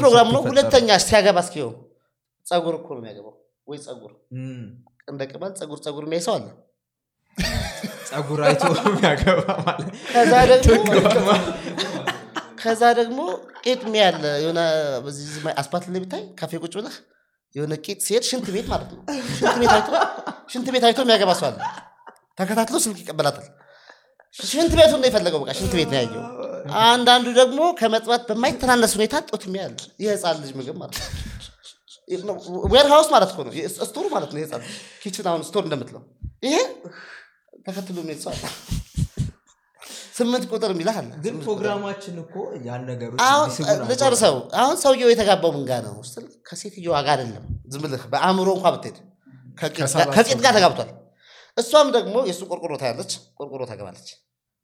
[0.00, 1.70] ፕሮግራም ነው። ሁለተኛ ሲያገባ እስኪው
[2.46, 3.34] ጸጉር እኮ ነው የሚያገባው።
[3.66, 4.12] ወይ ጸጉር
[5.08, 6.46] እንደ ቅማል ጸጉር ጸጉር የሚያይ ሰው አለ?
[8.10, 9.88] ጸጉር አይቶ የሚያገባ ማለት
[12.62, 13.18] ከዛ ደግሞ
[13.64, 14.60] ቄጥ የሚያለ የሆነ
[15.04, 15.28] በዚህ
[15.60, 16.96] አስፓልት ላይ ብታይ ካፌ ቁጭ ብለህ
[17.54, 19.00] የሆነ ቄጥ ሲሄድ ሽንት ቤት ማለት ነው።
[19.38, 19.88] ሽንት ቤት አይቶ
[20.52, 21.58] ሽንት ቤት አይቶ የሚያገባ ሰው አለ።
[22.38, 23.46] ተከታትሎ ስልክ ይቀበላታል።
[24.34, 26.24] ሽንት ቤቱ ነው የፈለገው በቃ ሽንት ቤት ነው ያየው
[26.84, 29.74] አንዳንዱ ደግሞ ከመጥባት በማይተናነስ ሁኔታ ጡት የሚያል
[30.04, 31.08] የህፃን ልጅ ምግብ ማለት ነው።
[32.72, 34.62] warehouse ማለት እኮ ነው። store ማለት ነው የህፃን
[35.02, 36.02] kitchen አሁን store እንደምትለው
[36.42, 36.56] ይሄ
[37.66, 37.96] ተከትሎ
[38.30, 38.42] አለ።
[40.16, 42.34] ስምንት ቁጥር የሚልህ አለ። ግን ፕሮግራማችን እኮ
[42.66, 45.94] ያን እንዲስቡን ልጨርሰው። አሁን ሰውየው የተጋባው ምን ጋር ነው?
[46.06, 48.98] ስትል ከሴትዮዋ ጋር አይደለም። ዝም ብልህ በአእምሮ እንኳ ብትሄድ
[50.14, 50.90] ከቂጥ ጋር ተጋብቷል።
[51.56, 54.08] እሷም ደግሞ የእሱ ቆርቆሮ ታያለች። ቆርቆሮ ታገባለች።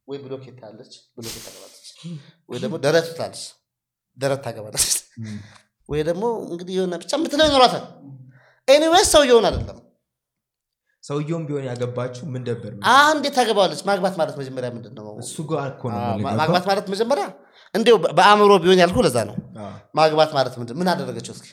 [0.09, 1.76] ወይ ብሎኬት ታያለች። ብሎኬት ታገባለች
[2.49, 3.43] ወይ ደግሞ ደረት ትላለች።
[4.17, 4.87] ደረት ታገባለች።
[5.89, 7.85] ወይ ደግሞ እንግዲህ የሆነ ብቻ የምትለው ይኖራታል።
[8.69, 9.79] anyways ሰውየውን አይደለም።
[11.05, 12.71] ሰውየውም ቢሆን ያገባችሁ ምን ነበር
[13.13, 13.81] እንዴት ታገባዋለች?
[13.89, 15.05] ማግባት ማለት መጀመሪያ ምንድን ነው?
[15.23, 17.27] እሱ ጋር እኮ ነው አዎ፣ የምንገባው። ማግባት ማለት መጀመሪያ
[17.75, 19.37] እንዲሁ በአእምሮ ቢሆን ያልኩ ለዛ ነው።
[19.95, 21.49] ማግባት ማለት ምንድን ምን አደረገችው እስኪ?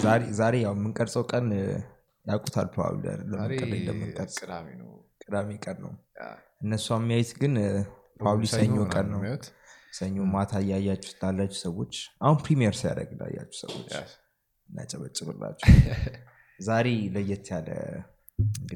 [0.00, 0.30] ዛሬ-
[0.62, 1.46] ያው የምንቀርጸው ቀን
[2.28, 3.04] ያውቁታል probably
[3.60, 4.90] ቅዳሜ ነው።
[5.22, 6.26] ቅዳሜ ቀን ነው። yeah።
[6.64, 7.54] እነሱ የሚያዩት ግን
[8.16, 9.20] probably ሰኞ ቀን ነው
[9.98, 13.92] ሰኞ ማታ እያያችሁ ላላችሁ ሰዎች አሁን premiere ሲያደርግ ላያችሁ ሰዎች
[14.70, 15.66] እናጨበጭብላችሁ።
[16.60, 17.68] ዛሬ ለየት ያለ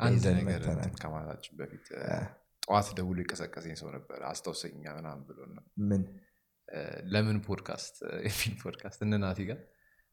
[0.02, 0.62] አንድ ነገር
[1.00, 1.86] ከማለታችን በፊት
[2.62, 5.38] ጠዋት ደውሎ የቀሰቀሰኝ ሰው ነበር። አስታውሰኛ ምናምን ብሎ
[5.88, 6.02] ምን?
[7.12, 7.96] ለምን ፖድካስት?
[8.26, 9.58] የፊልም ፖድካስት እነ ናቲ ጋር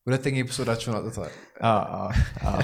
[0.08, 1.34] ሁለተኛ episode ኣቸውን አውጥተዋል።
[1.70, 2.10] አዎ፣ አዎ፣
[2.50, 2.62] አዎ።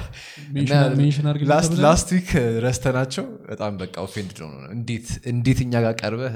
[0.97, 1.43] mention አድርግ
[1.83, 2.29] last week
[2.65, 6.35] ረስተናቸው በጣም በቃ offend ነው። እንዴት እንዴት እኛ ጋር ቀርበህ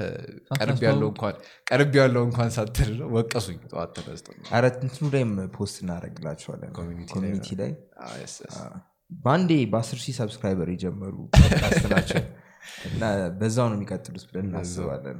[0.58, 5.78] ቀርብ ያለው እንኳን ቀርብ ያለው እንኳን ሳትል ነው። ወቀሱኝ ጠዋት ተነስተው። ኧረ እንትኑ ላይም post
[5.84, 6.72] እናደረግላችኋለን
[7.12, 7.72] community ላይ.
[9.20, 11.16] በአንዴ በአስር ሺህ subscriber የጀመሩ
[11.92, 12.22] ናቸው።
[12.88, 13.02] እና
[13.38, 15.18] በዛው ነው የሚቀጥሉት ብለን እናስባለን።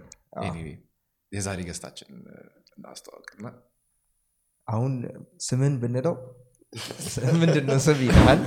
[1.33, 2.09] የዛሬ ገስታችን
[2.77, 3.47] እናስተዋወቅና
[4.71, 4.93] አሁን
[5.45, 6.15] ስምን ብንለው
[7.39, 8.41] ምንድን ነው ስም ይልሃል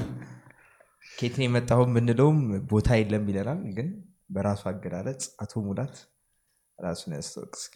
[1.14, 2.38] ኬትን የመጣሁን ብንለውም
[2.70, 3.88] ቦታ የለም ይለናል። ግን
[4.30, 5.96] በራሱ አገላለጽ አቶ ሙላት
[6.80, 7.74] ራሱን ያስታወቅ እስኪ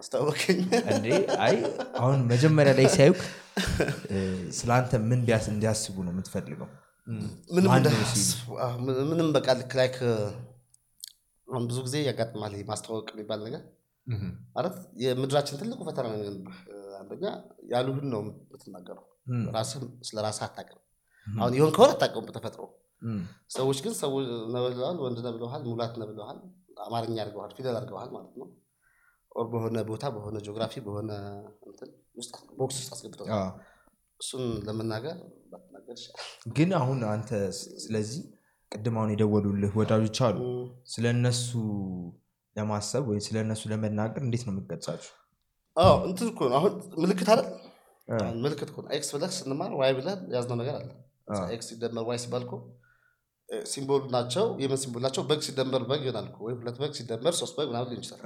[0.00, 0.58] አስታወቀኝ
[0.92, 1.06] እንዴ!
[1.44, 1.54] አይ
[2.00, 3.20] አሁን መጀመሪያ ላይ ሲያዩክ
[4.58, 6.68] ስለ አንተ ምን እንዲያስ- እንዲያስቡ ነው የምትፈልገው?
[9.10, 9.96] ምንም በቃ ልክ like
[11.48, 13.62] አሁን ብዙ ጊዜ ያጋጥማል ማስተዋወቅ የሚባል ነገር።
[14.56, 16.20] ማለት የምድራችን ትልቁ ፈተና ነው
[17.02, 17.24] አንደኛ
[17.72, 20.80] ያሉህን ነው የምትናገረው። እም፣ ራስህ ስለ ራስህ አታውቅም።
[21.26, 22.62] አሁን ይሆን ከሆነ አታውቀውም በተፈጥሮ።
[23.52, 24.12] ሰዎች ግን ሰው
[24.52, 26.38] ነው ብለዋል ወንድ ነው ብለዋል ሙላት ነው ብለዋል
[26.84, 28.48] አማርኛ አድርገዋል ፊደል አድርገዋል ማለት ነው።
[29.32, 31.10] or በሆነ ቦታ በሆነ ጂኦግራፊ በሆነ
[32.58, 33.26] box ውስጥ አስገብተው
[34.20, 35.16] እሱን ለመናገር
[35.52, 36.26] ባትናገር ይሻላል።
[36.56, 37.30] ግን አሁን አንተ
[37.84, 38.20] ስለዚህ
[38.72, 40.38] ቅድም አሁን የደወሉልህ ወዳጆች አሉ።
[40.92, 41.48] ስለ እነሱ
[42.56, 45.12] ለማሰብ ወይ ስለ እነሱ ለመናገር እንዴት ነው የምትገልጻችሁ
[45.76, 46.72] አዎ እንትን እኮ ነው። አሁን
[47.02, 47.48] ምልክት አይደል?
[48.42, 50.88] ምልክት እኮ X ብለህ ስንማር Y ብለህ ያዝነው ነገር አለ።
[51.54, 52.54] X ሲደመር Y ሲባል እኮ
[53.68, 55.22] symbol ናቸው የምን symbol ናቸው?
[55.30, 58.22] በግ ሲደመር በግ ይሆናል እኮ። ወይ ሁለት በግ ሲደመር ሶስት በግ ምናምን ሊሆን ይችላል።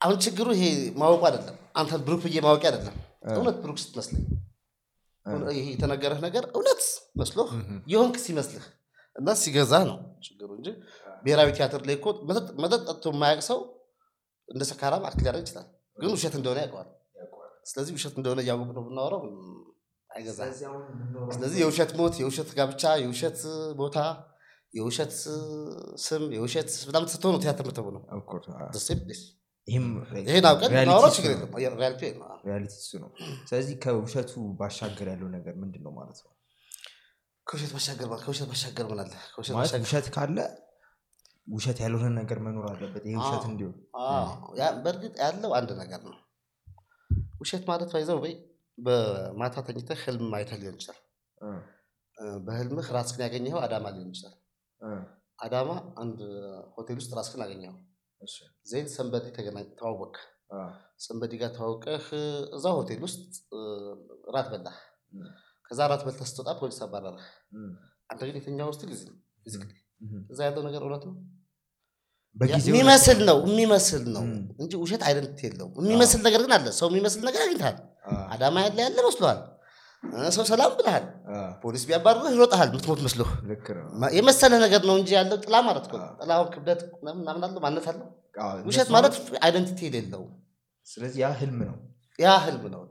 [0.00, 0.64] አሁን ችግሩ ይሄ
[1.00, 2.96] ማወቁ አይደለም። አንተን ብሩክ ብዬ ማወቂ አይደለም።
[3.32, 4.22] እውነት ብሩክ ስትመስለኝ።
[5.54, 6.80] ይሄ የተነገረህ ነገር እውነት
[7.20, 7.50] መስሎህ
[7.92, 8.64] የሆንክ ሲመስልህ
[9.16, 10.68] እና ሲገዛህ ነው ችግሩ እንጂ።
[11.24, 12.06] ብሔራዊ ቲያትር ላይ እኮ
[12.60, 13.58] መጠጥ ጠጥቶ የማያውቅ ሰው
[14.48, 15.66] እንደ ሰካራም አክት ሊያደርግ ይችላል
[16.00, 16.88] ግን ውሸት እንደሆነ ያውቀዋል።
[17.66, 19.30] ስለዚህ ውሸት እንደሆነ እያወቅ ነው ብናወራው ም፣
[20.10, 20.52] አይገዛህም።
[21.30, 23.38] ስለዚህ የውሸት ሞት የውሸት ጋብቻ የውሸት
[23.78, 23.98] ቦታ
[24.74, 25.12] የውሸት
[26.02, 28.02] ስም የውሸት ምናምን ስትሆን ነው። ቲያትር ምትሆ ነው
[30.28, 31.50] ይሄን አውቀን እሱ ችግር የለም።
[32.46, 33.10] reality እሱ ነው።
[33.48, 34.30] ስለዚህ ከውሸቱ
[34.60, 36.32] ባሻገር ያለው ነገር ምንድን ነው ማለት ነው?
[37.46, 39.12] ከውሸት ባሻገር ከውሸት ባሻገር ምን አለ?
[39.74, 40.38] ከውሸት ካለ
[41.46, 43.76] ውሸት ያልሆነ ነገር መኖር አለበት ይህ ውሸት እንዲሆን።
[44.84, 46.16] በእርግጥ ያለው አንድ ነገር ነው።
[47.40, 48.34] ውሸት ማለት ባይዘው ወይ
[48.78, 51.00] በማታ ተኝተህ ህልም አይተህ ሊሆን ይችላል።
[52.46, 54.36] በህልምህ ራስህን ያገኘኸው አዳማ ሊሆን ይችላል።
[55.38, 55.70] አዳማ
[56.02, 56.18] አንድ
[56.74, 57.76] ሆቴል ውስጥ ራስህን አገኘኸው።
[58.70, 60.14] then somebody ተገናኝ ተዋወቅ
[61.04, 62.06] somebody ጋር ተዋውቀህ
[62.56, 63.22] እዛ ሆቴል ውስጥ
[64.34, 64.76] ራት በላህ።
[65.70, 67.26] ከዛ ራት በልተህ ስትወጣ ፖሊስ አባረረህ።
[68.10, 69.02] አንተ ግን የተኛው ውስጥ ጊዜ
[70.30, 71.14] እዛ ያለው ነገር እውነት ነው
[72.66, 74.24] የሚመስል ነው የሚመስል ነው
[74.60, 77.78] እንጂ ውሸት identity የለውም የሚመስል ነገር ግን አለ። ሰው የሚመስል ነገር አግኝተሃል።
[78.34, 78.98] አዳማ ያለ ያለ
[80.02, 81.04] እ፣ ሰው ሰላም ብልሃል
[81.62, 85.86] ፖሊስ ቢያባርርህ ይሮጠሃል ምትሞት መስሎ ልክ ነው። ማ- የመሰለ ነገር ነው እንጂ ያለው ጥላ ማለት
[85.92, 88.06] ነው። ጥላውን ክብደት ምናምን አለው ማነት አለው።
[88.68, 90.22] ውሸት ማለት አይደንቲቲ የሌለው።
[90.86, 91.76] ስለዚህ ያ ህልም ነው።
[92.18, 92.82] ያ ህልም ነው።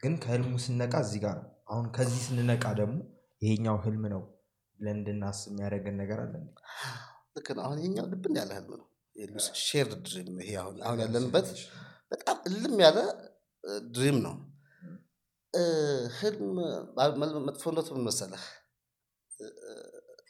[0.00, 2.96] ግን ከህልሙ ስነቃ እዚህ ጋር ነው። አሁን ከዚህ ስንነቃ ደግሞ
[3.42, 4.22] ይሄኛው ህልም ነው
[4.78, 6.34] ብለን እንድናስብ የሚያደርገን ነገር አለ?
[7.36, 8.86] ልክ ነው። አሁን ይሄኛው ልብን ያለ ህልም ነው።
[9.62, 11.46] shared dream ይሄ አሁን አሁን ያለንበት
[12.12, 12.98] በጣም እልም ያለ
[13.90, 14.34] dream ነው።
[16.16, 16.48] ህልም
[17.46, 18.42] መጥፎነቱ ምን መሰለህ?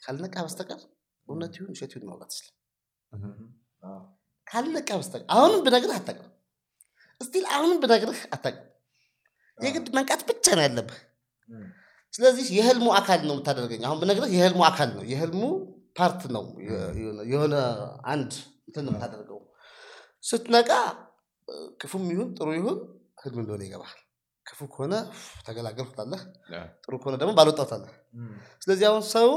[0.03, 0.81] ካልነቃ በስተቀር
[1.27, 2.55] እውነት ይሁን ውሸት ይሁን ይችላል
[3.83, 3.89] አ፣
[4.47, 6.31] ካልነቃ በስተቀር አሁንም ብነግርህ አታውቅም።
[7.21, 8.63] still አሁንም ብነግርህ አታውቅም።
[9.59, 10.97] የግድ መንቃት ብቻ ነው ያለብህ
[12.13, 15.41] ስለዚህ የህልሙ አካል ነው የምታደርገኝ። አሁን ብነግርህ የህልሙ አካል ነው። የህልሙ
[15.97, 16.43] part ነው።
[17.31, 17.65] የሆነ-
[18.11, 18.31] አንድ
[18.67, 19.39] እንትን ነው የምታደርገው።
[20.23, 20.71] ስትነቃ
[21.81, 22.77] ክፉም ይሁን ጥሩ ይሁን
[23.21, 23.95] ህልም እንደሆነ ይገባል
[24.45, 24.93] ክፉ ከሆነ
[25.45, 26.21] ተገላገልኩ ትላለህ
[26.83, 27.31] ጥሩ ከሆነ ደግሞ
[28.17, 28.29] እም፣
[28.61, 29.29] ስለዚህ አሁን ሰው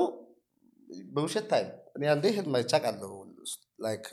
[1.14, 3.10] በውሸት time እኔ አንዴ ህልም አይቼ አውቃለሁ።
[3.84, 4.06] like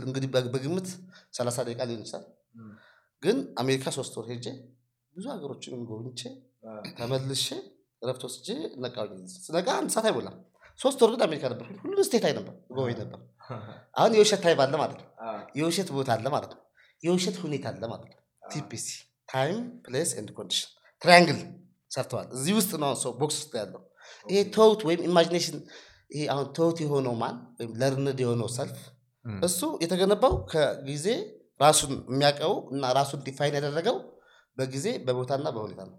[0.00, 0.88] እንግዲህ በግምት
[1.34, 2.26] ሰላሳ ደቂቃ ሊሆን ይችላል።
[3.22, 4.46] ግን አሜሪካ ሶስት ወር ሄጄ
[5.16, 6.20] ብዙ ሀገሮችን ጎብኝቼ
[6.98, 7.46] ተመልሼ
[8.02, 8.46] እረፍት ወስጄ
[8.84, 9.12] ነቃሁኝ
[9.44, 10.36] ስነቃ አንድ ሰዓት አይሞላም።
[10.78, 13.20] ሶስት ወር ግን አሜሪካ ነበር ሁሉም state አይ ነበር ጎበኝ ነበር።
[13.98, 15.08] አሁን የውሸት time አለ ማለት ነው።
[15.58, 16.62] የውሸት ቦታ አለ ማለት ነው።
[17.02, 18.18] የውሸት ሁኔታ አለ ማለት ነው።
[18.52, 18.86] TPC
[19.28, 20.70] time place and condition
[21.02, 21.40] triangle
[21.90, 23.82] ሰርተዋል። እዚህ ውስጥ ነው ሰው box ውስጥ ያለው።
[24.26, 25.58] ይሄ thought ወይም imagination
[26.10, 28.78] ይሄ አሁን thought የሆነው mind ወይም learned የሆነው self
[29.44, 31.06] እሱ የተገነባው ከጊዜ
[31.60, 33.96] ራሱን የሚያውቀው እና ራሱን define ያደረገው
[34.56, 35.96] በጊዜ በቦታና በሁኔታ ነው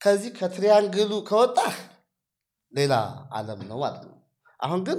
[0.00, 1.74] ከዚህ ከ triangle ኡ ከወጣህ
[2.72, 2.94] ሌላ
[3.32, 4.16] አለም ነው ማለት ነው።
[4.60, 4.98] አሁን ግን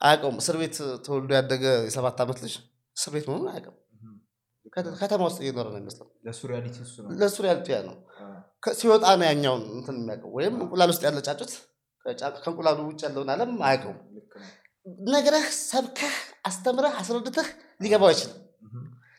[0.00, 2.54] አያውቀውም። እስር ቤት ተወልዶ ያደገ የሰባት ዓመት ልጅ
[2.96, 3.76] እስር ቤት መሆኑን አያውቅም።
[5.00, 6.08] ከተማ ውስጥ እየኖረ ነው የሚመስለው።
[7.20, 7.96] ለእሱ reality ያ ነው።
[8.74, 11.52] ሲወጣ ነው ያኛውን እንትን የሚያውቀው ወይም እንቁላል ውስጥ ያለ ጫጩት
[12.36, 13.98] ከእንቁላሉ ውጭ ያለውን አለም አያውቀውም።
[15.08, 16.14] ነግረህ ሰብከህ
[16.48, 17.48] አስተምረህ አስረድተህ
[17.80, 18.38] ሊገባው አይችልም።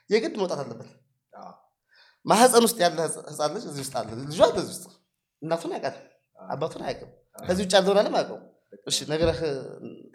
[0.09, 0.89] የግድ መውጣት አለበት
[2.25, 4.85] ማህፀን ውስጥ ያለ ህፃ- ህፃን ልጅ እዚህ ውስጥ አለ። ልጇ አለ እዚህ ውስጥ
[5.41, 6.05] እናቱን አያውቃትም
[6.49, 7.09] አባቱን አያውቅም።
[7.39, 8.43] ከዚህ ውጭ ያለውን አለም አያውቀውም?
[8.87, 9.39] እሺ ነግረህ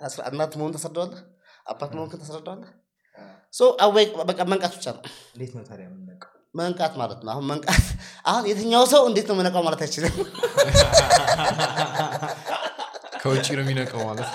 [0.00, 1.20] ታስረ- እናት መሆን ታስረዳዋለህ?
[1.66, 2.70] አባት መሆንክን ታስረዳዋለህ?
[3.18, 3.22] አ፣
[3.54, 5.02] so አወይ በቃ መንቃት ብቻ ነው።
[5.34, 6.30] እንዴት ነው ታዲያ የምንነቃው?
[6.54, 7.82] መንቃት ማለት ነው። አሁን መንቃት
[8.30, 10.14] አሁን የትኛው ሰው እንዴት ነው መነቃው ማለት አይችልም።
[13.22, 14.28] ከውጭ ነው የሚነቀው ማለት?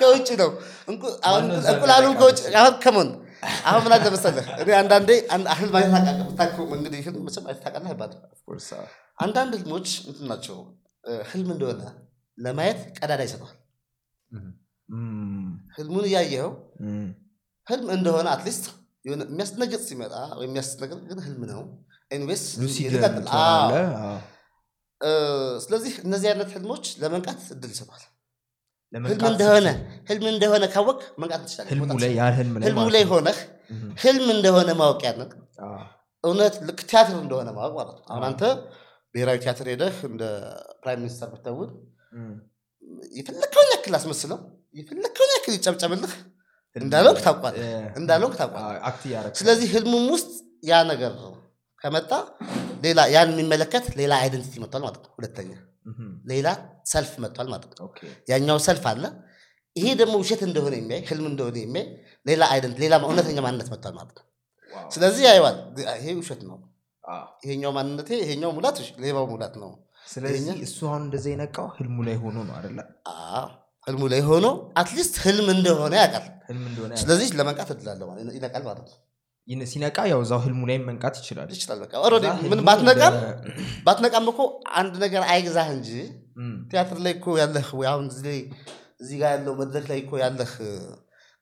[0.00, 0.50] ከውጭ ነው።
[0.88, 2.14] እንቁላሉን?
[2.20, 3.08] ከውጭ አሁን ከሞን
[3.66, 4.44] አሁን ምን አለ መሰለህ?
[4.60, 5.10] እኔ አንዳንዴ
[5.88, 8.20] ታውቃለህ። ብታውቀው እንግዲህ ህልም መቼም ታውቃለህ አይባልም።
[9.18, 10.56] አንዳንድ ህልሞች እንትን ናቸው?
[11.30, 11.82] ህልም እንደሆነ
[12.38, 13.56] ለማየት ቀዳዳ ይሰጠዋል።
[15.76, 16.50] ህልሙን እያየኸው
[17.66, 18.64] ህልም እንደሆነ at least
[19.04, 21.62] የሆነ የሚያስደነግጥ ሲመጣ ወይም የሚያስደነግጥ ግን ህልም ነው
[25.00, 25.10] እ፣
[25.62, 28.02] ስለዚህ እነዚህ አይነት ህልሞች ለመንቃት እድል ይሰጠዋል
[28.92, 29.68] ህልም እንደሆነ
[30.08, 31.70] ህልም እንደሆነ ካወቅ መንቃት ትችላለህ።
[32.66, 33.38] ህልሙ ላይ ሆነህ
[34.02, 35.02] ህልም እንደሆነ ማወቅ
[35.64, 35.76] አዎ።
[36.24, 38.42] እውነት ልክ ቲያትር እንደሆነ ማወቅ ማለት ነው። አሁን አንተ
[39.14, 40.22] ብሔራዊ ቲያትር ሄደህ እንደ
[40.82, 41.70] prime minister ብትተውን
[43.16, 44.38] የፈለግከውን ያክል አስመስለው
[44.76, 46.12] የፈለግከውን ያክል ይጨብጨብልህ
[46.76, 47.18] እንዳለውክ
[47.56, 47.64] እ፣
[47.96, 48.34] እንዳለውክ
[49.04, 50.30] እያደረግህ ስለዚህ ህልሙም ውስጥ
[50.64, 51.12] ያ ነገር
[51.82, 52.10] ከመጣ
[52.82, 55.50] ሌላ ያን የሚመለከት ሌላ identity መጥቷል ማለት ነው። ሁለተኛ
[56.30, 56.48] ሌላ
[56.86, 57.88] self መጥቷል ማለት ነው።
[58.28, 59.04] ያኛው self አለ።
[59.76, 61.86] ይሄ ደግሞ ውሸት እንደሆነ የሚያይ ህልም እንደሆነ የሚያይ
[62.26, 64.26] ሌላ identity ሌላ እውነተኛ ማንነት መጥቷል ማለት ነው።
[64.90, 65.56] ስለዚህ ያየዋል።
[65.96, 66.58] ይሄ ውሸት ነው።
[67.44, 69.70] ይሄኛው ማንነቴ ይሄኛው ሙላት ሌባው ሙላት ነው።
[70.12, 70.36] ስለዚህ
[70.66, 72.78] እሱ አሁን እንደዛ የነቃው ህልሙ ላይ ሆኖ ነው አይደለ?
[73.86, 74.46] ህልሙ ላይ ሆኖ
[74.80, 76.26] at least ህልም እንደሆነ ያውቃል።
[77.02, 78.98] ስለዚህ ለመንቃት እድላለሁ ይነቃል ማለት ነው
[79.66, 81.80] ሲነቃ ያው እዛው ህልሙ ላይ መንቃት ይችላል። ይችላል
[82.68, 83.14] ባትነቃም
[83.86, 84.40] ባትነቃም እኮ
[84.80, 85.90] አንድ ነገር አይግዛህ እንጂ
[86.70, 90.52] ቲያትር ላይ እኮ ያለህ አሁን እዚህ ጋር ያለው መድረክ ላይ እኮ ያለህ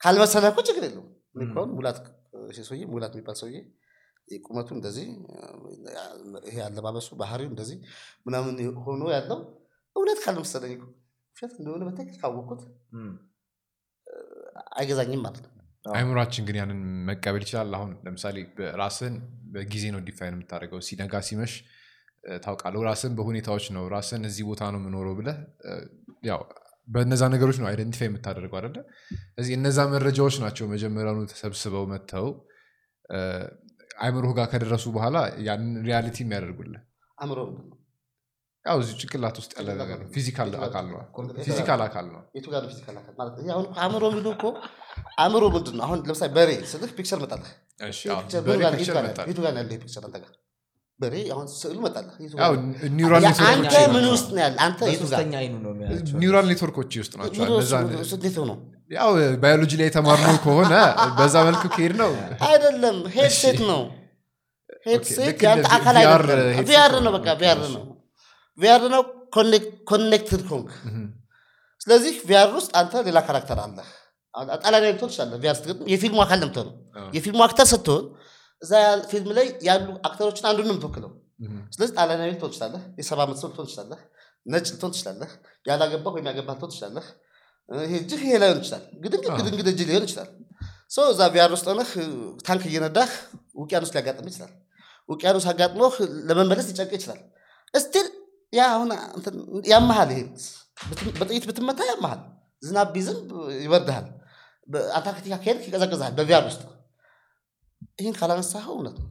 [0.00, 1.08] ካልመሰለህ እኮ ችግር የለውም።
[1.52, 1.98] አሁን ሙላት
[2.62, 3.58] ሰውዬ ሙላት የሚባል ሰውዬ
[4.44, 5.06] ቁመቱ እንደዚህ
[6.48, 7.78] ይሄ አለባበሱ ባህሪው እንደዚህ
[8.26, 8.54] ምናምን
[8.84, 9.38] ሆኖ ያለው
[9.96, 10.74] እውነት ካልመሰለኝ
[11.36, 12.62] ውሸት እንደሆነ በትክክል ካወቅኩት
[14.76, 15.49] አይገዛኝም ማለት ነው
[15.84, 18.36] አይምሯችን ግን ያንን መቀበል ይችላል። አሁን ለምሳሌ
[18.80, 19.14] ራስን
[19.52, 21.52] በጊዜ ነው define የምታደርገው። ሲነጋ ሲመሽ
[22.24, 25.74] እ፣ ታውቃለህ ራስን በሁኔታዎች ነው። ራስን እዚህ ቦታ ነው የምኖረው ብለህ እ፣
[26.28, 26.40] ያው
[26.88, 28.76] በእነዛ ነገሮች ነው identify የምታደርገው አደለ
[29.38, 32.26] እዚህ እነዛ መረጃዎች ናቸው መጀመሪያኑ ተሰብስበው መጥተው
[33.10, 33.18] እ፣
[34.00, 36.82] አይምሮህ ጋር ከደረሱ በኋላ ያንን reality የሚያደርጉልህ።
[37.18, 37.38] አእምሮ
[38.64, 40.98] ያው እዚህ ጭንቅላት ውስጥ ያለ ነገር ነው። physical አካል ነው።
[41.46, 43.14] physical አካል ነው። የቱ ጋር physical አካል?
[43.18, 44.02] ማለት ይሄ አሁን እኮ አእምሮ
[44.32, 44.44] እኮ?
[45.18, 45.84] አእምሮ ምንድን ነው?
[45.86, 47.50] አሁን ለምሳሌ በሬ ስልህ picture መጣለህ
[47.82, 48.10] የቱ
[48.46, 48.96] ጋር- ይሄ picture
[50.04, 50.30] አንተ ጋር?
[51.00, 52.08] በሬ አሁን ስዕሉ አንተ
[52.96, 53.38] ኔትወርኮች
[53.86, 55.22] ምን ናቸው። ውስጥ ነው ያለ አንተ የቱ ጋር?
[56.20, 57.42] neural network ኦች ውስጥ ናቸው
[58.16, 58.58] እንዴት ነው
[58.90, 59.10] ያው
[59.42, 60.72] ባዮሎጂ ላይ የተማርነው ከሆነ
[61.18, 62.12] በዛ መልኩ ከሄድ ነው።
[62.46, 63.80] አይደለም headset ነው።
[64.86, 67.82] headset የአንተ አካል አይደለም። headset VR ነው። ነው በቃ VR ነው
[68.58, 69.02] VR ነው
[69.88, 70.70] connected ኮንክ።
[71.80, 73.78] ስለዚህ VR ውስጥ አንተ ሌላ character አለ
[74.64, 76.74] ጣሊያን ልትሆን ትችላለህ VR ስትገጥም የፊልሙ አካል ነው የምትሆነው።
[77.14, 78.04] የፊልሙ actor ስትሆን
[78.62, 78.72] እዛ
[79.10, 81.10] ፊልም ላይ ያሉ actor ኦችን አንዱን ነው የምትወክለው።
[81.74, 84.00] ስለዚህ ጣሊያናዊ ልትሆን ትችላለህ የሰባ ዓመት ሰው ልትሆን ትችላለህ
[84.46, 85.30] ነጭ ልትሆን ትችላለህ
[85.66, 87.06] ያላገባህ ወይም ያገባህ ልትሆን ትችላለህ።
[87.68, 90.30] ይሄ እጅህ ይሄ ላይሆን ይችላል። ግድንግድ ግድንግድ እጅ ሊሆን ይችላል።
[90.90, 91.90] so እዛ VR ውስጥ ሆነህ
[92.46, 93.10] ታንክ እየነዳህ
[93.60, 94.52] ውቅያኖስ ሊያጋጥም ይችላል።
[95.08, 95.94] ውቅያኖስ አጋጥሞህ
[96.28, 97.20] ለመመለስ ሊጨንቅ ይችላል።
[97.74, 98.06] still
[98.52, 98.88] ያ አሁን
[99.70, 100.20] ያመሃል ይሄ
[101.18, 102.20] በጥይት ብትመታ ያመሃል።
[102.62, 103.18] ዝናብ ቢዘንም
[103.60, 104.06] ይበርድሃል።
[104.68, 106.62] በአንታርክቲካ ከሄድክ ይቀዘቅዝሃል በ VR ውስጥ።
[107.98, 109.08] ይህን ካላነሳኸው እውነት ነው።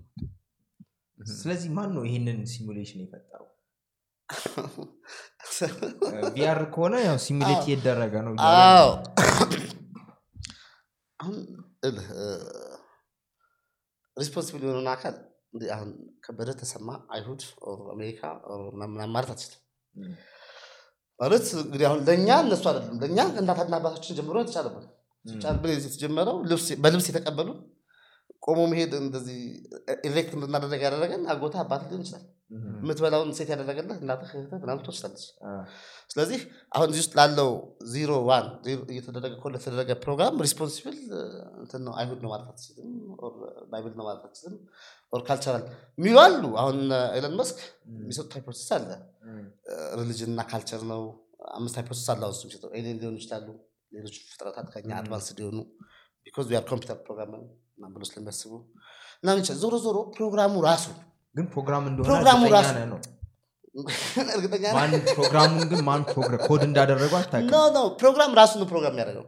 [1.35, 3.45] ስለዚህ ማን ነው ይህንን simulation የፈጠረው?
[6.35, 8.33] ቪአር ከሆነ ያው ሲሙሌት እየደረገ ነው
[11.19, 11.37] አሁን
[14.17, 15.15] ሪስፖንሲብል የሆነውን አካል
[15.75, 15.89] አሁን
[16.29, 17.41] ከበደ ተሰማ አይሁድ
[17.93, 18.21] አሜሪካ
[19.13, 19.61] ማለት አትችልም።
[21.19, 24.85] ማለት እንግዲህ አሁን ለእኛ እነሱ አይደለም ለእኛ እናትና አባታችን ጀምሮ የተቻለብን
[25.25, 27.49] ጫልብን የተጀመረው ልብስ- በልብስ የተቀበሉ
[28.45, 29.39] ቆሞ መሄድ እንደዚህ
[30.07, 34.81] ኤሌክት እንድናደረግ ያደረገን አጎታ አባት ሊሆን ይችላል የምትበላውን ሴት ያደረገለት እናትህ እህትህ ምናምን
[35.43, 35.51] አ፣
[36.13, 36.39] ስለዚህ
[36.71, 37.49] አሁን እዚህ ውስጥ ላለው
[37.91, 38.45] ዜሮ ዋን
[38.89, 40.97] እየተደረገ እኮ ለተደረገ ፕሮግራም ሪስፖንሲብል
[41.61, 42.89] እንትን ነው አይሁድ ነው ማለት አትችልም
[43.71, 44.55] ባይብል ነው ማለት አትችልም
[45.13, 45.63] ኦር ካልቸራል
[45.99, 46.79] የሚሉ አሉ አሁን
[47.17, 47.59] ኤለን መስክ
[47.95, 48.89] የሚሰጡት ሃይፖቴሲስ አለ።
[49.99, 51.01] ሪሊጅን እና ካልቸር ነው
[51.57, 53.47] አምስት ሃይፖቴሲስ አለ አሁን የሚሰጠው ኤሊየን ሊሆኑ ይችላሉ
[53.91, 55.59] ሌሎች ፍጥረታት ከኛ አድቫንስ ሊሆኑ
[56.25, 57.31] because we are computer program
[57.93, 58.51] ብሎ ስለሚያስቡ
[59.39, 60.87] ይችላል ዞሮ ዞሮ ፕሮግራሙ ራሱ
[61.35, 63.17] ግን ፕሮግራም እንደሆነ ፕሮግራሙ እርግጠኛ ራሱ-
[64.35, 64.63] እርግጠኛ
[65.11, 66.01] ፕሮግራሙን ግን ማን
[66.45, 69.25] ኮድ እንዳደረገው አታውቅም። ፕሮግራም ራሱ ነው ፕሮግራም ያደረገው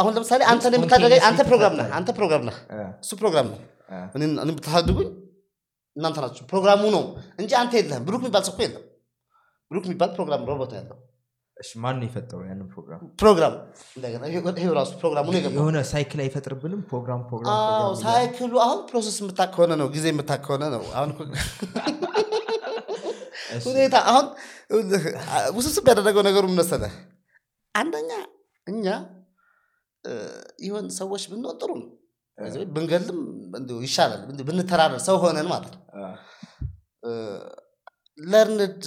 [0.00, 2.56] አሁን ለምሳሌ አንተ ግን የምታደረገ አንተ ፕሮግራም ነህ አንተ ፕሮግራም ነህ
[3.02, 3.58] እሱ ፕሮግራም ነው።
[4.16, 5.08] እኔን ብታሳድጉኝ
[5.96, 7.04] እናንተ ናቸው ፕሮግራሙ ነው
[7.38, 8.82] እንጂ አንተ የለህም። ብሩክ የሚባል ሰው እኮ የለም።
[9.70, 10.98] ብሩክ የሚባል ፕሮግራም ሮቦት ያለው
[11.76, 13.00] ማን የፈጠረው ያንን ፕሮግራም?
[13.20, 13.54] ፕሮግራም
[13.96, 16.80] እንደገና ይሄ- ይሄ ራሱ ፕሮግራሙ የሆነ cycle አይፈጥርብንም?
[16.90, 17.54] ፕሮግራም ፕሮግራም?
[18.02, 21.10] cycle ኡ አሁን process የምታክ ከሆነ ነው ጊዜ የምታክ ከሆነ ነው። አሁን
[23.66, 24.26] ሁኔታ አሁን
[25.56, 26.92] ውስብስብ ያደረገው ነገሩ ምን መሰለህ?
[27.74, 28.10] አንደኛ
[28.66, 28.86] እኛ
[30.62, 31.88] ይሆን ሰዎች ብንሆን ጥሩ ነው።
[32.74, 33.18] ብንገልም
[33.84, 35.82] ይሻላል ብንተራረር ሰው ሆነን ማለት ነው
[38.18, 38.82] ለርንድ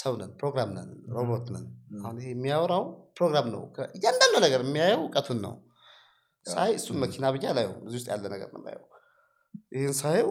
[0.00, 1.66] ሰው ነን ፕሮግራም ነን ሮቦት ነን።
[2.00, 2.84] አሁን ይሄ የሚያወራው
[3.18, 3.62] ፕሮግራም ነው።
[3.96, 5.54] እያንዳንዱ ነገር የሚያየው እውቀቱን ነው።
[6.46, 8.84] ሳይ እሱን መኪና ብዬ አላየው እዚህ ውስጥ ያለ ነገር ነው የማየው።
[9.74, 10.30] ይህን ሳየው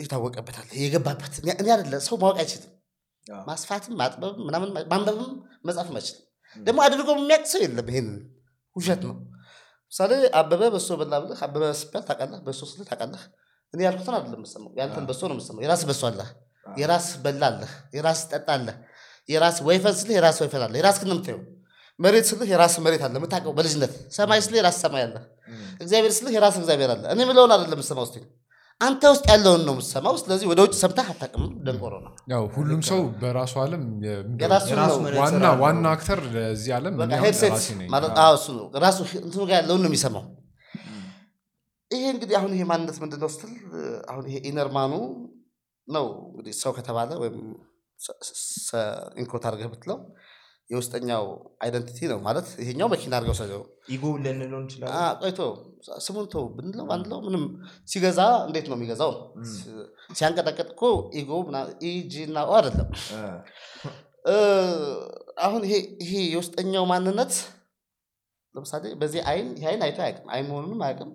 [0.00, 2.72] የታወቀበታል የገባበት እኔ አይደለ ሰው ማወቅ አይችልም።
[3.48, 5.32] ማስፋትም ማጥበብም ምናምን ማንበብም
[5.68, 6.24] መጻፍም አይችልም።
[6.56, 8.16] ደግሞ አድርጎ የሚያውቅ ሰው የለም ይሄንን
[8.76, 9.16] ውሸት ነው።
[9.92, 12.40] ምሳሌ አበበ በሶ በላ ብለህ አበበ ስባል ታውቃለህ?
[12.46, 13.22] በሶ ስልህ ታውቃለህ?
[13.74, 16.28] እኔ ያልኩትን አይደለም የምሰማው ያንተን በሶ ነው የምሰማው የራስ በሶ አለህ
[16.76, 18.76] የራስ በላ አለህ የራስ ጠጣ አለህ
[19.28, 21.40] የራስ ወይፈን ስልህ የራስ ወይፈን አለ የራስ ግን የምታየው።
[21.98, 25.16] መሬት ስልህ የራስ መሬት አለ የምታውቀው በልጅነት ሰማይ ስልህ የራስ ሰማይ አለ
[25.80, 28.22] እግዚአብሔር ስልህ የራስ እግዚአብሔር አለ። እኔ ምለውን አይደለም የምሰማው ስ
[28.80, 33.00] አንተ ውስጥ ያለውን ነው የምሰማው። ስለዚህ ወደ ውጭ ሰምተህ አታውቅም ደንቆሮ ነው ያው ሁሉም ሰው
[33.22, 33.82] በራሱ ዓለም
[35.20, 39.56] ዋና ዋና actor ለዚህ ዓለም headset ራሴ ነኝ። ማለት አዎ። እሱ ነው። ራሱ እንትኑ ጋር
[39.60, 40.24] ያለውን ነው የሚሰማው።
[41.90, 43.52] ይሄ እንግዲህ አሁን ይሄ ማንነት ምንድን ነው ስትል
[44.10, 44.92] አሁን ይሄ inner man ኡ
[45.88, 47.36] ነው እንግዲህ ሰው ከተባለ ወይም
[49.20, 49.98] in quote አድርገህ ብትለው
[50.70, 51.24] የውስጠኛው
[51.64, 53.62] identity ነው ማለት ይሄኛው መኪና አድርገው ሰው
[53.94, 54.96] ego ልንለው እንችላለን?
[55.22, 55.38] ቆይቶ
[56.06, 57.44] ስሙን ተው ብንለው ባንለው ምንም
[57.88, 58.18] ሲገዛ
[58.48, 59.12] እንዴት ነው የሚገዛው?
[60.18, 60.82] ሲያንቀጠቀጥ እኮ
[61.20, 61.30] ego
[61.90, 62.88] E G እና O አይደለም።
[65.46, 65.62] አሁን
[66.02, 67.32] ይሄ የውስጠኛው ማንነት
[68.54, 71.10] ለምሳሌ በዚህ አይን ይሄ አይን አይቶ አያውቅም። አይን መሆኑንም አያውቅም።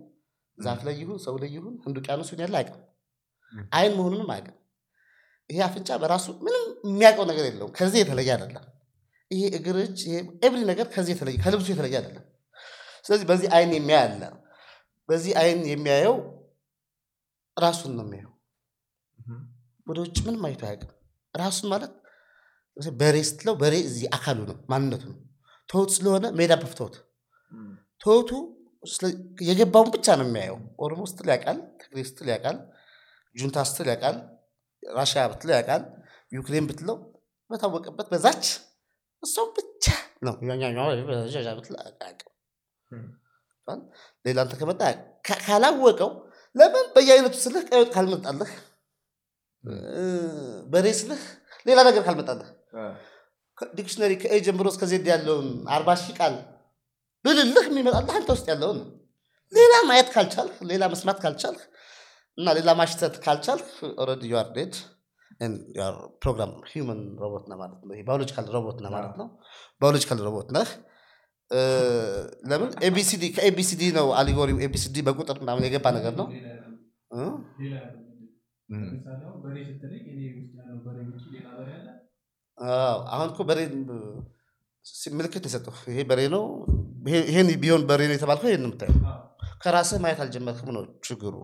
[0.58, 2.82] ዛፍ ላይ ይሁን ሰው ላይ ይሁን ህንድ ውቅያኖስ ይሁን ያለ አያውቅም።
[3.76, 4.58] አይን መሆኑንም አያውቅም
[5.50, 8.66] ይሄ አፍንጫ በራሱ ምንም የሚያውቀው ነገር የለውም። ከዚህ የተለየ አይደለም።
[9.32, 12.26] ይሄ እግር እጅ ይሄ ኤብሪ ነገር ከዚህ የተለየ ከልብሱ የተለየ አይደለም።
[13.06, 14.22] ስለዚህ በዚህ አይን የሚያይ አለ።
[15.10, 16.16] በዚህ አይን የሚያየው
[17.58, 18.32] ራሱን ነው የሚያየው።
[19.88, 20.92] ወደ ውጭ ምንም አይቶ አያውቅም።
[21.34, 21.92] ራሱን ማለት
[22.98, 25.18] በሬ ስትለው በሬ እዚህ አካሉ ነው ማንነቱ ነው።
[25.70, 26.96] ትሁት ስለሆነ ሜዳ በፍተውት
[28.84, 32.58] ስለ- የገባውን ብቻ ነው የሚያየው። ኦሮሞ ስትል ያውቃል ትግሬ ስትል ያውቃል
[33.36, 34.18] ጁንታ ስትል ያውቃል
[34.98, 35.84] ራሽያ ብትለው ያውቃል
[36.32, 36.98] ዩክሬን ብትለው
[37.52, 38.44] በታወቀበት በዛች
[39.24, 39.86] እሷም ብቻ
[40.22, 40.34] ነው
[41.60, 42.30] ብትለው አያውቅም።
[44.26, 44.82] ሌላ አንተ ከመጣ
[45.46, 46.12] ካላወቀው
[46.56, 48.52] ለምን በየአይነቱ ስልህ ቀይ ወጥ ካልመጣልህ?
[50.72, 51.22] በሬ ስልህ
[51.66, 52.50] ሌላ ነገር ካልመጣልህ?
[53.74, 56.36] dictionary ከ A ጀምሮ እስከ Z ያለውን አርባ ሺህ ቃል
[57.26, 58.80] ብልልህ የሚመጣልህ አንተ ውስጥ ያለውን
[59.54, 61.64] ሌላ ማየት ካልቻልህ ሌላ መስማት ካልቻልህ
[62.38, 63.70] እና ሌላ ማሽተት ካልቻልህ
[64.02, 64.74] already you are dead
[66.22, 69.28] program human robot ነህ ማለት ነው። biological robot ነህ ማለት ነው።
[69.82, 70.70] biological robot ነህ።
[72.50, 76.28] ለምን ABCD ከ ABCD ነው allegory ው ABCD በቁጥር ምናምን የገባ ነገር ነው
[83.10, 83.60] አሁን እኮ በሬ
[85.14, 86.44] ምልክት የሰጠው ይሄ በሬ ነው።
[87.08, 88.98] ይሄ- ይሄን ቢሆን በሬ ነው የተባልከው ይሄን የምታየው
[89.64, 91.36] ከራስህ ማየት አልጀመርክም ነው ችግሩ።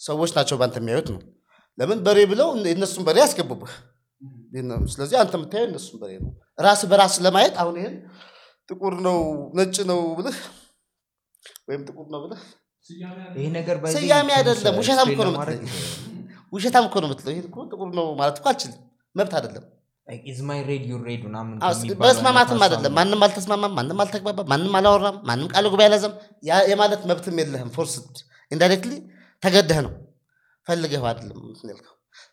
[0.00, 1.20] ሰዎች ናቸው በአንተ የሚያዩት ነው።
[1.78, 3.72] ለምን በሬ ብለው የእነሱን በሬ ያስገቡብህ።
[4.92, 7.96] ስለዚህ አንተ የምታየው የእነሱን በሬ ነው። ራስህ በራስህ ለማየት አሁን ይሄን
[8.68, 9.18] ጥቁር ነው
[9.58, 10.38] ነጭ ነው ብልህ
[11.68, 12.42] ወይም ጥቁር ነው ብልህ
[13.96, 15.62] ስያሜ አይደለም፣ ውሸታም እኮ ነው የምትለኝ።
[16.52, 18.78] ውሸታም እኮ ነው የምትለው። ይሄን ጥቁር ነው ማለት እኮ አልችልም፣
[19.16, 19.64] መብት አይደለም።
[22.46, 27.38] አይነት አይደለም። ማንም አልተስማማም፣ ማንም አልተግባባም፣ ማንም አላወራም፣ ማንም ቃል ጉባኤ አልያዘም። ያ የማለት መብትም
[27.42, 27.94] የለህም። force
[28.52, 28.92] indirectly
[29.42, 29.92] ተገደህ ነው
[30.66, 31.40] ፈልገህ አይደለም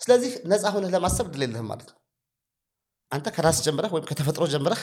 [0.02, 2.00] ስለዚህ ነፃ ሆነህ ለማሰብ እድል የለህም ማለት ነው።
[3.12, 4.82] አንተ ከራስ ጀምረህ ወይም ከተፈጥሮ ጀምረህ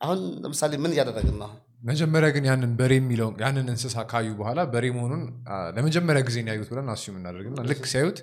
[0.00, 1.48] አሁን ለምሳሌ ምን እያደረግን ነው?
[1.82, 5.22] መጀመሪያ ግን ያንን በሬ የሚለውን ያንን እንስሳ ካዩ በኋላ በሬ መሆኑን
[5.76, 8.18] ለመጀመሪያ ጊዜ ያዩት ብለን assume እናደርግና ልክ ሲያዩት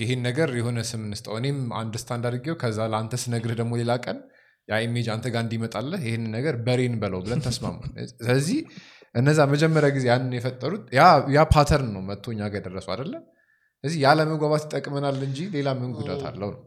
[0.00, 4.18] ይሄን ነገር የሆነ ስም እንስጠው እኔም understand አድርጌው ከዛ ለአንተ ስነግርህ ደግሞ ሌላ ቀን
[4.68, 7.76] ያ image አንተ ጋር እንዲመጣለህ ይህን ነገር በሬን በለው ብለን ተስማሙ
[8.14, 8.58] ስለዚህ
[9.16, 11.06] እነዛ መጀመሪያ ጊዜ ያንን የፈጠሩት ያ-
[11.52, 13.22] pattern ነው መጥቶ እኛ ጋር የደረሱ አይደለም
[13.84, 16.60] ስለዚህ ያለመግባባት ይጠቅመናል እንጂ ሌላ ምን ጉዳት አለው ነው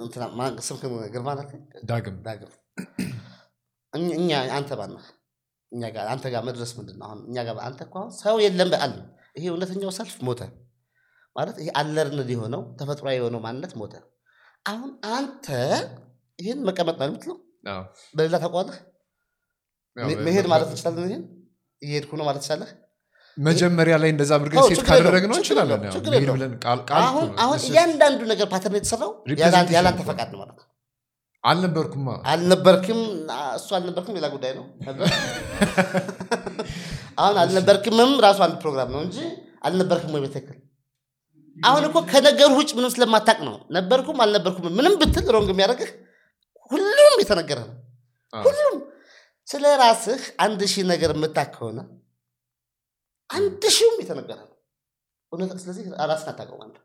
[0.00, 0.82] እንትና ማን- ስምህ
[1.14, 1.46] ግርማ ነህ?
[1.88, 2.52] ዳግም ዳግም
[3.92, 4.46] እኛ-
[5.90, 7.06] ጋር አንተ ጋር መድረስ ምንድን ነው?
[7.06, 8.92] አሁን እኛ ጋር አንተ እኮ አሁን ሰው የለም በአል
[9.36, 10.40] ይሄ እውነተኛው ሰልፍ ሞተ
[11.36, 13.94] ማለት ይሄ አለርንድ የሆነው ተፈጥሯዊ የሆነው ማንነት ሞተ።
[14.66, 15.46] አሁን አንተ
[16.38, 17.36] ይህን መቀመጥ ነው የምትለው
[18.14, 18.36] በሌላ
[19.96, 21.24] በ- መሄድ ማለት ትችላለህ። ይሄን
[21.82, 22.70] እየሄድኩ ነው ማለት ትችላለህ።
[23.36, 24.80] መጀመሪያ ላይ እንደዛ አዎ፣ ሴት
[25.38, 25.80] እንችላለን።
[27.00, 29.10] አሁን ነው። እሱ- እያንዳንዱ ነገር ፓተርን የተሰራው
[29.76, 30.64] ያላንተ ፈቃድ ነው። ማለት ነው።
[31.44, 33.00] አልነበርኩማ አልነበርክም
[33.56, 34.14] እሱ አልነበርክም?
[34.18, 34.64] ሌላ ጉዳይ ነው።
[37.20, 38.12] አሁን አልነበርክምም?
[38.24, 39.16] ራሱ አንድ ፕሮግራም ነው እንጂ
[39.64, 40.56] አልነበርክም ወይ በትክክል?
[41.56, 45.90] አሁን እኮ ከነገሩ ውጭ ምንም ስለማታቅ ነው። ነበርኩም አልነበርኩም ምንም ብትል wrong የሚያደርግህ
[46.70, 47.74] ሁሉም የተነገረ ነው።
[48.32, 48.76] ሁሉም
[49.48, 51.80] ስለ ራስህ አንድ ሺህ ነገር የምታውቅ ከሆነ
[53.30, 54.56] አንድ ሺህም የተነገረ ነው።
[55.32, 56.76] እውነት ስለዚህ ራስን አታውቀውም አንተ።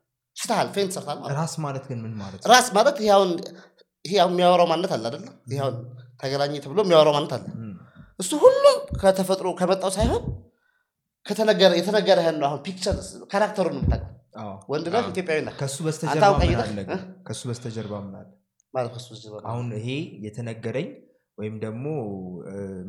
[0.76, 2.42] ፌንት ሰርታል ራስ ማለት ግን ምን ማለት?
[2.52, 3.32] ራስ ማለት አሁን
[4.06, 5.76] የሚያወራው ማንነት አለ አይደለም ይሄ አሁን
[6.22, 7.46] ተገናኘ ተብሎ የሚያወራው ማንነት አለ።
[8.20, 10.24] እሱ ሁሉም ከተፈጥሮ ከመጣው ሳይሆን
[11.26, 12.96] ከተነገረ የተነገረህን ነው አሁን picture
[13.32, 14.16] character ኡን ነው የምታውቀው።
[14.72, 16.78] ወንድ ነህ ኢትዮጵያዊ ነህ። ከሱ በስተጀርባ ምን አለ?
[17.28, 18.28] ከሱ በስተጀርባ ምን አለ?
[19.52, 19.90] አሁን ይሄ
[20.26, 20.88] የተነገረኝ
[21.40, 21.86] ወይም ደግሞ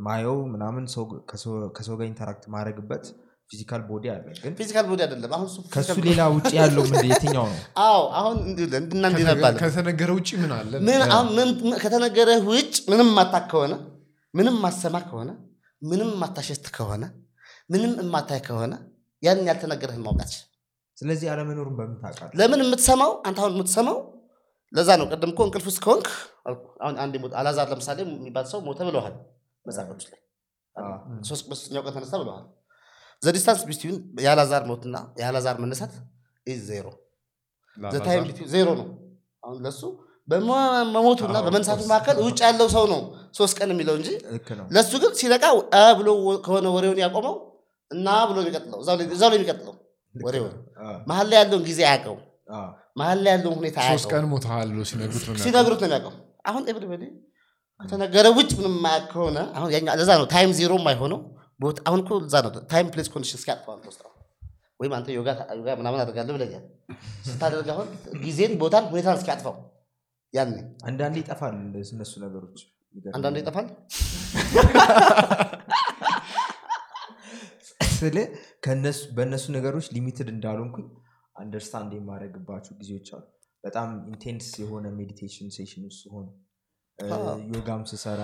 [0.05, 3.05] ማየው ምናምን ሰው ከሰው- ጋር interact ማድረግበት
[3.51, 7.47] ፊዚካል ቦዲ አለ። ግን ፊዚካል ቦዲ አይደለም። አሁን ከሱ physical- ሌላ ውጭ ያለው ምን የትኛው
[7.47, 7.57] ነው?
[7.85, 10.73] አዎ አሁን እንድና እንዲህ ነባለ ከተነገረ ውጭ ምን አለ?
[10.89, 13.73] ምን አሁን ምን- ምን- ከተነገረህ ውጭ ምንም ማታክ ከሆነ
[14.35, 15.31] ምንም ማሰማ ከሆነ
[15.83, 17.05] ምንም ማታሸት ከሆነ
[17.71, 18.73] ምንም የማታይ ከሆነ
[19.23, 20.33] ያንን ያልተነገረህን ማውቃት።
[20.99, 22.33] ስለዚህ አለመኖሩን በምን ታውቃለህ?
[22.41, 23.13] ለምን የምትሰማው?
[23.27, 23.99] አንተ አሁን የምትሰማው
[24.73, 26.09] ለዛ ነው ቅድም እኮ እንቅልፍ ውስጥ ከሆንክ
[26.81, 29.15] አሁን አንድ አላዛር ለምሳሌ የሚባል ሰው ሞተ ብለዋል
[29.67, 30.21] መጽሐፎች ላይ
[31.29, 32.45] ሶስት በሶስተኛው ቀን ተነሳ ብለዋል።
[33.23, 35.95] the distance between የአላዛር ሞትና የአላዛር መነሳት
[36.47, 36.87] is zero።
[37.77, 38.87] the time zero ነው።
[39.43, 39.81] አሁን ለሱ
[40.29, 41.87] በመሞቱና course.
[41.91, 43.01] መካከል ውጭ ያለው ሰው ነው
[43.39, 44.09] ሶስት ቀን የሚለው እንጂ
[44.77, 45.45] ለሱ ግን ሲነቃ
[45.99, 46.09] ብሎ
[46.45, 47.35] ከሆነ ወሬውን ያቆመው
[47.91, 49.75] እና ብሎ የሚቀጥለው። እዛው ላይ- የሚቀጥለው
[50.15, 50.55] ወሬውን።
[51.09, 52.19] መሀል ላይ ያለውን ጊዜ አያውቀው አዎ።
[52.97, 56.15] መሀል ላይ ያለውን ሁኔታ ሶስት ቀን ሞተሃል ብሎ ሲነግሩት ነው የሚያውቀው። ሲነግሩት ነው የሚያውቀው።
[56.51, 57.03] አሁን everybody
[57.81, 59.69] ከተነገረ ውጭ ምንም የማያውቅ ከሆነ አሁን
[60.01, 61.21] ለዛ ነው time zero የማይሆነው።
[61.61, 63.49] ቦታ አሁን እኮ ለዛ ነው time place condition ውስጥ
[64.03, 64.17] አሁን
[64.81, 66.63] ወይም አንተ ዮጋ ዮጋ ምናምን አደርጋለሁ ብለኛል
[67.27, 67.89] ስታደርግ አሁን
[68.23, 69.57] ጊዜን ቦታን ሁኔታን እስኪያጥፈው
[70.35, 70.55] ያኔ
[70.89, 71.55] አንዳንዴ ይጠፋል
[71.91, 72.61] እነሱ ነገሮች
[73.15, 73.67] አንዳንዴ ይጠፋል?
[77.93, 78.17] ስለ
[78.65, 80.87] ከነሱ በእነሱ ነገሮች limited እንዳልሆንኩኝ
[81.37, 83.25] understand የማድረግባቸው ጊዜዎች አሉ።
[83.65, 86.03] በጣም intense የሆነ meditation session ውስጥ
[86.99, 88.23] አዎ። ዮጋም ስሰራ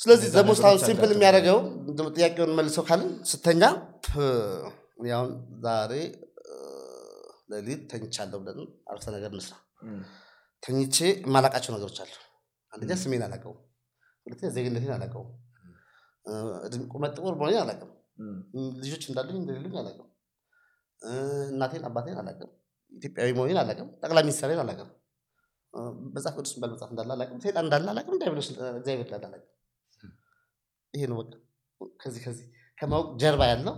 [0.00, 1.58] ስለዚህ ነገሮች simple የሚያደርገው
[2.16, 3.62] ጥያቄውን መልሰው ካልን ስተኛ
[5.12, 5.30] አሁን
[5.64, 5.92] ዛሬ
[6.44, 6.54] እ፣
[7.52, 9.54] ሌሊት ተኝቻለሁ ብለን አረፍተ ነገር እንስራ።
[10.62, 12.12] ተኝቼ የማላቃቸው ነገሮች አሉ።
[12.72, 13.58] አንደኛ ስሜን አላውቀውም።
[14.26, 14.92] ሁለተኛ ዜግነቴን
[16.66, 20.07] እድሜ- ቁመት ጥቁር መሆኔን አላውቅም። እም፣ ም፣ ልጆች እንዳሉኝ እንደሌሉኝ አላውቅም። እ፣
[21.48, 22.50] እናቴን አባቴን አላውቅም።
[22.92, 24.88] ኢትዮጵያዊ መሆኔን አላውቅም። ጠቅላይ ሚኒስትሬን አላውቅም።
[26.14, 29.54] መጽሐፍ ቅዱስ የሚባል መጽሐፍ እንዳለ አላውቅም። ሴጣን እንዳለ አላውቅም። ዲያብሎስ እግዚአብሔር እንዳለ አላውቅም።
[30.94, 31.32] ይሄ ነው በቃ
[32.00, 32.46] ከዚህ ከዚህ
[32.78, 33.74] ከማወቅ ጀርባ ያለው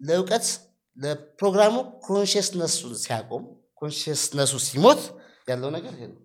[0.00, 0.46] ለእውቀት
[0.96, 1.74] ለፕሮግራሙ
[2.06, 3.44] consciousness ኡን ሲያቆም
[3.82, 5.02] consciousness ኡ ሲሞት
[5.48, 6.20] ያለው ነገር ይሄ ነው።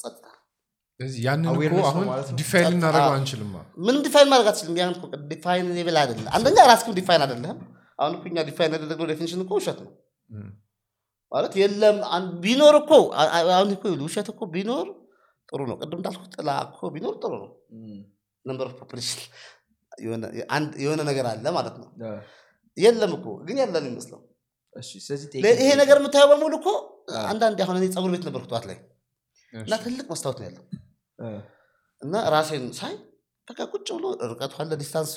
[0.00, 0.24] ጸጥታ።
[1.00, 2.06] ስለዚህ ያንን እኮ አሁን
[2.40, 3.52] define ልናደርገው አንችልም
[3.84, 4.74] ምንም define ማድረግ አትችልም?
[4.80, 7.58] ያን እኮ definable አይደለም። አንደኛ ራስክም define አይደለም
[8.00, 9.92] አሁን እኮ እኛ define ያደረግነው definition እኮ ውሸት ነው።
[11.32, 11.96] ማለት የለም
[12.42, 12.92] ቢኖር እኮ
[13.52, 14.86] አሁን እኮ ውሸት እኮ ቢኖር
[15.48, 17.50] ጥሩ ነው። ቅድም እንዳልኩ ጥላ እኮ ቢኖር ጥሩ ነው።
[18.44, 19.20] number of population
[20.82, 21.88] የሆነ ነገር አለ ማለት ነው።
[22.76, 24.20] የለም እኮ ግን ያለን ይመስለው
[25.58, 26.68] ይሄ ነገር የምታየው በሙሉ እኮ
[27.24, 28.78] አንዳንድ አሁን እኔ ፀጉር ቤት ነበርኩ ጠዋት ላይ።
[29.52, 30.64] እና ትልቅ መስታወት ነው ያለው።
[32.02, 32.94] እና ራሴን ሳይ
[33.50, 35.14] በቃ ቁጭ ብሎ ርቀቱ አለ distance ኡ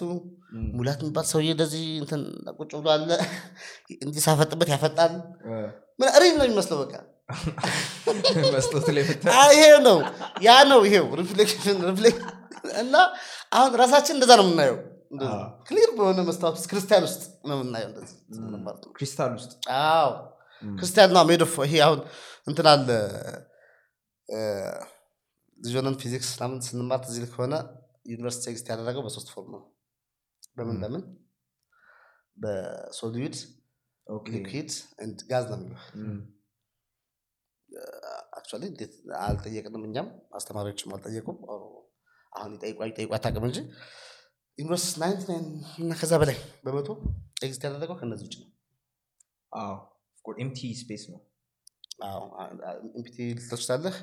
[0.74, 2.22] ሙላት የሚባል ሰውዬ እንደዚህ እንትን
[2.60, 3.10] ቁጭ ብሎ አለ
[4.02, 5.14] እንዲህ ሳፈጥበት ያፈጣል
[6.00, 6.94] ምን real ነው የሚመስለው በቃ።
[9.54, 9.98] ይሄው ነው
[10.46, 11.80] ያ ነው ይሄው reflection
[12.82, 12.96] እና
[13.54, 14.78] አሁን ራሳችን እንደዛ ነው የምናየው።
[15.68, 17.90] clear በሆነ መስታወት ውስጥ ክርስቲያን ውስጥ ነው የምናየው
[18.96, 19.52] ክሪስታል ውስጥ?
[19.82, 20.12] አዎ።
[20.64, 22.00] crystal made of ይሄ አሁን
[22.48, 22.90] እንትን አለ።
[25.60, 27.54] ሆነን ፊዚክስ ምናምን ስንማር ይልህ ከሆነ
[28.06, 29.62] universe ኡ exist ያደረገው በሶስት form ነው።
[30.58, 31.04] በምን በምን?
[32.38, 33.36] በ solid
[34.34, 34.70] liquid
[35.30, 35.82] gas ነው የሚለው።
[38.38, 40.08] actually እንዴት አልጠየቅንም እኛም?
[40.38, 41.38] አስተማሪዎችም አልጠየቁም።
[42.34, 42.52] አሁን
[42.86, 43.60] ይጠይቋ አታውቅም እንጂ
[44.58, 45.46] universe ኡ ninety nine
[45.82, 46.90] እና ከዛ በላይ በመቶ
[47.44, 48.50] exist ያደረገው ከነዚህ ውጭ ነው።
[50.26, 51.22] empty space ነው።
[52.98, 53.96] empty ልትል ትችላለህ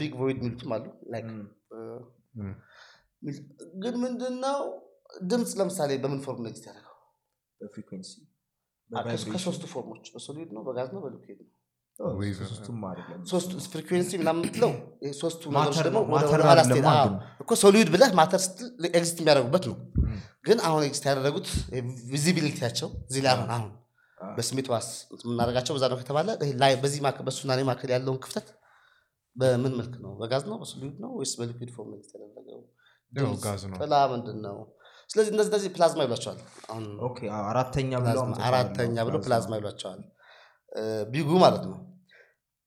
[0.00, 0.84] big void የሚሉትም አሉ
[3.80, 4.58] ግን ምንድነው?
[5.24, 6.94] ድምፅ ለምሳሌ በምን form ነው exist ያደረገው
[7.60, 8.10] በ frequency
[9.34, 11.52] ከሶስቱ ፎርሞች በሶሊድ ነው በጋዝ ነው በሊኩዊድ ነው።
[13.68, 14.72] frequency ምናምን የምትለው
[15.16, 16.00] ሶስቱ ነገሮች ደግሞ
[17.42, 19.76] እኮ solid ብለህ matter ስትል exist የሚያደርጉበት ነው።
[20.46, 21.48] ግን አሁን ኤግዚስት ያደረጉት
[22.12, 23.70] ቪዚቢሊቲያቸው እዚህ ላይ አሁን አሁን
[24.20, 24.88] በስሜት ዋስ
[25.20, 26.28] የምናደርጋቸው በዛ ነው ከተባለ
[26.80, 28.46] በዚህ ማክ- በሱና መካከል ያለውን ክፍተት
[29.38, 30.12] በምን መልክ ነው?
[30.20, 30.56] በጋዝ ነው?
[30.60, 31.10] በሶሊድ ነው?
[31.18, 31.90] ወይስ በሊኩዊድ ፎርም
[33.42, 34.56] ጋዝ ነው። ጥላ ምንድን ነው
[35.10, 36.38] ስለዚህ እነዚህ እነዚህ ፕላዝማ ይሏቸዋል።
[36.70, 37.44] አሁን ኦኬ አዎ፣
[38.48, 40.00] አራተኛ ብሎ ፕላዝማ ይሏቸዋል።
[41.12, 41.78] ቢጉ ማለት ነው።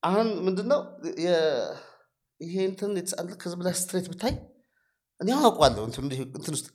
[0.03, 0.79] አሁን ምንድነው?
[1.25, 1.73] የ-
[2.39, 4.33] ይሄ እንትን የተጻለ ከዚህ ብለህ ስትሬት ብታይ
[5.21, 6.67] እኔ አሁን አውቀዋለሁ። እንትን እንዲህ- እንትን ውስጥ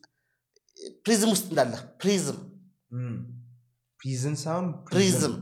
[1.05, 2.39] ፕሪዝም ውስጥ እንዳለ ፕሪዝም
[4.39, 5.35] ሳይሆን ፕሪዝም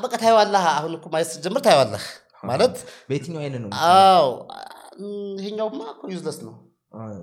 [0.00, 2.04] በቃ ታየዋለህ። አሁን እኮ ማየት ስትጀምር ታየዋለህ
[2.42, 2.74] ማለት
[3.08, 4.26] በየትኛው አይን ነው አዎ።
[5.38, 6.54] ይሄኛውማ እኮ useless ነው።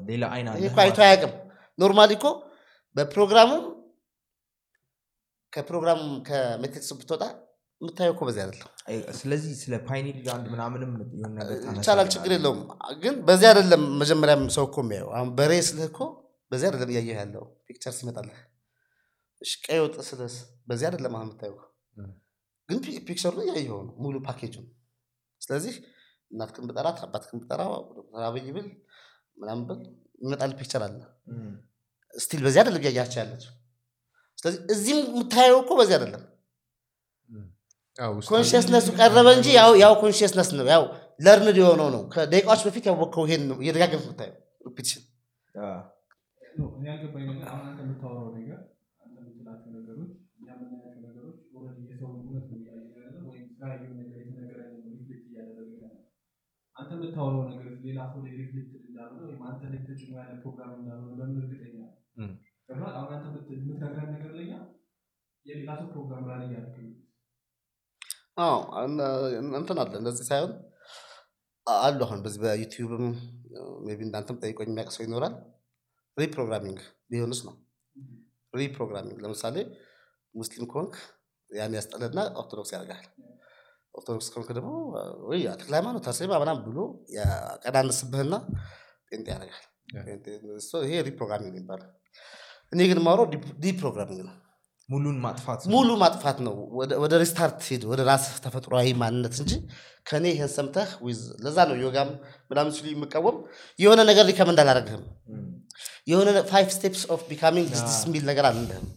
[0.08, 0.62] ሌላ አይን አለ?
[0.67, 1.34] እኮ አይቶ አያውቅም።
[1.79, 2.25] normally እኮ
[2.95, 3.51] በፕሮግራሙ
[5.53, 7.23] ከፕሮግራሙ ከ matrix ብትወጣ
[7.82, 10.91] የምታየው እኮ በዚህ አይደለም። አይ፣ ስለዚህ ስለ pineal gland ምናምንም
[11.75, 12.60] ይቻላል ችግር የለውም።
[13.03, 15.99] ግን በዚህ አይደለም መጀመሪያም ሰው እኮ የሚያየው። አሁን በሬ ስልህ እኮ
[16.51, 18.38] በዚህ አይደለም እያየህ ያለው። picture ሲመጣልህ።
[19.41, 20.35] እሺ ቀይ ወጥ ስልህ
[20.69, 21.58] በዚህ አይደለም አሁን የምታየው።
[22.69, 24.65] ግን pi- picture ኡን እያየኸው ነው ሙሉ ፓኬጁን
[25.49, 25.75] ስለዚህ
[26.31, 27.62] እናትክን ብጠራት አባትክን ብጠራ
[28.25, 28.67] አብይ ብል
[29.38, 29.79] ምናምን ብል
[30.21, 30.99] ይመጣል picture አለ።
[32.15, 33.51] still በዚህ አይደለም እያያቸው ያለችው
[34.38, 36.23] ስለዚህ እዚህም የምታየው እኮ በዚህ አይደለም።
[38.29, 40.83] consciousness ኡ ቀረበ እንጂ ያው ያው consciousness ነው። ያው
[41.19, 44.35] learned የሆነው ነው። ከደቂቃዎች በፊት ያወቅከው ይሄን ነው። እየደጋገምክ የምታየው
[44.67, 45.03] repetition
[45.55, 45.69] አ፣
[46.57, 48.59] no፣ እኔ ያልገባኝ ነገር አሁን አንተ የምታወራው ነገር
[49.01, 53.91] አንተ የምትላቸው ነገሮች እኛ የምናያቸው ነገሮች already የሰውን እውነት ነው እያየን ያለ ነው ወይም ስላየው
[53.93, 56.05] ነገር የተነገረን ነው reflect እያደረገ ያለ ነው።
[56.75, 61.12] አንተ የምታወራው ነገር ሌላ ሰው ላይ reflect እንዳልሆነ ወይም አንተ ላይ ተጭኖ ያለ ፕሮግራም እንዳልሆነ
[61.19, 61.77] በምን እርግጠኛ
[62.69, 62.95] ገብቶሃል?
[62.95, 64.51] አሁን አንተ የምት- የምትነግረን ነገር ለኛ
[65.45, 66.88] የሌላ ሰው ፕሮግራም ላይ እያደረግ
[68.39, 68.57] አዎ
[69.55, 70.51] እንትን አለ እንደዚህ ሳይሆን
[71.67, 73.05] አሉ አሁን በዚህ በዩቲዩብም
[73.88, 75.33] ቢ እንዳንተም ጠይቆኝ የሚያውቅ ሰው ይኖራል።
[76.17, 76.79] reprogramming
[77.12, 77.55] ቢሆንስ ነው።
[78.53, 79.55] reprogramming ለምሳሌ
[80.35, 80.95] ሙስሊም ከሆንክ
[81.51, 83.03] ያን ያስጠለና ኦርቶዶክስ ያደርጋል
[83.95, 84.71] ኦርቶዶክስ ከሆንክ ደግሞ
[85.30, 86.80] ወይ ተክለ ሃይማኖት አርሴማ ምናምን ብሎ
[87.17, 88.36] ያቀናንስብህና
[89.10, 89.65] ጴንጤ ያደርጋል
[90.86, 91.89] ይሄ reprogramming ይባላል
[92.71, 93.25] እኔ ግን የማወራው
[93.63, 94.36] deprogramming ነው
[94.89, 96.54] ሙሉን ማጥፋት ነው። ሙሉ ማጥፋት ነው
[97.02, 99.52] ወደ- restart ሄድ ወደ ራስህ ተፈጥሯዊ ማንነት እንጂ
[100.06, 102.10] ከኔ ይህን ሰምተህ ዊዝ ለዛ ነው ዮጋም
[102.49, 103.38] ምናምን ሲሉ የምቃወም
[103.80, 105.43] የሆነ ነገር recommend አላደረግህም እም።
[106.12, 108.88] የሆነ five steps of becoming this የሚል ነገር አልልህም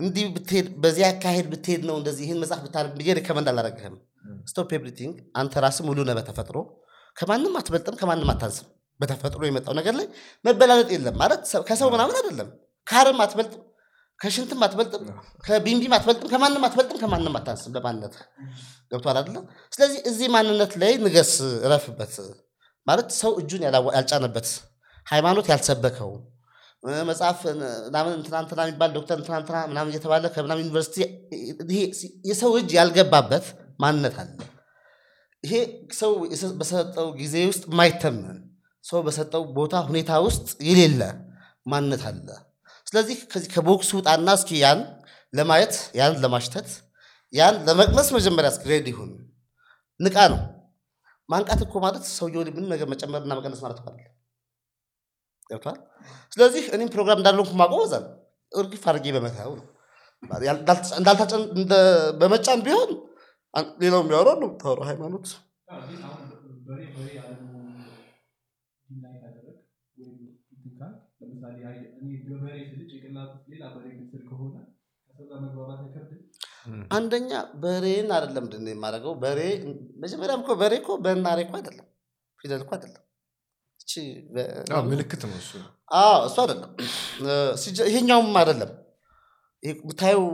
[0.00, 4.02] እንዲህ ብትሄድ በዚህ አካሄድ ብትሄድ ነው እንደዚህ ይህን መጽሐፍ ብታደርግ ብዬ recommend አላደረግህም እም።
[4.46, 6.56] stop everything አንተ ራስህ ሙሉ ነህ በተፈጥሮ።
[7.16, 8.68] ከማንም አትበልጥም ከማንም አታንስም።
[9.00, 10.06] በተፈጥሮ የመጣው ነገር ላይ
[10.44, 12.48] መበላለጥ የለም ማለት ሰው- ከሰው ምናምን አይደለም።
[12.86, 13.62] ካርም አትበልጥም
[14.20, 15.04] ከሽንትም አትበልጥም
[15.44, 18.14] ከቢምቢም አትበልጥም ከማንም አትበልጥም ከማንም አታንስም በማንነት።
[18.92, 21.32] ገብቷል አይደለም ስለዚህ እዚህ ማንነት ላይ ንገስ
[21.64, 22.14] እረፍበት።
[22.86, 23.62] ማለት ሰው እጁን
[23.96, 24.46] ያልጫነበት
[25.06, 26.12] ሃይማኖት ያልሰበከው
[27.08, 27.40] መጽሐፍ
[27.86, 30.96] ምናምን እንትናንትና የሚባል ዶክተር እንትናንትና ምናምን እየተባለ ከምናምን ዩኒቨርሲቲ
[32.30, 33.46] የሰው እጅ ያልገባበት
[33.78, 34.38] ማንነት አለ።
[35.44, 35.54] ይሄ
[36.00, 36.12] ሰው
[36.60, 38.38] በሰጠው ጊዜ ውስጥ የማይተመን
[38.84, 41.02] ሰው በሰጠው ቦታ ሁኔታ ውስጥ የሌለ
[41.66, 42.28] ማንነት አለ።
[42.86, 44.80] ስለዚህ ከዚህ ከ box ውጣና እስኪ ያን
[45.32, 46.70] ለማየት ያን ለማሽተት
[47.32, 49.10] ያን ለመቅመስ መጀመሪያ እስኪ ready ይሁን
[50.00, 50.40] ንቃ ነው።
[51.28, 53.88] ማንቃት እኮ ማለት ሰውየው ምንም ነገር መጨመርና መቀነስ ማለት እኮ
[55.50, 55.78] ገብቷል
[56.32, 58.10] ስለዚህ እኔም ፕሮግራም እንዳልሆንኩ በዛ ነው።
[58.52, 59.66] እርግፍ አድርጌ በመተው ነው።
[60.98, 61.48] እንዳልታጨን-
[62.20, 62.90] በመጫን ቢሆን
[63.82, 65.26] ሌላው የሚያወራው ነው የምታወራው ሃይማኖት?
[76.96, 77.30] አንደኛ
[77.62, 79.14] በሬን አይደለም ምንድን ነው የማደርገው?
[79.22, 79.40] በሬ
[80.02, 81.86] መጀመሪያም እኮ በሬ እኮ በናሬ እኮ አይደለም
[82.38, 83.02] ፊደል እኮ አይደለም።
[83.80, 83.92] እቺ
[84.34, 85.52] በ- አዎ፣ ምልክት ነው እሱ።
[85.98, 86.70] አዎ እሱ አይደለም።
[87.26, 88.72] እ፣ ሲጀ- ይሄኛውም አይደለም።
[89.62, 90.24] ይሄ የምታየው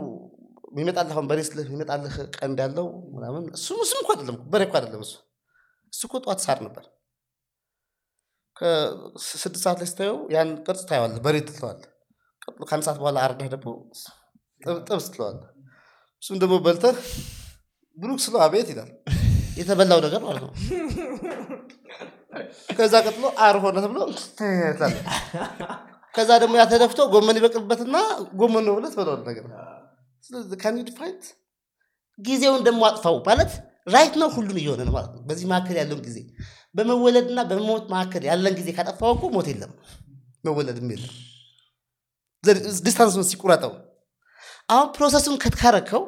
[0.71, 5.01] የሚመጣልህ አሁን በሬ ስልህ የሚመጣልህ ቀንድ ያለው ምናምን እሱም እሱም እኮ አይደለም በሬ እኮ አይደለም
[5.05, 5.13] እሱ።
[5.93, 6.85] እሱ እኮ ጠዋት ሳር ነበር።
[8.55, 11.89] ከስድስት ሰዓት ላይ ስታየው ያን ቅርጽ ታየዋለህ በሬ ትለዋለህ።
[12.63, 13.69] ከአንድ ሰዓት በኋላ አርደህ ደግሞ
[14.61, 15.47] ጥብ- ጥብስ ትለዋለህ።
[16.23, 16.97] እሱም ደግሞ በልተህ
[17.97, 18.89] ብሩክ ስለው አቤት ይላል።
[19.57, 20.51] የተበላው ነገር ማለት ነው።
[22.77, 23.99] ከዛ ቀጥሎ አር ሆነ ተብሎ
[26.15, 27.95] ከዛ ደግሞ ያ ተደፍቶ ጎመን ይበቅልበትና
[28.39, 29.45] ጎመን ነው ብለህ ትበላዋለህ ነገር
[30.23, 30.49] ስለዚህ
[30.87, 31.23] defined
[32.19, 33.51] ጊዜውን ደግሞ አጥፋው ማለት
[33.87, 36.17] right ነው ሁሉም እየሆነ ነው ማለት ነው። በዚህ መካከል ያለውን ጊዜ
[36.75, 39.71] በመወለድና በመሞት መካከል ያለን ጊዜ ካጠፋው እኮ ሞት የለም።
[40.45, 41.13] መወለድም የለም።
[42.85, 43.71] distance ኡን ስትቆርጠው
[44.69, 46.03] አሁን ፕሮሰሱን ከተካረከው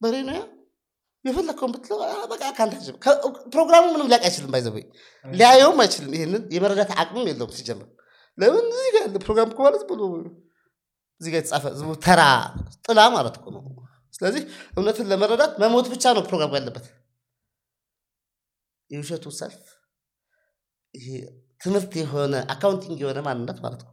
[0.00, 0.42] በሬ ነው ያ?
[1.24, 1.98] የፈለግከውን ብትለው
[2.32, 2.42] በቃ
[3.54, 4.84] ፕሮግራሙ ምንም ሊያውቅ አይችልም ባይዘበይ
[5.26, 7.88] ሊያየውም አይችልም። ይህንን የመረዳት አቅምም የለውም ሲጀምር።
[8.38, 10.00] ለምን እዚህ ጋር ያለ ፕሮግራም ማለት ብሎ
[11.20, 11.64] እዚህ ጋር የተጻፈ
[12.04, 12.22] ተራ
[12.86, 13.62] ጥላ ማለት ነው።
[14.14, 14.42] ስለዚህ
[14.74, 16.86] እውነትን ለመረዳት መሞት ብቻ ነው ፕሮግራም ያለበት።
[18.90, 19.62] የውሸቱ ሰልፍ
[21.60, 23.92] ትምህርት የሆነ አካውንቲንግ የሆነ ማንነት ማለት ነው።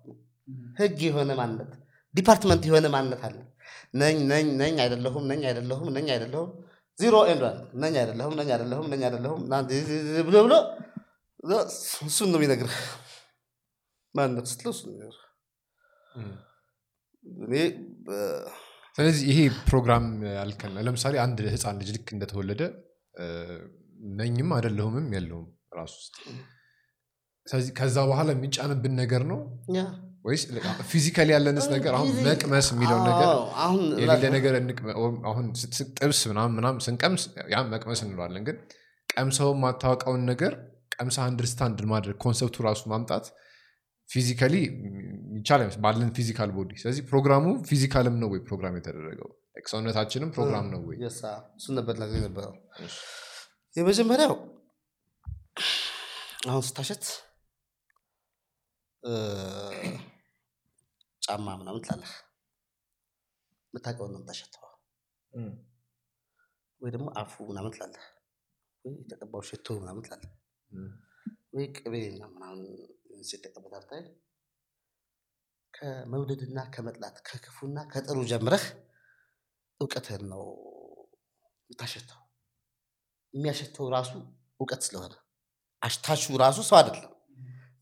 [0.79, 1.71] ህግ የሆነ ማንነት
[2.15, 3.37] department የሆነ ማንነት አለ።
[3.93, 6.49] ነኝ ነኝ ነኝ አይደለሁም ነኝ አይደለሁም ነኝ አይደለሁም
[6.99, 9.39] zero and one ነዋል ነኝ አይደለሁም ነኝ አይደለሁም ነኝ አይደለሁም
[10.27, 10.53] ብሎ ብሎ
[12.07, 12.77] እሱን ነው የሚነግርህ።
[14.15, 15.21] ማንነት ስትለው እሱን ነው የሚነግርህ
[17.25, 17.53] እኔ
[18.95, 20.05] ስለዚህ ይሄ ፕሮግራም
[20.37, 22.61] ያልከን ለምሳሌ አንድ ህፃን ልጅ ልክ እንደተወለደ
[24.19, 26.15] ነኝም አይደለሁምም የለውም ራሱ ውስጥ።
[27.47, 29.39] ስለዚህ ከዛ በኋላ የሚጫንብን ነገር ነው?
[30.25, 30.43] ወይስ
[30.91, 33.29] physically ያለንስ ነገር አሁን መቅመስ የሚለውን ነገር
[34.01, 34.53] የሌለ ነገር
[35.31, 35.45] አሁን
[35.99, 38.57] ጥብስ ምናምን ምናምን ስንቀምስ ያ መቅመስ እንለዋለን። ግን
[39.09, 40.53] ቀምሰው የማታውቀውን ነገር
[40.95, 43.25] ቀምሰ understand ማድረግ concept ኡ ራሱ ማምጣት
[44.13, 44.55] physically
[45.37, 49.29] ይቻል ባለን physical body። ስለዚህ ፕሮግራሙ physical ም ነው ወይ ፕሮግራም የተደረገው?
[49.65, 50.97] ሰውነታችንም ፕሮግራም ነው ወይ?
[51.57, 52.53] እሱን ነበር ነገር ነበረው
[53.75, 54.33] የመጀመሪያው
[56.47, 57.03] አሁን ስታሸት
[61.21, 62.13] ጫማ ምናምን ትላለህ።
[63.73, 64.63] የምታውቀውን ነው የምታሸተው።
[66.81, 68.05] ወይ ደግሞ አፉ ምናምን ትላለህ።
[68.85, 70.31] ወይ የተቀባው ሽቶ ምናምን ትላለህ።
[71.55, 71.93] ወይ ቅቤ
[72.33, 72.61] ምናምን
[73.23, 74.01] ሲጠቀሙት አርታይ
[75.73, 78.65] ከመውደድና ከመጥላት ከክፉና ከጥሩ ጀምረህ
[79.81, 80.43] እውቀትህን ነው
[81.69, 82.19] የምታሸተው።
[83.33, 84.11] የሚያሸተው ራሱ
[84.59, 85.13] እውቀት ስለሆነ
[85.81, 87.09] አሽታሹ ራሱ ሰው አይደለም።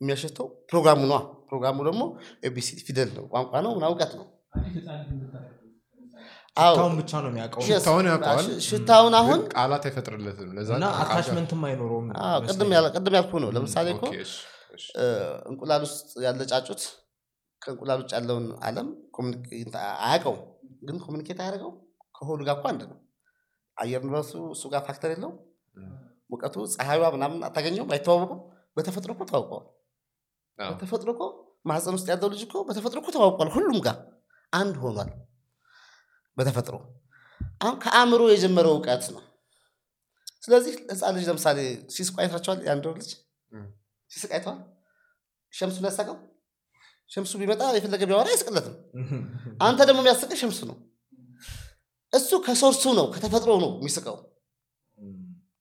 [0.01, 1.17] የሚያሸተው ፕሮግራሙ ነዋ
[1.49, 2.03] ፕሮግራሙ ደግሞ
[2.43, 4.27] ABCD ፊደል ነው። ቋንቋ ነው። ምናምን እውቀት ነው።
[6.57, 11.61] ሽታውን ብቻ ነው የሚያውቀው። Yes, ሽታውን ያውቀዋል። ሽ- ሽታውን አሁን ቃላት አይፈጥርለትም። ለዛ attachment ም
[11.67, 12.71] አይኖረውም አዎ፣ ቅድም
[13.15, 14.03] ያልኩህ ነው። ለምሳሌ እኮ
[15.49, 16.81] እንቁላል ውስጥ ያለ ጫጩት
[17.61, 20.39] ከእንቁላል ውጭ ያለውን አለም communicate አያውቀውም።
[20.87, 21.71] ግን communicate አያደርገው
[22.15, 22.97] ከሆዱ ጋር እኮ አንድ ነው።
[23.77, 25.31] አየር ንብረቱ እሱ ጋር factor የለው
[26.31, 27.89] ሙቀቱ ፀሐይዋ ምናምን አታገኘውም?
[27.93, 28.39] አይተዋወቁም?
[28.77, 29.65] በተፈጥሮ እኮ ተዋውቀዋል።
[30.59, 31.23] በተፈጥሮ እኮ
[31.65, 33.97] ማህፀን ውስጥ ያለው ልጅ እኮ በተፈጥሮ እኮ ተዋውቋል። ሁሉም ጋር
[34.53, 35.09] አንድ ሆኗል።
[36.37, 36.75] በተፈጥሮ
[37.61, 39.23] አሁን ከአእምሮ የጀመረው እውቀት ነው።
[40.41, 41.57] ስለዚህ ህፃን ልጅ ለምሳሌ
[41.95, 43.11] ሲስቁ አይታቸዋል የአንድ ወር ልጅ
[44.11, 44.59] ሲስቅ አይተዋል?
[45.53, 46.17] ሸምሱን ያሳቀው
[47.11, 48.75] ሸምሱ ቢመጣ የፈለገ ቢያወራ አይስቅለትም።
[49.67, 50.77] አንተ ደግሞ የሚያስቅህ ሸምሱ ነው።
[52.13, 54.15] እሱ ከሶርሱ ነው ከተፈጥሮ ነው የሚስቀው።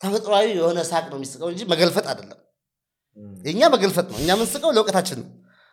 [0.01, 2.39] ተፈጥሯዊ የሆነ ሳቅ ነው የሚስቀው እንጂ መገልፈጥ አይደለም።
[3.45, 5.29] የእኛ መገልፈጥ ነው። እኛ የምንስቀው ለእውቀታችን ነው።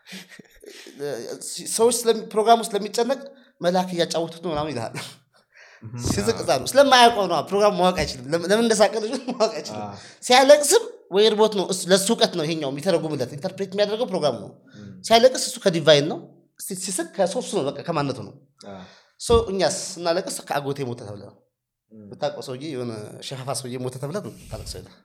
[1.78, 1.96] ሰዎች
[2.32, 3.20] ፕሮግራሙ ስለሚጨነቅ
[3.62, 4.96] መልአክ እያጫወቱት ነው ምናምን ይልሃል።
[6.36, 9.84] እዛ ነው። ስለማያውቀው ነው። ፕሮግራም ማወቅ አይችልም። ለምን ለምን እንደሳቀ ልጁ ማወቅ አይችልም።
[10.24, 14.50] ሲያለቅስም ወይ ርቦት ነው። እሱ- ለእሱ እውቀት ነው ይሄኛው የሚተረጉምለት interpret የሚያደርገው ፕሮግራሙ ነው።
[15.06, 16.20] ሲያለቅስ እሱ ከ divine ነው።
[16.80, 18.34] ሲስቅ ከሶስቱ ነው በቃ ከማነቱ ነው።
[19.22, 21.36] so እኛስ ስናለቅስ ከአጎቴ ሞተ ተብለ ነው።
[21.92, 22.94] ብታውቀው ሰውዬ የሆነ
[23.26, 24.96] ሸፋፋ ሰውዬ ሞተ ተብለ ነው ታለቅሰው ይላል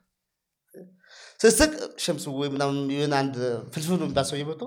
[1.41, 1.71] ስስቅ
[2.05, 3.37] ሸምሱ ወይ ምናምን የሆነ አንድ
[3.73, 4.63] ፍልፍሉ የሚባል ሰውዬ መጥቶ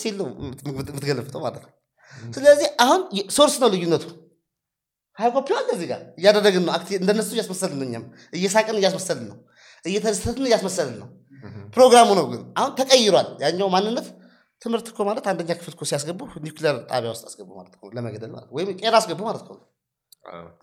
[0.00, 0.26] ሲል ነው
[1.44, 1.72] ማለት ነው።
[2.34, 3.00] ስለዚህ አሁን
[3.36, 4.04] source ነው ልዩነቱ።
[5.18, 9.38] ሃይኮፒ አለ እዚህ ጋር እያደረግን ነው። እንደነሱ እያስመሰልን ነው እኛም እየሳቅን እያስመሰልን ነው
[9.84, 11.08] እየተደሰትን እያስመሰልን ነው።
[11.74, 14.06] ፕሮግራሙ ነው ግን አሁን ተቀይሯል። ያኛው ማንነት
[14.62, 18.48] ትምህርት እኮ ማለት አንደኛ ክፍል እኮ ሲያስገቡ ኒውክሊየር ጣቢያ ውስጥ አስገቡ ማለት ነው ለመግደል ማለት
[18.56, 19.56] ወይም ቄራ አስገቡ ማለት ነው።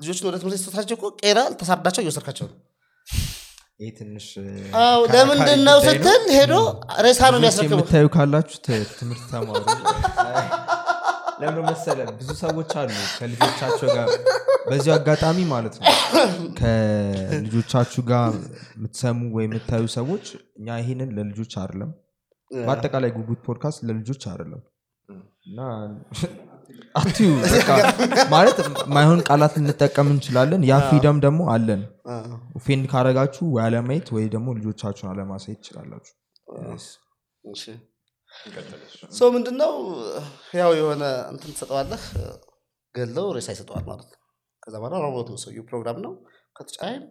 [0.02, 2.58] ልጆችን ወደ ትምህርት ስትወስዳቸው እኮ ቄራ ልታሳርዳቸው እየወሰድካቸው ነው።
[3.80, 4.28] ይህ ትንሽ
[5.14, 5.78] ለምንድን ነው?
[5.88, 6.54] ስትል ሄዶ
[7.06, 7.40] ሬሳ ነው
[7.72, 8.58] የምታዩ ካላችሁ
[9.00, 9.64] ትምህርት ተማሩ
[11.42, 12.00] ለምን መሰለ?
[12.18, 14.08] ብዙ ሰዎች አሉ ከልጆቻቸው ጋር
[14.68, 15.86] በዚሁ አጋጣሚ ማለት ነው።
[16.60, 18.30] ከልጆቻችሁ ጋር
[18.76, 20.26] የምትሰሙ ወይ የምታዩ ሰዎች
[20.60, 21.92] እኛ ይሄንን ለልጆች አይደለም።
[22.52, 24.62] በአጠቃላይ ጉጉት ፖድካስት ለልጆች አይደለም።
[25.48, 25.60] እና
[27.00, 27.30] አትዩ
[28.34, 28.58] ማለት
[28.96, 31.82] ማይሆን ቃላት ልንጠቀም እንችላለን። ያ freedom ደግሞ አለን።
[32.60, 36.14] offend ካረጋችሁ ወይ አለማየት ወይ ደግሞ ልጆቻችሁን አለማሳየት ትችላላችሁ
[39.12, 39.74] ሰው ምንድነው?
[40.60, 42.04] ያው የሆነ እንትን ትሰጠዋለህ
[42.96, 44.20] ገለው ሬሳ ይሰጠዋል ማለት ነው።
[44.64, 46.14] ከዛ በኋላ ሮቦት ነው ሰውየው ፕሮግራም ነው።
[46.56, 47.04] ከተጫይም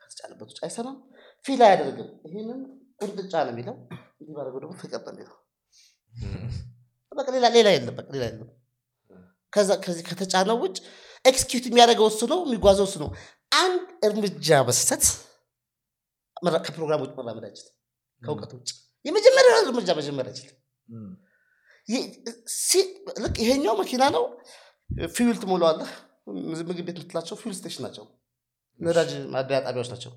[0.00, 0.96] ከተጫነበት ውጭ አይሰራም።
[1.44, 2.60] feel አያደርግም። ይህንን
[3.00, 3.76] ቁንጥጫ ነው የሚለው።
[4.20, 5.36] እንዲህ ባደረገው ደግሞ ፍቅር ነው የሚለው
[7.12, 8.48] በቃ ሌላ ሌላ የለም። በቃ ሌላ የለም።
[9.52, 10.76] ከዛ ከዚህ ከተጫነው ውጭ
[11.24, 13.08] execute የሚያደርገው እሱ ነው የሚጓዘው እሱ ነው።
[13.56, 14.48] አንድ እርምጃ
[16.44, 17.74] መራ- ከፕሮግራም ውጭ መራመድ አይችልም
[18.22, 18.68] ከእውቀት ውጭ
[19.04, 19.88] የመጀመሪያ እርምጃ
[21.88, 22.08] ይህ-
[22.62, 22.88] ሲ-
[23.22, 24.24] ልክ ይሄኛው መኪና ነው።
[25.14, 25.90] fuel ትሞላዋለህ።
[26.68, 28.04] ምግብ ቤት የምትላቸው fuel station ናቸው።
[28.80, 30.12] ነዳጅ ማደያ ጣቢያዎች ናቸው።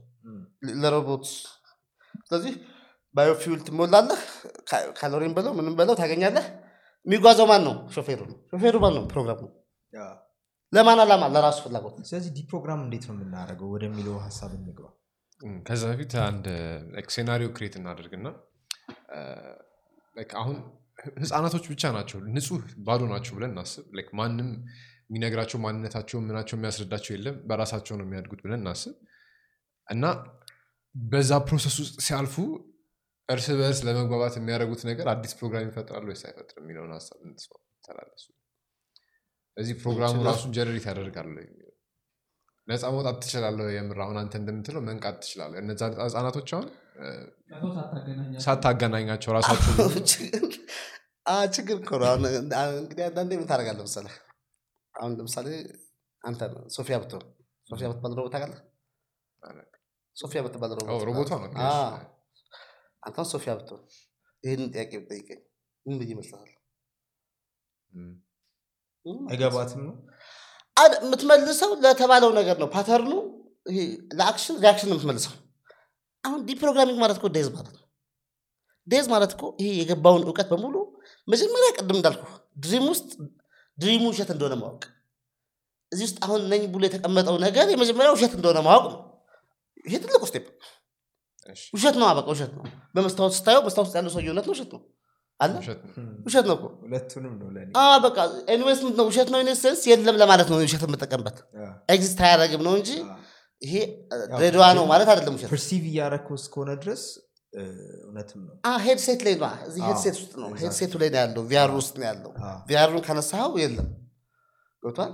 [0.81, 1.25] ለሮቦት
[2.23, 2.53] ስለዚህ
[3.15, 4.19] bio fuel ትሞላለህ።
[4.99, 6.45] ካሎሪን በለው ምንም በለው ታገኛለህ።
[7.07, 9.51] የሚጓዘው ማን ነው ሾፌሩ ነው። ሾፌሩ ማን ነው። ፕሮግራም ነው
[10.73, 11.23] ለማን አላማ?
[11.33, 13.67] ለራሱ ፍላጎት። ስለዚህ deprogram እንዴት ነው የምናደርገው?
[13.73, 14.85] ወደሚለው ሀሳብ እንግባ።
[15.65, 16.45] ከዛ በፊት አንድ
[17.15, 18.27] scenario create እናደርግና
[20.37, 20.57] አሁን
[21.19, 23.85] ህፃናቶች ብቻ ናቸው ንጹህ ባዶ ናቸው ብለን እናስብ።
[24.19, 24.49] ማንም
[25.07, 28.93] የሚነግራቸው ማንነታቸው ምናቸው የሚያስረዳቸው የለም በራሳቸው ነው የሚያድጉት ብለን እናስብ።
[29.87, 30.05] እና
[30.95, 32.35] በዛ process ውስጥ ሲያልፉ
[33.29, 37.19] እርስ በእርስ ለመግባባት የሚያደርጉት ነገር አዲስ ፕሮግራም ይፈጥራሉ ወይስ አይፈጥርም የሚለውን ሀሳብ
[37.83, 38.25] ተላለሱ።
[39.57, 41.35] እዚህ ፕሮግራሙ ራሱን ጀነሬት ያደርጋሉ
[42.67, 46.67] ነፃ መውጣት ትችላለህ የምር አሁን አንተ እንደምትለው መንቃት ትችላለህ። እነዛ ህጻናቶች አሁን
[48.45, 49.29] ሳታገናኛቸው?
[49.35, 49.71] ራሳቸው
[51.53, 52.07] ችግር- እኮ ነው።
[52.75, 54.13] እንግዲህ አንዳንዴ ምን ታደርጋለህ መሰለህ?
[54.95, 55.47] አሁን ለምሳሌ
[56.23, 57.23] አንተ ሶፊያ ብትሆን
[57.67, 58.59] ሶፊያ ብትባል ሮቦት ታውቃለህ?
[60.15, 60.71] ሶፊያ ብትባል
[61.67, 61.91] አዎ።
[63.03, 63.81] አንተን ሶፊያ ብትሆን
[64.43, 65.39] ይህንን ጥያቄ ብጠይቀኝ
[65.85, 66.49] ምን ብዬ ይመስልሃል
[69.29, 69.95] አይገባትም ነው?
[70.99, 73.09] የምትመልሰው ለተባለው ነገር ነው። pattern ኡ
[73.67, 73.79] ይሄ
[74.13, 75.33] ለ action reaction ነው የምትመልሰው
[76.23, 77.85] አሁን deprogramming ማለት እኮ death ማለት ነው።
[78.87, 80.75] death ማለት እኮ ይሄ የገባውን እውቀት በሙሉ
[81.27, 82.23] መጀመሪያ ቅድም እንዳልኩ
[82.63, 83.09] dream ውስጥ
[83.77, 84.83] dream ኡ ውሸት እንደሆነ ማወቅ።
[85.91, 88.99] እዚህ ውስጥ አሁን ነኝ ብሎ የተቀመጠው ነገር የመጀመሪያ ውሸት እንደሆነ ማወቅ ነው።
[89.85, 90.45] ይሄ ትልቁ step።
[91.75, 92.63] ውሸት ነው በቃ ውሸት ነው።
[92.95, 94.81] በመስታወት ስታየው መስታወት ውስጥ ያለው እውነት ነው ውሸት ነው?
[95.39, 95.53] አለ?
[96.25, 96.57] ውሸት ነው።
[98.03, 98.17] በቃ
[98.53, 101.37] anyways ምንድን ነው ውሸት ነው in sense የለም ለማለት ነው ውሸት የምጠቀምበት።
[101.89, 102.89] exist አያደረግም ነው እንጂ
[103.61, 103.73] ይሄ
[104.31, 107.03] ድሬዳዋ ነው ማለት አይደለም ውሸት። perceive እያረከው እስከሆነ ድረስ
[108.03, 109.33] እውነትም ነው። headset ላይ
[109.67, 112.81] እዚህ headset ውስጥ ነው። headset ኡ ላይ ነው ያለው VR ውስጥ ነው ያለው። አዎ። VR
[112.81, 113.89] ኡን ከነሳኸው የለም።
[114.83, 115.11] ገብቷል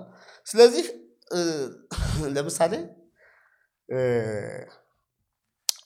[0.48, 0.86] ስለዚህ
[2.36, 2.74] ለምሳሌ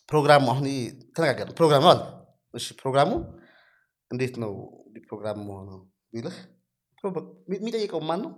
[0.10, 0.66] ፕሮግራሙ አሁን
[1.16, 2.02] ተነጋገር ፕሮግራሙ አለ።
[2.54, 3.10] እሺ ፕሮግራሙ
[4.12, 4.52] እንዴት ነው
[5.10, 5.70] ፕሮግራም መሆኑ
[6.14, 6.38] ቢልህ
[7.54, 8.32] የሚጠይቀው ማን ነው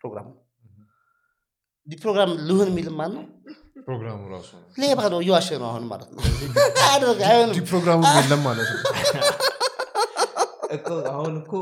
[0.00, 0.26] ፕሮግራሙ
[1.86, 3.24] ፕሮግራም ልሁን የሚልም ማን ነው
[3.86, 6.20] ፕሮግራሙ ራሱ ነው ሌባ ነው እየዋሸ ነው አሁን ማለት ነው
[7.70, 8.80] ፕሮግራሙ የለም ማለት ነው
[11.14, 11.52] አሁን እኮ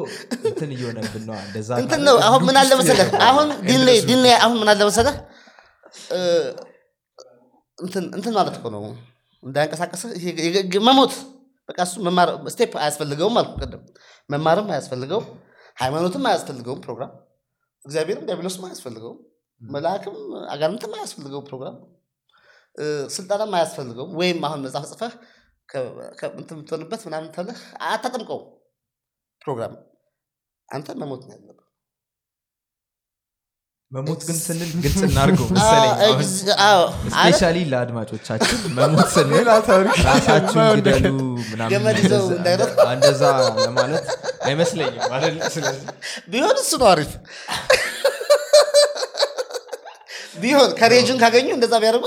[0.49, 3.49] እንትን እየሆነብን ነው እንደዛ እንትን ካለ ነው አሁን ምን አለ መሰለህ አሁን
[4.09, 5.17] ዲን አሁን ምን አለ መሰለህ
[7.79, 8.85] እንትን እንትን ማለት እኮ ነው
[9.43, 10.11] እንዳያንቀሳቀስህ
[10.89, 11.15] መሞት
[11.69, 13.83] በቃ እሱ መማር step አያስፈልገውም አልኩ ቅድም
[14.31, 15.27] መማርም አያስፈልገውም
[15.77, 17.13] ሃይማኖትም አያስፈልገውም ፕሮግራም
[17.85, 19.19] እግዚአብሔርም ዲያብሎስም አያስፈልገውም
[19.63, 20.17] መልአክም
[20.53, 21.77] አጋንንትም አያስፈልገውም ፕሮግራም።
[23.15, 25.15] ስልጠናም አያስፈልገውም ወይም አሁን መጽሐፍ ጽፈህ
[26.35, 27.59] እንትን የምትሆንበት ምናምን ተብለህ
[27.89, 28.47] አታጠምቀውም
[29.43, 29.75] ፕሮግራም
[30.69, 31.59] አንተ መሞት ነው ያለብህ።
[33.93, 35.91] መሞት ግን ስንል ግልጽ እናድርገው መሰለኝ
[37.73, 41.07] ለአድማጮቻችን መሞት ስንል ራሳችሁን ግደሉ
[42.95, 44.07] እንደዛ- ለማለት
[44.47, 45.03] አይመስለኝም
[46.33, 47.13] ቢሆን እሱ ነው አሪፍ
[50.43, 52.05] ቢሆን ከሬጅን ካገኙ እንደዛ ቢያደርጉ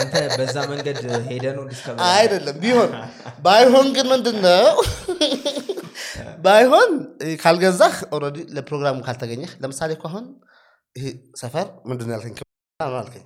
[0.00, 0.98] አንተ በዛ መንገድ
[1.30, 1.64] ሄደ ነው
[2.10, 2.90] አይደለም ቢሆን
[3.46, 4.68] ባይሆን ግን ምንድን ነው
[6.44, 6.90] ባይሆን
[7.42, 10.26] ካልገዛህ ኦልሬዲ ለፕሮግራሙ ካልተገኘህ ለምሳሌ እኮ አሁን
[10.96, 11.06] ይሄ
[11.40, 12.34] ሰፈር ምንድን ያልከኝ?
[13.00, 13.24] አልከኝ?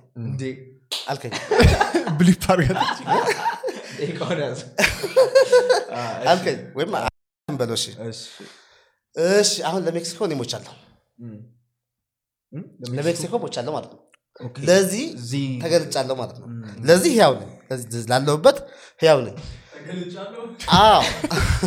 [1.07, 1.33] አልከኝ።
[2.19, 2.43] ብሊፕ
[6.31, 6.91] አልከኝ ወይም
[7.47, 7.77] በለው
[9.37, 10.73] እሺ። አሁን ለሜክሲኮ እኔ ሞቻለሁ?
[12.95, 14.01] ለሜክሲኮ ሞቻለሁ ማለት ነው።
[14.67, 15.05] ለዚህ
[15.63, 16.47] ተገልጫለሁ ማለት ነው።
[16.83, 18.57] ለዚህ ህያው ነኝ። ለዚህ ላለሁበት
[18.99, 19.35] ህያው ነኝ።
[20.79, 21.01] አዎ።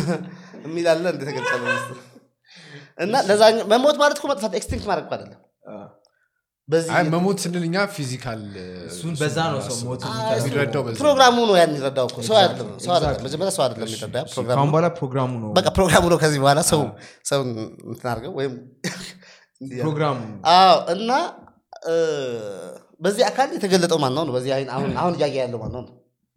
[0.65, 1.73] የሚላለ እንደ ተገልጫለሁ
[2.97, 5.41] እና ለዛኛው መሞት ማለት እኮ መጥፋት extinct ማድረግ እኮ አይደለም።
[7.13, 8.41] መሞት ስንል እኛ physical
[8.87, 9.59] እሱን በዛ ነው
[10.99, 12.07] ፕሮግራሙ ነው ያን ይረዳው.
[13.25, 14.17] መጀመሪያ ሰው አይደለም የሚረዳ
[14.99, 16.81] ፕሮግራሙ ነው። በቃ ፕሮግራሙ ነው ከዚህ በኋላ ሰው
[17.25, 17.39] ሰው
[17.87, 18.53] እንትን አድርገው ወይም
[19.61, 20.17] ፕሮግራሙ
[20.53, 21.11] አዎ እና
[23.01, 24.23] በዚህ አካል የተገለጠው ማን ነው?
[24.27, 25.83] ነው በዚህ አይን አሁን አሁን እያየ ያለው ማን ነው?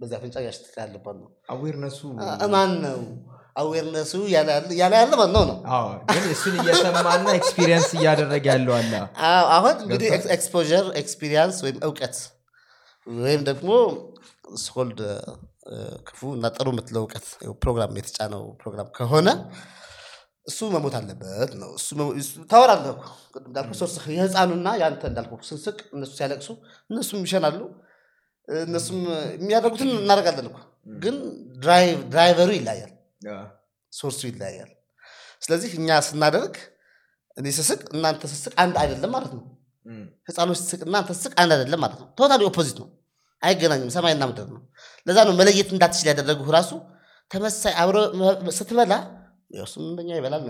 [0.01, 1.29] በዚህ አፍንጫ እያሸተተ ያለበት ነው?
[1.53, 2.01] awareness ኡ
[2.55, 2.99] ማን ነው?
[3.57, 5.43] awareness ኡ ያለ ያለ- ማን ነው?
[5.45, 5.57] ነው
[6.11, 8.93] ግን እሱን እየሰማና experience እያደረገ ያለው አለ።
[9.57, 10.09] አሁን እንግዲህ?
[10.37, 12.17] exposure experience ወይም እውቀት
[13.07, 13.71] ወይም ደግሞ
[14.63, 15.01] ስኮልድ
[16.09, 17.27] ክፉ እና ጥሩ የምትለው እውቀት
[17.63, 19.29] ፕሮግራም የተጫነው ፕሮግራም ከሆነ
[20.47, 21.71] እሱ መሞት አለበት ነው።
[22.51, 22.97] ታወራለህ።
[23.41, 26.49] እንዳልኩህ ሶስት የህፃኑና የአንተ እንዳልኩህ ስንስቅ እነሱ ሲያለቅሱ
[26.91, 27.61] እነሱም ይሸናሉ።
[28.49, 29.01] እነሱም
[29.37, 30.59] የሚያደርጉትን እናደርጋለን እኮ።
[30.97, 31.17] ግን
[32.09, 32.93] driver ኡ ይለያል
[33.93, 34.71] source ኡ ይለያያል።
[35.43, 36.55] ስለዚህ እኛ ስናደርግ
[37.37, 39.45] እኔ ስስቅ እናንተ ስስቅ አንድ አይደለም ማለት ነው።
[40.29, 42.89] ህፃኖች ስስቅ እናንተ ስስቅ አንድ አይደለም ማለት ነው። totally opposite ነው።
[43.43, 44.63] አይገናኝም። ሰማይና ምድር ነው።
[45.07, 46.71] ለዛ ነው መለየት እንዳትችል ያደረጉ ራሱ
[47.31, 47.75] ተመሳሳይ
[48.59, 48.93] ስትበላ
[49.51, 50.45] ያው እንደኛ ይበላል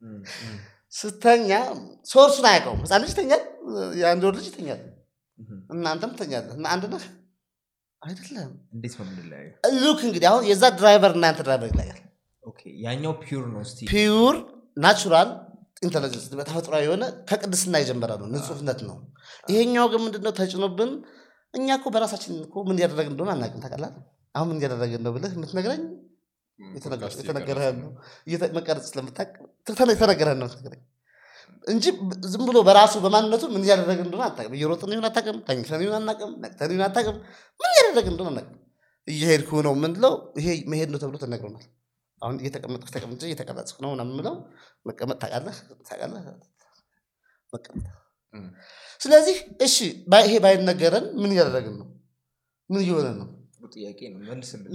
[0.00, 0.18] እም፣
[0.92, 1.50] ስተኛ
[2.10, 3.42] source ኡን አያውቀውም ህፃን ልጅ ይተኛል
[4.00, 4.80] የአንድ ወር ልጅ ይተኛል።
[5.74, 7.04] እናንተም ትተኛለህ። እና አንድ ነህ?
[8.02, 9.54] አይደለም። እንዴት ነው የምንለያየው?
[9.82, 12.00] look እንግዲህ አሁን የዛ driver እና ያንተ driver ይለያል
[12.84, 14.36] ያኛው pure ነው እስቲ። pure
[14.76, 15.28] natural
[15.82, 18.96] intelligence በተፈጥሯዊ የሆነ ከቅድስና የጀመረ ነው ንጹህነት ነው።
[19.48, 20.90] ይሄኛው ግን ምንድነው ተጭኖብን
[21.54, 23.92] እኛ እኮ በራሳችን እኮ ምን እያደረግን እንደሆነ አናውቅም ታውቃለህ?
[24.34, 25.82] አሁን ምን እያደረግን ነው ብለህ የምትነግረኝ
[26.60, 27.90] የተነገረህን ነው?
[28.56, 28.88] መቀረጽ
[29.90, 30.48] የተነገረህን ነው
[31.64, 31.84] እንጂ
[32.32, 36.70] ዝም ብሎ በራሱ በማንነቱ ምን እያደረግን እንደሆነ አታውቅም። እየሮጥን ይሁን አታውቅም ተኝተን ይሁን አናውቅም ነቅተን
[36.74, 37.16] ይሁን አታውቅም
[37.60, 38.56] ምን እያደረግን እንደሆነ አናውቅም።
[39.08, 41.66] እየሄድኩ ነው ምንለው ይሄ መሄድ ነው ተብሎ ተነግሮናል።
[42.22, 44.34] አሁን እየተቀመጥኩ ተቀምጬ እየተቀረጽኩ ነው ምናምን የምለው
[44.86, 45.56] መቀመጥ ታውቃለህ?
[45.88, 46.24] ታውቃለህ?
[47.52, 47.86] መቀመጥ።
[49.00, 49.36] ስለዚህ
[49.66, 49.76] እሺ
[50.22, 51.88] ይሄ ባይነገረን ምን እያደረግን ነው?
[52.70, 53.28] ምን እየሆነን ነው
[53.72, 54.20] ጥያቄ ነው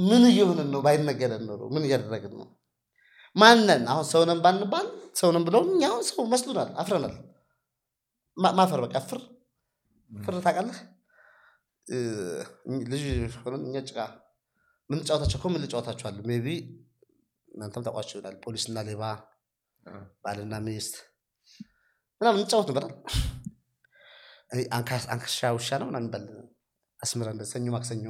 [0.09, 0.79] ምን እየሆንን ነው?
[0.81, 2.47] ባይነገረን ነው ምን እያደረግን ነው?
[3.35, 4.87] ማነን አሁን ሰውነን ባንባል
[5.19, 7.15] ሰውነን ብለውን እኛ አሁን ሰው መስሎናል አፍረናል።
[8.57, 9.19] ማፈር በቃ ፍር።
[10.11, 10.79] ፍር ታውቃለህ?
[12.91, 13.03] ልጅ
[13.41, 13.97] ሆነን እኛ ጭቃ
[14.89, 16.49] ምን ጫወታቸው እኮ ምን ልጫወታቸዋለሁ maybe
[17.49, 19.03] እናንተም ታውቋቸው ይሆናል። ፖሊስና ሌባ
[20.23, 20.95] ባልና ሚስት
[22.21, 22.93] ምናምን እንጫወት ነበራል
[25.09, 26.25] አንካሻ ውሻ ነው ምናምን ይባል
[26.99, 28.05] አስምረን ሰኞ ማክሰኞ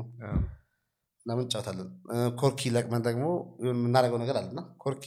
[1.25, 3.25] አ። ምናምን እንጫወታለን እ፣ ኮርኪ ለቅመን ደግሞ
[3.67, 5.05] የምናደርገው ነገር አለና ኮርኪ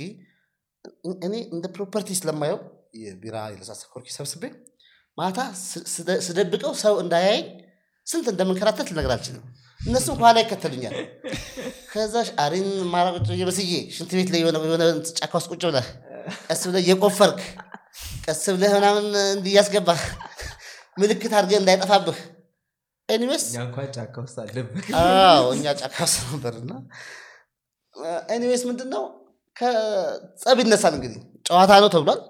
[1.22, 2.58] እኔ እንደ property ስለማየው
[3.00, 4.44] የቢራ የለሳሳ ኮርኪ ሰብስቤ
[5.18, 5.38] ማታ
[6.26, 7.44] ስደብቀው ሰው እንዳያየኝ
[8.06, 9.44] ስንት እንደምንከራተት ልነግር አልችልም
[9.80, 10.94] እነሱም ኋላ ይከተሉኛል
[11.92, 12.14] ከዛ
[12.44, 13.66] አሪን ማራቆጭ እየመስዬ
[13.96, 15.86] ሽንት ቤት ላይ የሆነ ጫካ ውስጥ ቁጭ ብለህ
[16.46, 17.40] ቀስ ብለህ እየቆፈርክ
[18.26, 19.54] ቀስ ብለህ ምናምን እንዲህ
[20.98, 22.18] ምልክት አድርገህ እንዳይጠፋብህ
[23.08, 23.44] anyways
[23.96, 26.72] ጫካ ውስጥ አለብን አዎ እኛ ጫካ ውስጥ ነበርና
[28.34, 29.04] anyways ምንድን ነው
[29.56, 32.20] ከጸብ ይነሳል እንግዲህ። ጨዋታ ነው ተብሏል።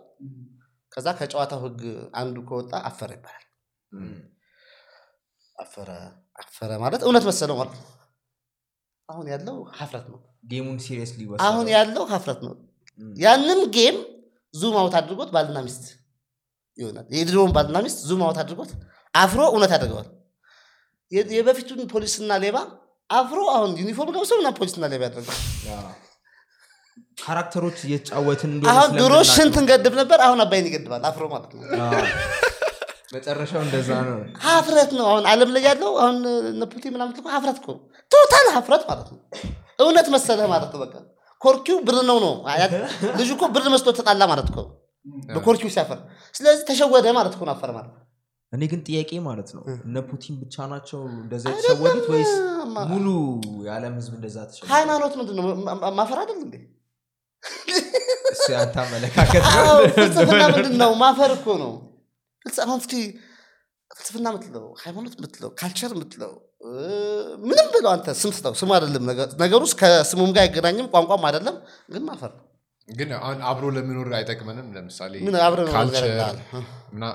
[0.93, 1.81] ከዛ ከጨዋታው ህግ
[2.21, 3.45] አንዱ ከወጣ አፈረ ይባላል።
[5.57, 5.91] አፈረ
[6.39, 7.85] አፈረ ማለት እውነት መሰለው ማለት ነው።
[9.09, 10.19] አሁን ያለው ሀፍረት ነው።
[10.51, 12.55] game ኡን seriously አሁን ያለው ሀፍረት ነው።
[13.17, 13.97] ያንን game
[14.55, 15.85] zoom out አድርጎት ባልና ሚስት
[16.79, 18.71] ይሆናል። የድሮውን ባልና ሚስት zoom out አድርጎት
[19.15, 20.09] አፍሮ እውነት ያደርገዋል
[21.33, 22.57] የበፊቱን ፖሊስና ሌባ
[23.11, 25.41] አፍሮ አሁን ዩኒፎርም ለብሶ ምና ፖሊስና ሌባ ያደርገዋል
[27.21, 31.63] character ኦች እየተጫወትን አሁን ድሮ ሽንት ነው። እንገድብ ነበር አሁን አባይን ይገድባል አፍሮ ማለት ነው።
[33.15, 36.17] መጨረሻው እንደዛ ነው። ሀፍረት ነው አሁን አለም ላይ ያለው አሁን
[36.51, 37.81] እነ ፑቲን ምናምን ሀፍረት እኮ ነው
[38.11, 39.21] total ሀፍረት ማለት ነው።
[39.79, 40.95] እውነት መሰለህ ማለት ነው በቃ
[41.43, 42.35] ኮርኪው ብር ነው ነው
[43.19, 44.59] ልጁ እኮ ብር መስሎ ተጣላ ማለት እኮ
[45.29, 45.99] በኮርኪው ሲያፈር።
[46.35, 47.93] ስለዚህ ተሸወደ ማለት እኮ ነው አፈር ማለት
[48.53, 52.31] እኔ ግን ጥያቄ ማለት ነው እነ ፑቲን ብቻ ናቸው እንደዛ የተሸወዱት ወይስ
[52.91, 53.07] ሙሉ
[53.67, 54.69] የዓለም ህዝብ እንደዛ ተሸወደ?
[54.73, 55.47] ሃይማኖት ምንድን ነው
[55.99, 56.57] ማፈር አይደል እንዴ?
[58.33, 61.73] እሱ ያንተ አመለካከት ነው። አዎ፣ ፍልስፍና ምንድን ነው ማፈር እኮ ነው።
[62.45, 62.95] ፍልስ- አሁን እስኪ
[63.91, 66.33] ፍልስፍና የምትለው ሃይማኖት የምትለው ካልቸር የምትለው
[66.67, 66.71] እ፣
[67.45, 71.57] ምንም ብለው አንተ ስም ስጠው ስሙ አይደለም ነገ- ነገሩ ከስሙም ጋር አይገናኝም ቋንቋም አይደለም
[71.93, 72.45] ግን ማፈር ነው
[72.89, 75.15] ግን አሁን አብሮ ለመኖር አይጠቅመንም። ለምሳሌ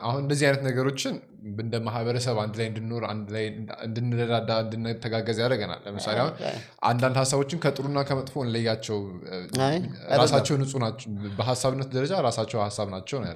[0.03, 1.15] አሁን እንደዚህ አይነት ነገሮችን
[1.61, 3.45] እንደ ማህበረሰብ አንድ ላይ እንድንኖር አንድ ላይ
[3.85, 6.33] እንድንረዳዳ እንድንተጋገዝ ያደርገናል። ለምሳሌ አሁን
[6.89, 8.99] አንዳንድ ሀሳቦችን ከጥሩና ከመጥፎ እንለያቸው።
[10.21, 11.09] ራሳቸው ንጹህ ናቸው።
[11.39, 13.31] በሀሳብነት ደረጃ ራሳቸው ሀሳብ ናቸው ነው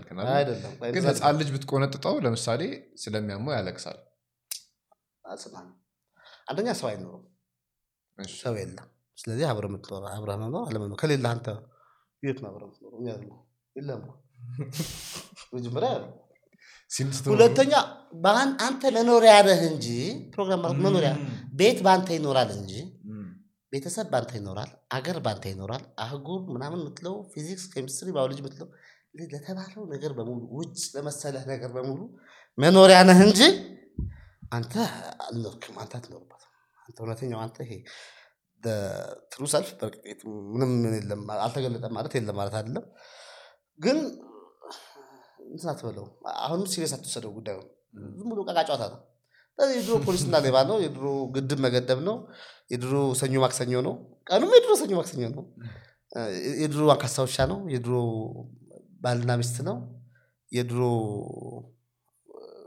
[0.81, 2.61] ቆይ፣ ግን ህፃን ልጅ ብትቆነጥጠው ለምሳሌ
[3.03, 3.97] ስለሚያመው ያለቅሳል።
[6.47, 7.23] አንደኛ ሰው አይኖርም።
[8.37, 11.47] ሰው የለም። ስለዚህ አብረህ የምትኖር አብረህ መኖር አለመኖር። ከሌለ አንተ
[12.23, 12.39] የት?
[12.93, 13.37] እኛ ያለው
[13.75, 14.03] የለም
[15.53, 16.13] መጀመሪያ ያለው
[17.27, 17.73] ሁለተኛ
[18.65, 19.87] አንተ መኖሪያ ነህ እንጂ
[20.33, 21.11] ፕሮግራም ማለት መኖሪያ
[21.59, 22.73] ቤት በአንተ ይኖራል እንጂ
[23.73, 28.69] ቤተሰብ በአንተ ይኖራል አገር በአንተ ይኖራል አህጉር ምናምን የምትለው physics chemistry biology የምትለው
[29.25, 31.99] ለተባለው ነገር በሙሉ ውጭ ለመሰለህ ነገር በሙሉ
[32.57, 33.41] መኖሪያ ነህ እንጂ
[34.51, 34.73] አንተ
[35.25, 37.73] አልኖርክም አንተ አትኖርበትም። አንተ እውነተኛው አንተ ይሄ
[39.31, 40.19] true self በርግጥ
[40.53, 42.85] ምንም የለም አልተገለጠም ማለት የለም ማለት አይደለም።
[43.79, 43.97] ግን
[45.47, 46.05] እንትን አትበለው
[46.43, 47.57] አሁንም serious አትወሰደው ጉዳዩ
[48.15, 48.99] ዝም ብሎ ቃቃ ጨዋታ ነው።
[49.57, 51.05] ስለዚህ የድሮ ፖሊስና ሌባ ነው የድሮ
[51.35, 52.17] ግድብ መገደብ ነው
[52.71, 53.93] የድሮ ሰኞ ማክሰኞ ነው
[54.27, 55.45] ቀኑም የድሮ ሰኞ ማክሰኞ ነው።
[56.61, 57.93] የድሮ አንካሳ ውሻ ነው የድሮ
[59.01, 59.77] ባልና ሚስት ነው
[60.51, 60.81] የድሮ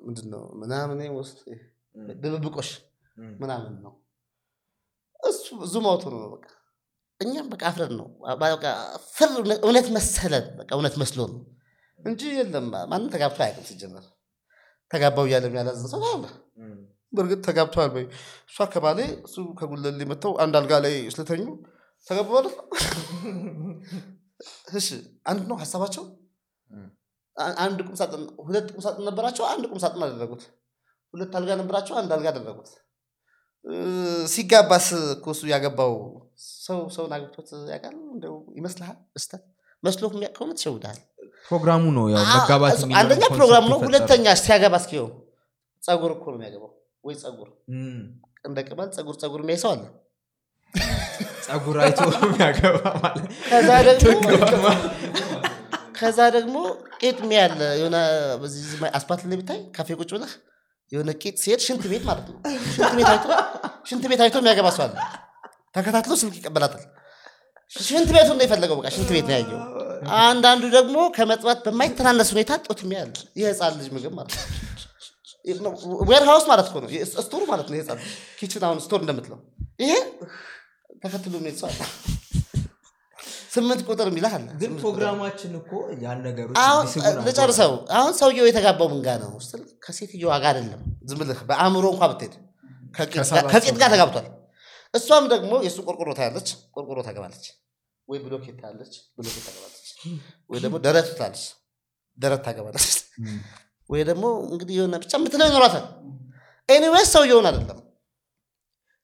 [0.07, 1.38] ምንድን ነው ምናምን ውስጥ
[2.22, 2.70] ድብብቆሽ
[3.41, 3.93] ምናምን ነው
[5.23, 6.47] እሱ አውቶ ነው በቃ።
[7.21, 8.07] እኛም በቃ አፍረን ነው
[9.16, 9.31] ፍር
[9.62, 11.41] እውነት መሰለን በቃ እውነት መስሎ ነው
[12.01, 14.05] እንጂ የለም ማንም ተጋብቶ አያውቅም ሲጀመር።
[14.91, 16.25] ተጋባው እያለ የሚያላዝን ሰው አለ።
[17.12, 18.05] በእርግጥ ተጋብተዋል ወይ?
[18.51, 21.45] እሷ ከባሌ እሱ ከጉለሌ መጥተው አንድ አልጋ ላይ ስለተኙ
[22.09, 22.66] ተጋቡ ማለት ነው
[24.73, 24.89] እሺ
[25.31, 26.05] አንድ ነው ሀሳባቸው?
[27.62, 29.45] አንድ ቁምሳጥን ሁለት ቁምሳጥን ነበራቸው?
[29.53, 30.43] አንድ ቁምሳጥን አደረጉት
[31.14, 31.95] ሁለት አልጋ ነበራቸው?
[32.01, 32.71] አንድ አልጋ አደረጉት
[34.26, 35.92] ሲጋባስ እኮ እሱ ያገባው
[36.66, 37.94] ሰው ሰውን አግብቶት ያውቃል?
[38.14, 38.96] እንደው ይመስልሃል?
[39.14, 39.42] በስተት
[39.82, 40.98] መስሎ የሚያውቅ ከሆነ ትሸውዳል
[41.48, 45.06] ፕሮግራሙ ነው ያው መጋባት አንደኛ ፕሮግራም ነው። ሁለተኛ ሲያገባ እስኪው
[45.82, 46.70] ጸጉር እኮ ነው የሚያገባው።
[47.04, 48.00] ወይ ጸጉር እም።
[48.46, 49.82] እንደ ቅማል ጸጉር ጸጉር የሚያይ ሰው አለ?
[51.46, 54.66] ጸጉር አይቶ የሚያገባ ማለት ከዛ ደግሞ
[55.98, 56.56] ከዛ ደግሞ
[57.00, 57.18] ቄጥ
[57.78, 57.96] የሆነ
[58.98, 60.32] አስፓልት ላይ ብታይ ካፌ ቁጭ ብለህ
[60.93, 62.36] የሆነ ቂጥ ሲሄድ ሽንት ቤት ማለት ነው።
[62.76, 63.26] ሽንት ቤት አይቶ
[63.91, 64.95] ሽንት ቤት አይቶ የሚያገባ ሰው አለ።
[65.76, 66.82] ተከታትሎ ስልክ ይቀበላታል።
[67.72, 69.61] ሽንት ቤቱን ነው የፈለገው በቃ ሽንት ቤት ነው ያየው።
[70.22, 73.11] አንዳንዱ ደግሞ ከመጥባት በማይተናነስ ሁኔታ ጡት የሚያል
[73.41, 74.34] የህፃን ልጅ ምግብ ማለት
[75.61, 75.72] ነው።
[76.09, 76.88] warehouse ማለት ነው።
[77.20, 78.01] store ማለት ነው የህፃን
[78.41, 79.38] kitchen አሁን store እንደምትለው
[79.78, 79.93] ይሄ
[81.05, 81.68] ተከትሎ የሚሄድ ሰው
[83.51, 85.70] ስምንት ቁጥር የሚልህ አለ። ግን ስምንት ቁጥር። ፕሮግራማችን እኮ
[86.03, 89.32] ያን ነገሮች አሁን እንዲስቡ ነው። ልጨርሰው። አሁን ሰውየው የተጋባው ምን ጋር ነው?
[89.44, 92.34] ስትል ከሴትዮዋ ጋር አይደለም። ዝም ብለህ በአእምሮ እንኳ ብትሄድ
[92.94, 93.16] ከቂጥ
[93.76, 94.26] ጋር- ተጋብቷል።
[94.94, 97.44] እሷም ደግሞ የእሱ ቆርቆሮ ታያለች ቆርቆሮ ታገባለች።
[98.09, 99.88] ወይ ብሎኬት ታያለች ብሎኬት ታገባለች።
[100.51, 101.42] ወይ ደግሞ ደረት ትላለች
[102.18, 102.86] ደረት ታገባለች።
[103.90, 105.84] ወይ ደግሞ እንግዲህ የሆነ ብቻ የምትለው ይኖራታል
[106.68, 107.78] anyways ሰውየውን አይደለም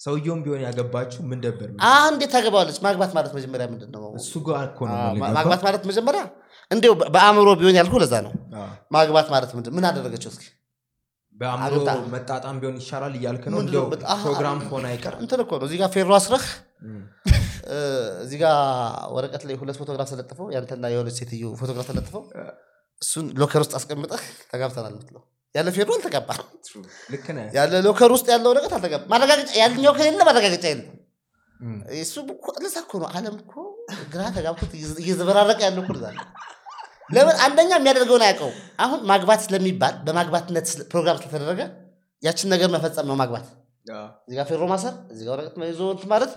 [0.00, 1.68] ሰውየውም ቢሆን ያገባችሁ ምን ደበር
[2.08, 2.78] እንዴት ታገባዋለች?
[2.86, 4.96] ማግባት ማለት መጀመሪያ ምንድን ነው እሱ ጋር እኮ ነው
[5.36, 6.22] ማግባት ማለት መጀመሪያ
[6.70, 8.32] እንዲሁ በአእምሮ ቢሆን ያልኩ ለዛ ነው።
[8.96, 10.44] ማግባት ማለት ምንድን ምን አደረገችው እስኪ?
[11.36, 11.74] በአእምሮ
[12.14, 13.58] መጣጣም ቢሆን ይሻላል እያልክ ነው?
[13.62, 13.84] እንዲያው
[14.22, 16.44] ፕሮግራም ከሆነ አይቀር እንትን እኮ ነው። እዚህ ጋር ፌሮ አስረህ
[18.24, 18.54] እዚህ ጋር
[19.14, 22.22] ወረቀት ላይ ሁለት ፎቶግራፍ ተለጥፈው ያንተና የሆነች ሴትዮ ፎቶግራፍ ተለጥፈው
[23.02, 24.22] እሱን ሎከር ውስጥ አስቀምጠህ
[24.52, 25.22] ተጋብተናል ምትለው
[25.56, 25.88] ያለ ፌሮ
[27.36, 30.88] ነህ። ያለ ሎከር ውስጥ ያለው ወረቀት አልተጋባ ማረጋገጫ ያልኛው ከሌለ ማረጋገጫ የለም።
[31.98, 32.14] እሱ
[32.58, 33.54] ለዛ እኮ ነው አለም እኮ
[34.12, 36.24] ግራ ተጋብቶት እየዘ- እየዘበራረቀ ያለው እኮ ለዛ ነው።
[37.10, 37.36] ለምን?
[37.44, 38.50] አንደኛ የሚያደርገውን አያውቀው
[38.84, 41.60] አሁን ማግባት ስለሚባል በማግባትነት ፕሮግራም ስለተደረገ
[42.22, 43.46] ያችን ነገር መፈጸም ነው ማግባት።
[44.36, 46.32] ጋር ፌሮ ማሰር እዚህ ጋር ወረቀት ይዞ እንትን ማለት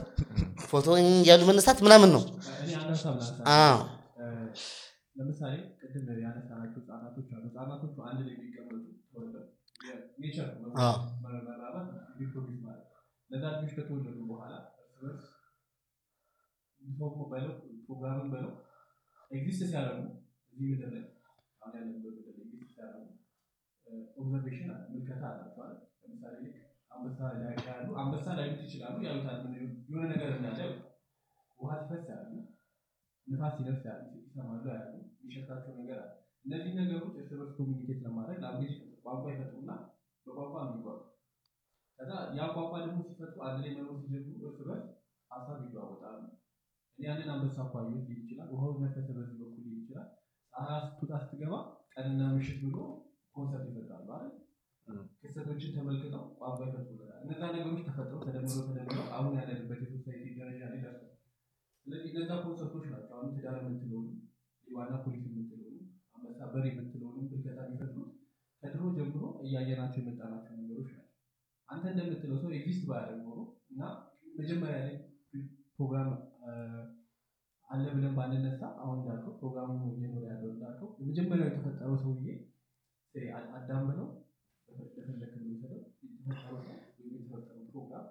[0.65, 0.87] ፎቶ
[1.27, 2.23] ያሉ መነሳት ምናምን ነው።
[5.19, 8.75] ለምሳሌ ቅድም ያነሳናቸው ህጻናቶች አሉ። ህጻናቶቹ አንድ ላይ የሚቀመጡ
[9.07, 9.45] ተወልደው
[9.81, 10.08] ኔቸር አዎ። መራባት ሪፕሮዲስ ማለት ለዛ ልጆች
[13.75, 14.53] ከተወለዱ በኋላ
[17.85, 18.51] ፕሮግራምን በለው
[19.31, 20.03] exist ሲያደርጉ
[20.53, 21.03] እዚህ ምድር ላይ
[21.61, 23.07] አሁን ያለንበት ምድር ላይ exist ሲያደርጉ
[24.17, 25.79] observation አለ ምልከታ አላቸው አይደል?
[26.03, 26.41] ለምሳሌ
[26.91, 29.39] አንበሳ ላይ ያሉ አንበሳ ላይሉት ይችላሉ ያዩታል
[29.89, 30.59] የሆነ ነገር እንዳለ
[31.59, 32.31] ውሃ ሲፈስ ያሉ
[33.27, 36.11] ንፋስ ሲደርስ ያ- ይሰማሉ ያሉ የሚሸታቸው ነገር አለ።
[36.45, 38.73] እነዚህ ነገሮች እርስ በርስ communicate ለማድረግ language
[39.05, 39.71] ቋንቋ ይፈጥሩና
[40.29, 41.01] በቋንቋ ነው የሚጓዙ።
[41.99, 44.85] ከዛ ያ ቋንቋ ደግሞ ሲፈጥሩ አንድ ላይ መኖር ሲጀምሩ እርስ በርስ
[45.31, 46.21] ሀሳብ ይለዋወጣሉ።
[46.99, 50.07] እኔ ያንን አንበሳ እኮ አየሁት ሊል ይችላል። ውሃው ነፈሰ በዚህ በኩል ሊል ይችላል።
[50.53, 51.53] ፀሐይ ስትወጣ ስትገባ
[51.93, 52.77] ቀንና ምሽት ብሎ
[53.35, 54.31] concept ይፈጥራሉ አይደል?
[55.21, 60.79] ክስተቶችን ተመልክተው ቋንቋ ይፈጥሩበታል። እነዛ ነገሮች ተፈጥረው ተደምረው ተደምረው አሁን ያለንበት የ society ደረጃ ላይ
[60.85, 61.15] ደርሰዋል።
[61.85, 64.15] ስለዚህ እነዛ concept ኦች ናቸው አሁን ትዳር የምትለውንም
[64.67, 66.98] ሌባና ፖሊስ የምትለውንም አንበሳ የሚፈጥሩት
[68.71, 71.05] ከድሮ ጀምሮ እያየናቸው የመጣናቸው ነገሮች ናቸው።
[71.69, 73.39] አንተ እንደምትለው ሰው exist ባያደርግ ኖሮ
[73.71, 73.81] እና
[74.39, 74.95] መጀመሪያ ላይ
[75.75, 76.09] ፕሮግራም
[77.67, 82.27] አለ ብለን ባንነሳ አሁን እንዳልከው ፕሮግራሙ እየኖረ ያለው እንዳልከው የመጀመሪያው የተፈጠረው ሰውዬ
[83.57, 84.07] አዳም ብለው
[84.95, 88.07] ለፈለክ የምንሰለው የተፈጠረው ሰው ወይም የተፈጠረው ፕሮግራም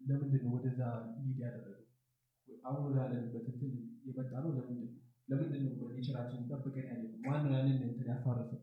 [0.00, 0.80] ለምንድን ነው ወደዛ
[1.16, 1.84] lead ያደረገው?
[2.64, 3.72] አሁን ወዳለንበት እንትን
[4.06, 4.94] የመጣ ነው ለምንድን ነው?
[5.28, 7.18] ለምንድን ነው በ nature ኣችን ጠብቀን ያለ ነው?
[7.26, 8.60] ማነው ያንን እንትን ያፋረሰው?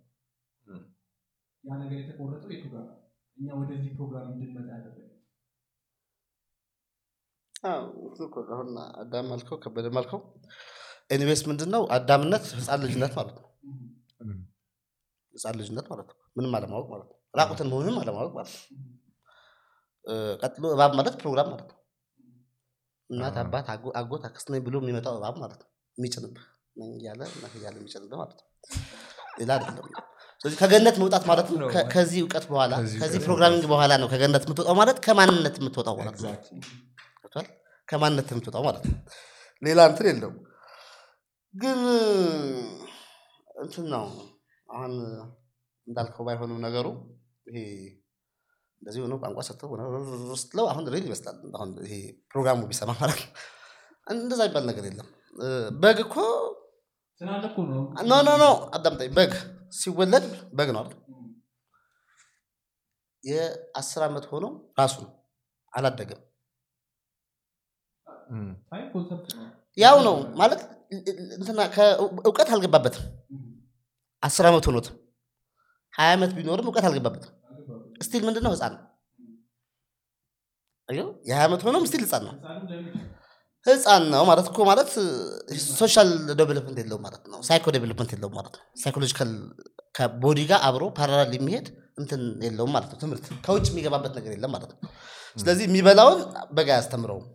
[1.66, 2.86] ያ ነገር የተቆረጠው የቱ ጋር?
[3.38, 5.02] እኛ ወደዚህ ፕሮግራም እንድንመጣ ያደረገ።
[8.52, 10.20] አሁን አዳም አልከው ከበደ አልከው።
[11.10, 13.48] anyways ምንድን ነው አዳምነት ህፃን ልጅነት ማለት ነው።
[15.34, 18.64] ህፃን ልጅነት ማለት ነው። ምንም አለማወቅ ማለት ነው። ራቁትን መሆንም አለማወቅ ማለት ነው።
[20.42, 21.80] ቀጥሎ እባብ ማለት ፕሮግራም ማለት ነው።
[23.10, 26.46] እናት አባት አጎ- አጎት አክስት ነኝ ብሎ የሚመጣው እባብ ማለት ነው። የሚጭንብህ
[26.96, 27.22] እያለ
[27.54, 28.48] እያለ የሚጭንብህ ማለት ነው።
[29.40, 29.88] ሌላ አይደለም
[30.42, 32.72] ስለዚህ ከገነት መውጣት ማለት ነው። ከዚህ እውቀት በኋላ
[33.02, 36.34] ከዚህ programming በኋላ ነው ከገነት የምትወጣው ማለት ከማንነት የምትወጣው ማለት ነው።
[37.88, 38.96] ከማንነት የምትወጣው ማለት ነው።
[39.62, 40.38] ሌላ እንትን የለውም።
[41.54, 41.80] ግን
[43.62, 44.06] እንትን ነው
[44.70, 44.94] አሁን
[45.88, 46.88] እንዳልከው ባይሆንም ነገሩ
[47.50, 47.58] ይሄ
[48.82, 49.70] እንደዚህ ሆኖ ቋንቋ ሰጥተው
[50.42, 51.94] ስትለው አሁን real ይመስላል። አሁን ይሄ
[52.32, 53.30] ፕሮግራሙ ቢሰማ ማለት ነው።
[54.08, 55.08] እንደዛ ይባል ነገር የለም።
[55.82, 56.16] በግ እኮ
[58.06, 58.46] no no no
[58.76, 59.34] አዳምጠኝ። በግ
[59.76, 60.98] ሲወለድ በግ ነው አይደል?
[63.24, 64.46] የአስር ዓመት ሆኖ
[64.80, 65.12] ራሱ ነው።
[65.74, 66.22] አላደገም።
[69.78, 70.62] ያው ነው ማለት
[71.40, 71.60] እንትና
[72.28, 73.06] እውቀት አልገባበትም።
[74.24, 74.88] አስር ዓመት ሆኖት
[75.94, 77.32] ሀያ ዓመት ቢኖርም እውቀት አልገባበትም።
[78.02, 78.82] still ምንድን ነው ህፃን ነው?
[81.28, 82.34] የሀያ ዓመት ሆኖም still ህፃን ነው?
[83.66, 84.90] ህፃን ነው ማለት እኮ ማለት
[85.78, 89.32] social development የለውም ማለት ነው። psycho development የለውም ማለት ነው። psychological
[89.98, 94.52] ከ body ጋር አብሮ parallel የሚሄድ እንትን የለውም ማለት ነው። ትምህርት ከውጭ የሚገባበት ነገር የለም
[94.56, 94.80] ማለት ነው።
[95.38, 96.20] ስለዚህ የሚበላውን
[96.58, 97.26] በግ አያስተምረውም።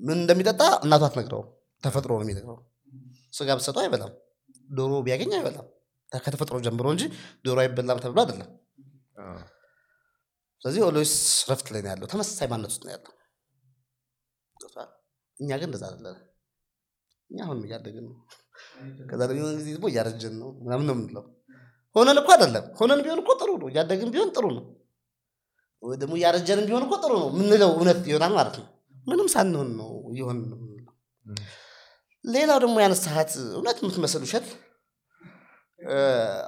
[0.00, 1.48] ምን እንደሚጠጣ እናቱ አትነግረውም።
[1.82, 2.58] ተፈጥሮ ነው የሚነግረው።
[3.32, 4.12] ስጋ ብትሰጠው አይበላም።
[4.70, 5.66] ዶሮ ቢያገኝ አይበላም።
[6.12, 7.04] ከተፈጥሮ ጀምሮ እንጂ
[7.44, 8.48] ዶሮ አይበላም ተብሎ አይደለም።
[10.62, 11.14] ስለዚህ always
[11.50, 13.12] ረፍት ላይ ነው ያለው። ተመሳሳይ ማንነት ውስጥ ነው ያለው?
[15.40, 16.16] እኛ ግን እንደዛ አይደለም።
[17.30, 18.14] እኛ አሁንም እያደግን ነው።
[19.10, 21.24] ከዛ ደግሞ የሆነ ጊዜ ደግሞ እያረጀን ነው ምናምን ነው የምንለው።
[21.96, 24.64] ሆነን እኮ አይደለም ሆነን ቢሆን እኮ ጥሩ ነው እያደግን ቢሆን ጥሩ ነው።
[25.82, 28.66] ወይ ደግሞ እያረጀን ቢሆን እኮ ጥሩ ነው ምንለው እውነት ይሆናል ማለት ነው።
[29.06, 30.94] ምንም ሳንሆን ነው እየሆን ነው የምንለው።
[32.24, 34.46] ሌላው ደግሞ ያነሳሃት እውነት የምትመስል ውሸት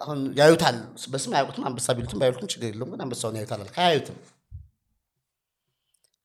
[0.02, 0.76] አሁን ያዩታል
[1.12, 4.16] በስም አያውቁትም አንበሳ ቢሉትም ባይሉትም ችግር የለውም ግን አንበሳውን ያዩታል አልክ አያዩትም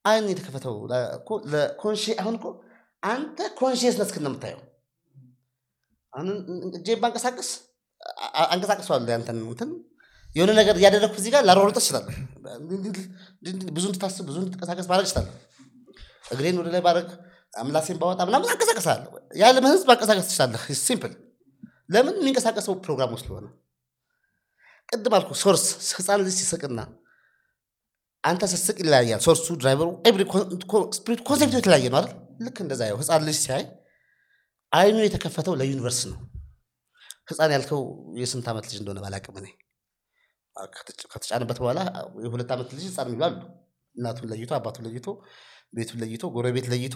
[0.06, 0.76] አይን የተከፈተው
[2.22, 2.48] አሁን እኮ
[3.04, 4.62] አንተ ኮንሽየስነስ ክን የምታየው?
[6.14, 6.30] አሁን
[6.78, 7.50] እጄ ባንቀሳቀስ
[8.46, 9.72] አንቀሳቅሰዋለሁ ያንተን እንትን።
[10.30, 12.14] የሆነ ነገር እያደረግኩ እዚህ ጋር ላሯሮጥ እችላለሁ።
[13.76, 15.34] ብዙ እንድታስብ ብዙ እንድትንቀሳቀስ ማድረግ እችላለሁ።
[16.26, 17.10] እግሬን ወደ ላይ ባረግ
[17.54, 21.14] ምላሴን ባወጣ ምናምን አንቀሳቀሳለሁ የዓለም ህዝብ አንቀሳቀስ ትችላለህ። simple
[21.90, 23.46] ለምን የሚንቀሳቀሰው ፕሮግራሙ ስለሆነ?
[24.90, 25.64] ቅድም አልኩ source
[25.98, 26.80] ህፃን ልጅ ሲስቅና
[28.26, 29.88] አንተ ስትስቅ ይለያያል። source ኡ driver
[30.98, 32.14] ኡ spirit concept ኡ የተለያየ ነው አይደል?
[32.46, 33.64] ልክ እንደዛ ያው ህፃን ልጅ ሲያይ
[34.72, 36.18] አይኑ የተከፈተው ለዩኒቨርስ ነው።
[37.30, 37.82] ህፃን ያልከው
[38.22, 39.48] የስንት ዓመት ልጅ እንደሆነ ባላቅም እኔ።
[41.12, 41.80] ከተጫነበት በኋላ
[42.26, 43.38] የሁለት ዓመት ልጅ ህፃን የሚሉ አሉ።
[43.96, 45.08] እናቱን ለይቶ አባቱን ለይቶ
[45.74, 46.96] ቤቱን ለይቶ ጎረቤት ለይቶ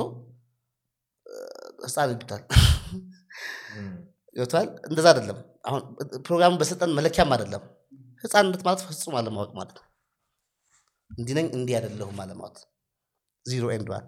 [1.85, 2.43] ህፃን ይሉታል።
[4.35, 5.81] ገብቷል እንደዛ አይደለም። አሁን
[6.27, 7.63] ፕሮግራሙ በሰጠን መለኪያም አይደለም።
[8.23, 9.83] ህፃንነት ማለት ፍጹም አለማወቅ ማለት ነው
[11.09, 12.55] እንዲህ ነኝ እንዲህ አይደለሁም አለማወቅ
[13.45, 14.05] zero and one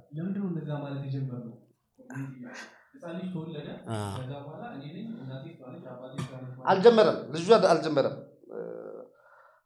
[6.71, 8.15] አልጀመረም ልጁ አል- አልጀመረም።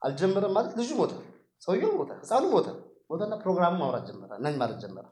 [0.02, 1.14] አልጀመረም ማለት ልጁ ሞተ
[1.62, 2.68] ሰውየው ሞተ ህፃኑ ሞተ።
[3.10, 5.06] ሞተና ፕሮግራሙ ማውራት ጀመረ ነኝ ማለት ጀመረ።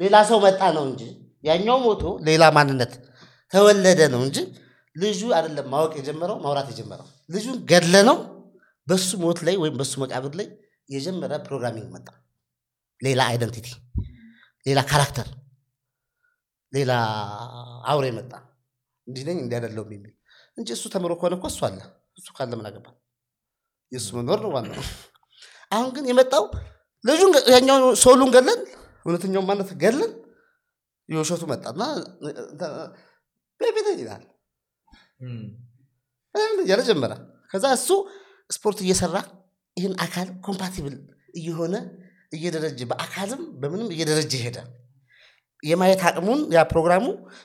[0.00, 1.02] ሌላ ሰው መጣ ነው እንጂ
[1.44, 2.92] ያኛው ሞቶ ሌላ ማንነት
[3.52, 4.38] ተወለደ ነው እንጂ
[4.96, 8.16] ልጁ አይደለም ማወቅ የጀመረው ማውራት የጀመረው። ልጁን ገድለን ነው
[8.86, 10.46] በሱ ሞት ላይ ወይም በሱ መቃብር ላይ
[10.88, 12.08] የጀመረ programming መጣ።
[13.00, 13.68] ሌላ identity
[14.66, 15.28] ሌላ character
[16.72, 16.92] ሌላ
[17.90, 18.32] አውሬ መጣ።
[19.06, 20.12] እንዲህ ነኝ እንዲህ አይደለሁም የሚል
[20.58, 21.78] እንጂ እሱ ተምሮ ከሆነ እኮ እሱ አለ
[22.18, 22.96] እሱ ካለ ምን አገባን?
[23.92, 24.82] የእሱ መኖር ነው ዋናው።
[25.72, 26.44] አሁን ግን የመጣው
[27.04, 28.60] ልጁን ያኛውን soul ኡን ገለን
[29.06, 30.12] እውነተኛውን ማንነት ገለን
[31.08, 31.80] የውሸቱ መጣና
[33.60, 34.24] ቤቤተ ይላል።
[36.62, 37.12] እያለ ጀመረ።
[37.52, 37.88] ከዛ እሱ
[38.50, 39.16] ስፖርት እየሰራ
[39.78, 40.94] ይህን አካል compatible
[41.34, 41.74] እየሆነ
[42.32, 44.58] እየደረጀ በአካልም በምንም እየደረጀ ሄደ
[45.62, 47.04] የማየት አቅሙን ያ ፕሮግራሙ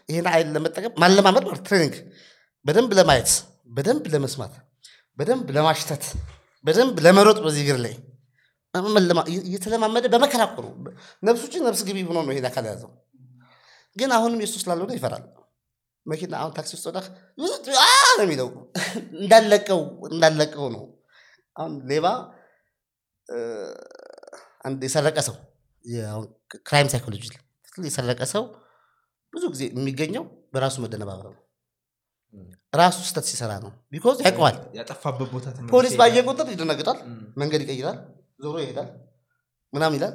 [0.09, 1.95] ይህን አይን ለመጠቀም ማለማመድ ማለት training
[2.65, 3.31] በደንብ ለማየት
[3.71, 4.53] በደንብ ለመስማት
[5.17, 6.03] በደንብ ለማሽተት
[6.65, 7.95] በደንብ ለመሮጥ በዚህ እግር ላይ
[9.43, 10.71] እየተለማመደ በመከራ እኮ ነው
[11.23, 12.91] ነፍሱ ውጭ ነፍስ ግቢ ሆኖ ነው ይሄን አካል የያዘው።
[13.95, 15.25] ግን አሁንም የሱ ስላልሆነ ይፈራል።
[16.05, 16.97] መኪና አሁን ታክሲ ውስጥ ወጣ
[18.17, 18.47] ነው የሚለው?
[19.19, 20.83] እንዳለቀው እንዳለቀው ነው
[21.55, 22.07] አሁን ሌባ
[24.67, 25.35] አንድ የሰረቀ ሰው
[26.67, 27.23] crime psychology
[27.85, 28.43] የሰረቀ ሰው
[29.33, 30.23] ብዙ ጊዜ የሚገኘው
[30.53, 31.39] በራሱ መደነባበር ነው።
[32.73, 36.97] ራሱ ስህተት ሲሰራ ነው። because ያውቀዋል። ያጠፋበት ቦታ ፖሊስ ባየ ቁጥር ይደነግጣል
[37.41, 37.97] መንገድ ይቀይራል
[38.39, 38.87] ዞሮ ይሄዳል
[39.73, 40.13] ምናምን ይላል።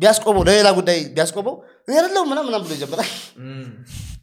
[0.00, 1.54] ቢያስቆመው ለሌላ ጉዳይ ቢያስቆመው
[1.88, 3.10] እኔ አይደለሁም ምናም ምናም ብሎ ይጀምራል።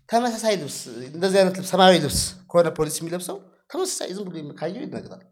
[0.09, 0.77] ተመሳሳይ ልብስ
[1.09, 2.19] እንደዚህ አይነት ልብስ ሰማያዊ ልብስ
[2.51, 3.37] ከሆነ ፖሊስ የሚለብሰው
[3.71, 5.23] ተመሳሳይ ዝም ብሎ ካየው ይደነግጣል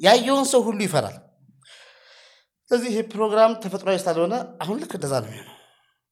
[0.00, 1.16] ያየውን ሰው ሁሉ ይፈራል።
[2.70, 5.54] ስለዚህ ይሄ ፕሮግራም ተፈጥሯዊ ስላልሆነ አሁን ልክ እንደዛ ነው የሚሆነው።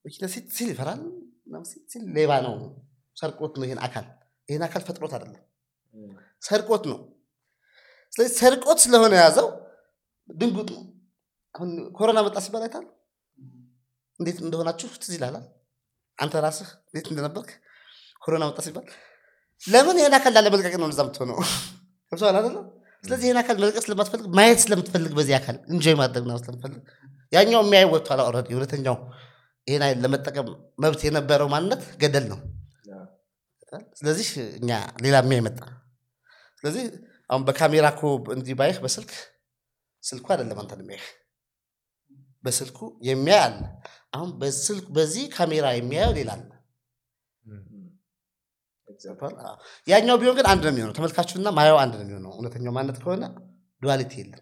[0.05, 1.01] መኪና ሲል ሲል ይፈራል
[1.91, 2.53] ሲል ሌባ ነው።
[3.17, 4.05] ሰርቆት ነው ይሄን አካል።
[4.49, 5.43] ይሄን አካል ፈጥሮት አይደለም።
[6.41, 6.99] ሰርቆት ነው።
[8.13, 9.47] ስለዚህ ሰርቆት ስለሆነ የያዘው
[10.29, 10.83] ድንጉጥ ነው
[11.55, 12.85] አሁን ኮሮና መጣ ሲባል አይታል?
[14.19, 15.35] እንዴት እንደሆናችሁ ትዝ ይላል?
[16.17, 17.49] አንተ ራስህ እንዴት እንደነበርክ
[18.21, 18.85] ኮሮና መጣ ሲባል
[19.63, 21.37] ለምን ይህን አካል ላለመልቀቅ ነው እዛ የምትሆነው?
[22.11, 22.57] ገብቶሃል አይደለ
[23.05, 26.81] ስለዚህ ይህን አካል መልቀቅ ስለማትፈልግ ማየት ስለምትፈልግ በዚህ አካል enjoy ማድረግ ነው ስለምትፈልግ።
[27.31, 28.97] ያኛው የሚያየው ወጥቷል already እውነተኛው
[29.67, 30.47] ይህን ለመጠቀም
[30.83, 32.39] መብት የነበረው ማንነት ገደል ነው።
[33.99, 34.27] ስለዚህ
[34.57, 34.71] እኛ
[35.03, 35.59] ሌላ የሚያይ መጣ።
[36.63, 36.83] ስለዚህ
[37.29, 38.01] አሁን በካሜራ እኮ
[38.35, 39.11] እንዲህ ባይህ በስልክ
[40.03, 41.07] ስልኩ አይደለም አንተን የሚያይህ።
[42.43, 43.59] በስልኩ የሚያይ አለ።
[44.13, 44.29] አሁን
[44.95, 46.49] በዚህ ካሜራ የሚያየው ሌላ አለ
[47.43, 48.84] እም፣ exactly። ገብቶሃል?
[48.84, 48.84] አዎ።
[49.87, 53.23] ያኛው ቢሆን ግን አንድ ነው የሚሆነው። ተመልካቹና ማየው አንድ ነው የሚሆነው። እውነተኛው ማንነት ከሆነ
[53.81, 54.41] duality የለም።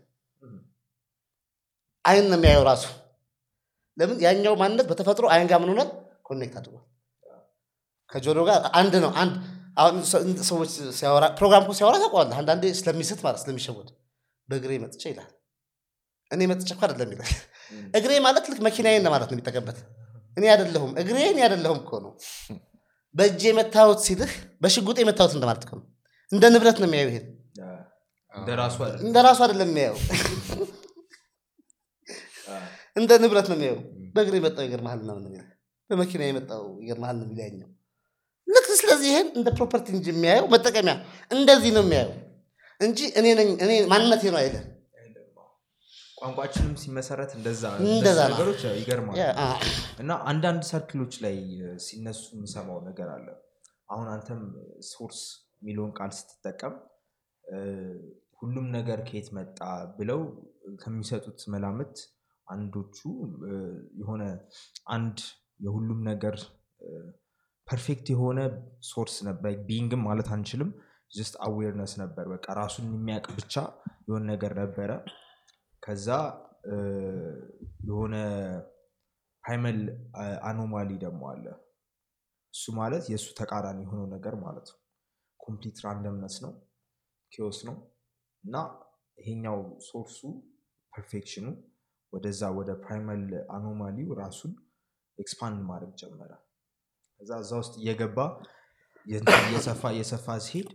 [2.06, 2.86] አይን ነው የሚያየው ራሱ።
[3.98, 4.18] ለምን?
[4.26, 5.90] ያኛው ማንነት በተፈጥሮ አይን ጋር ምን ሆኗል
[6.28, 6.86] connect አድርጓል።
[8.10, 9.34] ከጆሮ ጋር አንድ ነው። አንድ
[9.78, 9.96] አሁን
[10.50, 12.36] ሰዎች ሲያወራ ፕሮግራም ሲያወራ ታውቀዋለህ?
[12.42, 13.90] አንዳንዴ ስለሚስት ማለት ስለሚሸወድ።
[14.50, 15.32] በእግሬ መጥቼ ይላል።
[16.32, 17.32] እኔ መጥቼ እኮ አይደለም ይላል።
[17.98, 19.78] እግሬ ማለት ልክ መኪናዬን ማለት ነው የሚጠቀበት
[20.38, 22.12] እኔ አይደለሁም። እግሬ እኔ አይደለሁም እኮ ነው
[23.16, 25.80] በእጄ የመታወት ሲልህ በሽጉጥ የመታወት እንደማለት ነው።
[26.32, 27.26] እንደ ንብረት ነው የሚያየው ይሄን።
[28.34, 29.04] እንደ ራሱ አይደለም።
[29.44, 29.98] አይደለም የሚያየው።
[32.96, 33.80] እንደ ንብረት ነው የሚያየው።
[34.16, 35.48] በእግር የመጣው ይገርምሃል ነው የሚለው።
[35.90, 37.70] በመኪና የመጣው ይገርምሃል ነው የሚለው
[38.48, 40.94] ልክ ስለዚህ ይሄን እንደ property እንጂ የሚያየው መጠቀሚያ
[41.32, 42.14] እንደዚህ ነው የሚያየው።
[42.82, 43.00] እንጂ
[43.62, 44.66] እኔ ማንነቴ ነው አይልም
[46.24, 47.64] ቋንቋችንም ሲመሰረት እንደዛ
[48.26, 49.18] ነገሮች ይገርማል
[50.00, 51.36] እና አንዳንድ circle ኦች ላይ
[51.86, 53.28] ሲነሱ የምሰማው ነገር አለ።
[53.94, 54.42] አሁን አንተም
[54.92, 55.20] source
[55.58, 56.76] የሚለውን ቃል ስትጠቀም
[58.42, 59.60] ሁሉም ነገር ከየት መጣ
[59.98, 60.22] ብለው
[60.82, 61.96] ከሚሰጡት መላምት
[62.48, 62.98] አንዶቹ
[64.00, 64.24] የሆነ
[64.96, 65.20] አንድ
[65.60, 66.36] የሁሉም ነገር
[67.68, 68.40] perfect የሆነ
[68.90, 70.72] source ነበር። being ም ማለት አንችልም።
[71.12, 73.56] just awareness ነበር። በቃ ራሱን የሚያውቅ ብቻ
[74.08, 74.92] የሆነ ነገር ነበረ
[75.84, 76.08] ከዛ
[77.88, 78.16] የሆነ
[79.44, 79.80] primal
[80.50, 81.46] anomaly ደግሞ አለ።
[82.54, 84.80] እሱ ማለት የእሱ ተቃራኒ የሆነው ነገር ማለት ነው።
[85.40, 86.54] complete randomness ነው።
[87.32, 87.76] chaos ነው።
[88.44, 88.56] እና
[89.18, 89.58] ይሄኛው
[89.88, 90.20] source
[90.94, 91.48] ኡ perfection ኡ
[92.14, 93.24] ወደዛ ወደ primal
[93.56, 94.52] anomaly ው ራሱን
[95.18, 96.32] expand ማድረግ ጀመረ።
[97.20, 98.18] ከዛ እዛ ውስጥ እየገባ
[99.08, 100.68] እየሰፋ እየሰፋ ሲሄድ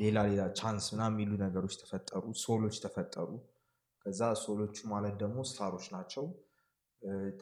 [0.00, 3.28] ሌላ ሌላ chance ምናምን የሚሉ ነገሮች ተፈጠሩ soul ኦች ተፈጠሩ
[4.06, 6.24] ከዛ soul ኦቹ ማለት ደግሞ star ኦች ናቸው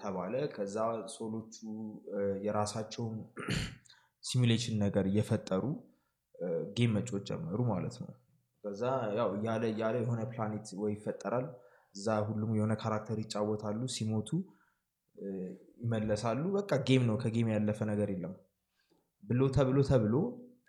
[0.00, 0.76] ተባለ። ከዛ
[1.14, 1.54] soul ኦቹ
[2.46, 3.16] የራሳቸውን
[4.24, 5.64] simulation ነገር እየፈጠሩ
[6.76, 8.10] game መጫወት ጀመሩ ማለት ነው።
[8.64, 8.82] ከዛ
[9.18, 11.46] ያው እያለ እያለ የሆነ ፕላኔት ወይ ይፈጠራል።
[11.94, 14.30] እዛ ሁሉም የሆነ character ይጫወታሉ ሲሞቱ
[15.82, 18.34] ይመለሳሉ። በቃ game ነው ከ game ያለፈ ነገር የለም።
[19.24, 20.14] ብሎ ተብሎ ተብሎ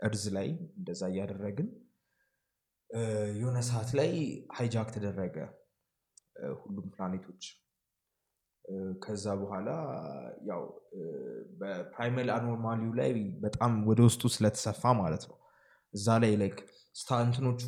[0.08, 0.48] Earth ላይ
[0.80, 1.68] እንደዛ እያደረግን
[3.40, 4.12] የሆነ ሰዓት ላይ
[4.58, 5.36] hijack ተደረገ
[6.62, 7.44] ሁሉም ፕላኔቶች።
[9.04, 9.70] ከዛ በኋላ
[10.50, 10.62] ያው
[11.60, 13.12] በ primal anomaly ው ላይ
[13.46, 15.38] በጣም ወደ ውስጡ ስለተሰፋ ማለት ነው።
[15.94, 16.58] እዛ ላይ like
[16.96, 17.62] ስታንትኖቹ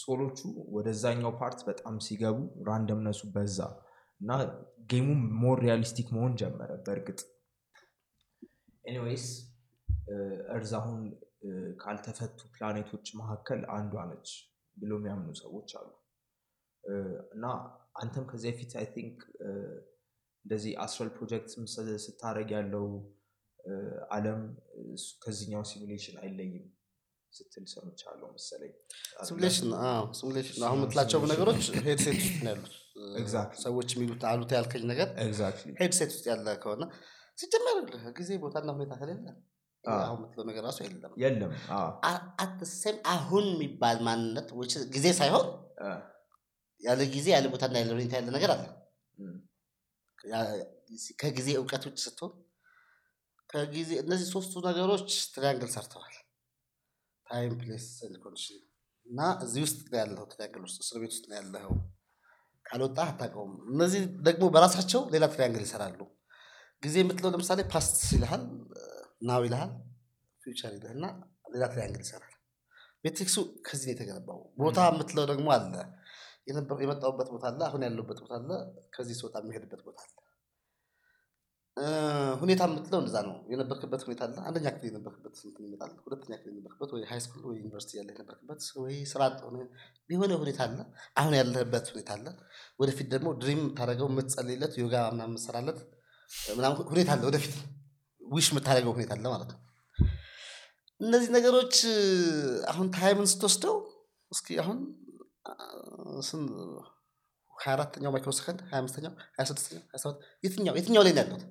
[0.00, 0.38] soul ኦቹ
[0.76, 3.58] ወደዛኛው part በጣም ሲገቡ ራንደምነሱ በዛ
[4.20, 4.30] እና
[4.90, 5.08] game
[5.42, 7.20] ኡ more realistic መሆን ጀመረ በእርግጥ።
[8.84, 9.26] anyways
[10.56, 10.98] Earth አሁን
[11.82, 14.28] ካልተፈቱ ፕላኔቶች መካከል አንዷ ነች
[14.76, 15.88] ብሎ የሚያምኑ ሰዎች አሉ።
[17.34, 17.44] እና
[17.96, 19.18] አንተም ከዚህ በፊት I think
[20.44, 21.48] እንደዚህ astral project
[22.04, 22.86] ስታደረግ ያለው
[24.16, 24.42] አለም
[25.22, 26.66] ከዚህኛው simulation አይለይም
[27.32, 28.72] ስትል ሰምቻለሁ መሰለኝ።
[29.28, 29.70] simulation
[30.18, 32.74] simulation አሁን የምትላቸው ነገሮች headset ውስጥ ነው ያሉት.
[33.64, 35.08] ሰዎች የሚሉት አሉት ያልከኝ ነገር
[35.80, 36.82] headset ውስጥ ያለ ከሆነ
[37.38, 37.76] ሲጀመር
[38.18, 39.26] ጊዜ ቦታና ሁኔታ ከሌለ
[39.84, 41.52] አሁን የምትለው ነገር ራሱ የለም። የለም።
[43.14, 44.48] አሁን የሚባል ማንነት
[44.96, 45.46] ጊዜ ሳይሆን
[46.80, 48.64] ያለ ጊዜ ያለ ቦታና ያለ ሁኔታ ያለ ነገር አለ።
[51.20, 52.32] ከጊዜ እውቀት ውጭ ስትሆን
[53.50, 55.04] ከጊዜ እነዚህ ሶስቱ ነገሮች
[55.34, 56.14] triangle ሰርተዋል።
[57.26, 57.86] time place
[58.24, 58.60] condition
[59.06, 61.72] እና እዚህ ውስጥ ነው ያለው triangle ውስጥ እስር ቤት ውስጥ ነው ያለው።
[62.66, 66.00] ካልወጣ አታውቀውም። እነዚህ ደግሞ በራሳቸው ሌላ triangle ይሰራሉ።
[66.82, 68.42] ጊዜ የምትለው ለምሳሌ past ይልሃል
[69.28, 69.70] now ይልሃል
[70.42, 71.04] future ይልህና
[71.52, 72.32] ሌላ triangle ይሰራል።
[73.04, 75.74] matrix ኡ ከዚህ ነው የተገነባው። ቦታ የምትለው ደግሞ አለ
[76.46, 78.50] የመጣሁበት ቦታ አለ አሁን ያለሁበት ቦታ አለ
[78.94, 80.12] ከዚህ ስወጣ የሚሄድበት ቦታ አለ።
[82.40, 86.90] ሁኔታ የምትለው እንደዛ ነው። የነበርክበት ሁኔታ አለ። አንደኛ ክፍል የነበርክበት እንትን ይመጣል። ሁለተኛ ክፍል የነበርክበት
[86.94, 89.22] ወይ high school ወይ ዩኒቨርሲቲ ያለ የነበርክበት ወይ ስራ
[90.10, 90.78] የሆነ ሁኔታ አለ።
[91.16, 92.26] አሁን ያለህበት ሁኔታ አለ።
[92.80, 95.80] ወደፊት ደግሞ dream የምታደርገው የምትጸልይለት ዮጋ ምናምን የምትሰራለት
[96.56, 97.56] ምናምን ሁኔታ አለ። ወደፊት
[98.22, 99.60] wish የምታደርገው ሁኔታ አለ ማለት ነው።
[101.00, 101.74] እነዚህ ነገሮች
[102.68, 103.74] አሁን time ን ስትወስደው
[104.32, 104.78] እስኪ አሁን
[107.52, 111.44] ሀያ አራተኛው micro ሰከንድ ሀያ አምስተኛው ሀያ ስድስተኛው ሀያ ሰባት የትኛው የትኛው ላይ ነው ያለሁት?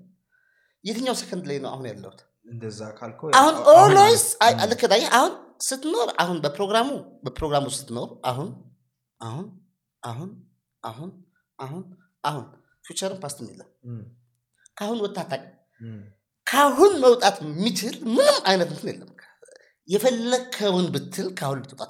[0.84, 2.20] የትኛው ሰከንድ ላይ ነው አሁን ያለሁት?
[2.52, 4.26] እንደዛ ካልከው አሁን always
[4.72, 4.82] ልክ
[5.14, 6.89] አሁን ስትኖር አሁን በፕሮግራሙ
[7.26, 8.50] በፕሮግራሙ ስትኖር አሁን
[9.22, 9.48] አሁን
[10.04, 10.32] አሁን
[10.84, 11.12] አሁን
[11.60, 11.84] አሁን
[12.24, 12.46] አሁን
[12.86, 13.70] future ን past ም የለም።
[14.78, 15.43] ከአሁን ወጥተህ
[16.48, 19.12] ከአሁን መውጣት የሚችል ምንም አይነት እንትን የለም።
[19.88, 21.82] የፈለግከውን ብትል ከአሁን ልትወጣ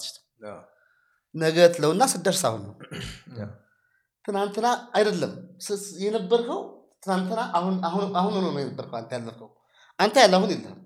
[0.45, 0.56] አዎ፣
[1.36, 2.73] ነገ ትለውና ስደርስ አሁን ነው።
[4.25, 5.33] ትናንትና አይደለም።
[6.03, 6.61] የነበርከው
[7.03, 9.49] ትናንትና አሁን አሁን አሁን ሆኖ ነው የነበርከው አንተ ያለፍከው።
[9.99, 10.77] አንተ ያለ አሁን የለም።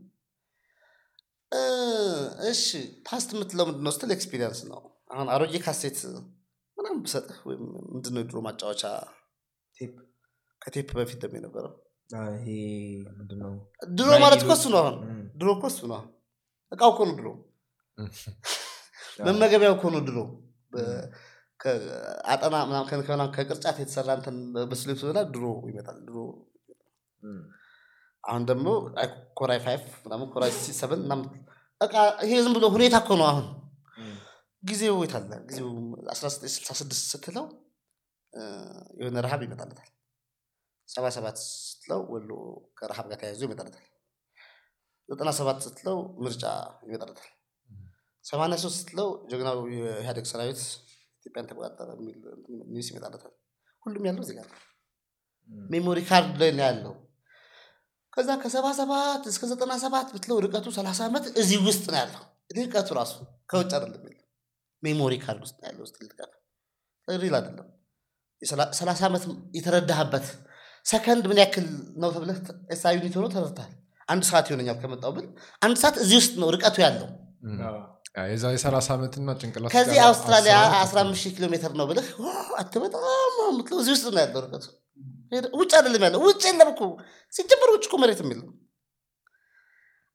[2.50, 2.66] እሺ
[3.08, 6.00] past የምትለው ምንድነው ስትል experience ነው። አሁን አሮጌ ካሴት
[6.78, 8.84] ምናምን ብሰጥህ ወይም ምንድነው የድሮ ማጫወቻ?
[9.76, 9.96] ቴፕ።
[10.62, 11.74] ከቴፕ በፊት ደግሞ የነበረው
[13.98, 14.96] ድሮ ማለት እኮ እሱ ነው አሁን።
[15.36, 16.02] ድሮ እኮ እሱ ነው።
[16.72, 17.28] እቃው እኮ ነው ድሮ
[19.20, 20.18] መመገቢያው እኮ ነው ድሮ።
[21.60, 22.88] ከአጠና ምናምን
[23.36, 24.36] ከቅርጫት የተሰራ እንትን
[24.70, 26.18] በስሌቱ ሆና ድሮ ይመጣል ድሮ።
[28.24, 28.68] አሁን ደግሞ
[29.38, 31.26] core i five ምናምን core i seven ምናምን
[31.82, 31.94] በቃ
[32.26, 33.46] ይሄ ዝም ብሎ ሁኔታ እኮ ነው አሁን።
[33.98, 34.16] እም፣
[34.64, 35.32] ጊዜው የት አለ?
[35.50, 35.70] ጊዜው
[36.10, 37.46] 1966 ስትለው
[39.00, 39.90] የሆነ ረሃብ ይመጣለታል።
[40.90, 42.32] ሰባ ሰባት ስትለው ወሎ
[42.78, 43.86] ከረሃብ ጋር ተያይዞ ይመጣለታል።
[45.10, 46.44] ዘጠና ሰባት ስትለው ምርጫ
[46.88, 47.30] ይመጣለታል
[48.30, 50.60] ሰማንያ ሶስት ስትለው ጀግናው የኢህአዴግ ሰራዊት
[51.20, 52.18] ኢትዮጵያን ተቆጣጠረ የሚል
[52.74, 53.34] news ይመጣለታል።
[53.84, 54.48] ሁሉም ያለው እዚህ ጋር
[55.70, 56.94] memory card ላይ ነው ያለው።
[58.14, 62.24] ከዛ ከሰባ ሰባት እስከ ዘጠና ሰባት ብትለው ርቀቱ ሰላሳ ዓመት እዚህ ውስጥ ነው ያለው።
[62.58, 63.14] ርቀቱ ራሱ
[63.52, 64.26] ከውጭ አይደለም ያለው።
[64.84, 66.34] memory card ውስጥ ነው ውስጥ ርቀት
[67.08, 67.68] real አይደለም።
[68.80, 69.24] ሰላሳ ዓመት
[69.58, 70.28] የተረዳህበት
[70.86, 71.66] ሰከንድ ምን ያክል
[72.02, 72.38] ነው ተብለህ
[72.74, 73.74] as a unit ሆኖ ተረድተሃል።
[74.10, 75.26] አንድ ሰዓት ይሆነኛል ከመጣው ብል
[75.62, 77.10] አንድ ሰዓት እዚህ ውስጥ ነው ርቀቱ ያለው
[78.16, 82.08] አዎ፣ የዛ የሰላሳ ዓመትና ጭንቅላት ከዚህ አውስትራሊያ አስር ዓመት 15 ሺህ ኪሎ ሜትር ነው ብልህ
[82.60, 83.04] አት በጣም
[83.80, 84.66] እዚህ ውስጥ ነው ያለው ርቀቱ።
[85.60, 86.82] ውጭ አይደለም ያለው። ውጭ የለም እኮ።
[87.34, 88.50] ሲጀመር ውጭ እኮ መሬትም የለም።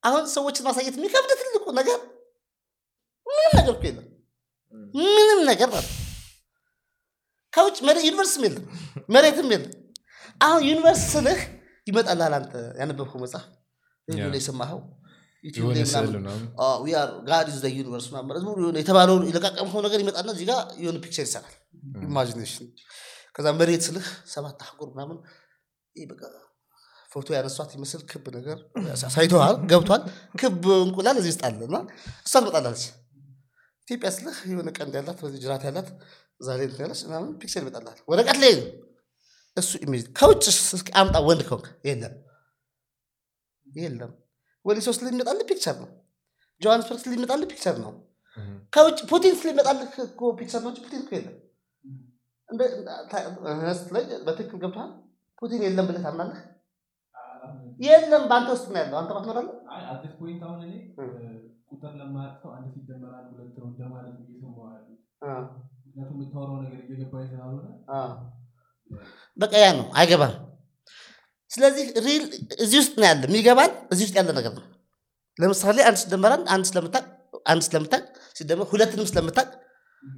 [0.02, 2.00] አሁን ሰዎችን ማሳየት የሚከብድ ትልቁ ነገር
[3.26, 4.06] ምንም ነገር እኮ የለም።
[4.96, 5.92] ምንም ነገር ማለት
[7.52, 8.64] ከውጭ መሬት universe ም የለም።
[9.14, 9.72] መሬትም የለም።
[10.40, 11.40] አሁን universe ስልህ
[11.86, 13.44] ይመጣልሃል አንተ ያነበብከው መጽሐፍ።
[14.36, 14.80] የሰማኸው
[17.28, 21.54] God the universe ማለት ነው። የሆነ የተባለውን የለቃቀምከው ነገር ይመጣና እዚህ ጋር የሆነ picture ይሰራል።
[22.06, 22.66] imagination።
[23.36, 25.16] ከዛ መሬት ስልህ ሰባት አህጉር ምናምን
[25.96, 26.22] በቃ
[27.10, 28.58] ፎቶ ያነሷት ይመስል ክብ ነገር
[29.06, 30.02] ሳይተዋል ገብቷል።
[30.40, 31.76] ክብ እንቁላል እዚህ ውስጥ አለ እና
[32.26, 32.84] እሷ ትመጣላለች
[33.88, 35.88] ኢትዮጵያ ስልህ የሆነ ቀንድ ያላት በዚህ ጅራት ያላት
[36.64, 38.54] እንትን ያለች ምናምን picture ይመጣላል ወረቀት ላይ
[39.56, 39.70] እሱ
[40.18, 40.44] ከውጭ
[41.00, 42.14] አምጣ ወንድ ከሆንክ የለም።
[43.66, 44.12] የለም
[44.64, 45.88] ወሊሶ ስለሚመጣልህ picture ነው።
[46.60, 47.92] ጆሃንስበርግ ስለሚመጣልህ picture ነው።
[48.72, 51.36] ከውጭ ፑቲን ስለሚመጣልህ እኮ picture ነው እንጂ ፑቲን እኮ የለም።
[54.26, 54.90] በትክክል ገብቶሃል?
[55.42, 56.40] ፑቲን የለም ብለህ ታምናለህ?
[57.80, 59.54] የለም በአንተ ውስጥ ነው ያለው። አንተ ማትኖራለህ
[59.92, 61.04] አዲስ point አሁን እኔ እ።
[61.70, 65.32] ቁጥር ለማያውቅ ሰው አንድ ሲደመር አንድ ሁለት ነው እንደማለት እየሰማሁ ያሉት አ፣
[65.84, 68.00] ምክንያቱም የምታወራው ነገር እየገባኝ ስላልሆነ አ።
[69.36, 70.34] በቃ ያ ነው። አይገባም
[71.54, 72.24] ስለዚህ real
[72.64, 74.64] እዚህ ውስጥ ነው ያለ የሚገባን እዚህ ውስጥ ያለ ነገር ነው።
[75.38, 77.04] ለምሳሌ አንድ ሲደመር አንድ ስለምታቅ
[77.46, 78.02] አንድ ስለምታቅ
[78.36, 79.48] ሲደመር ሁለትንም ስለምታቅ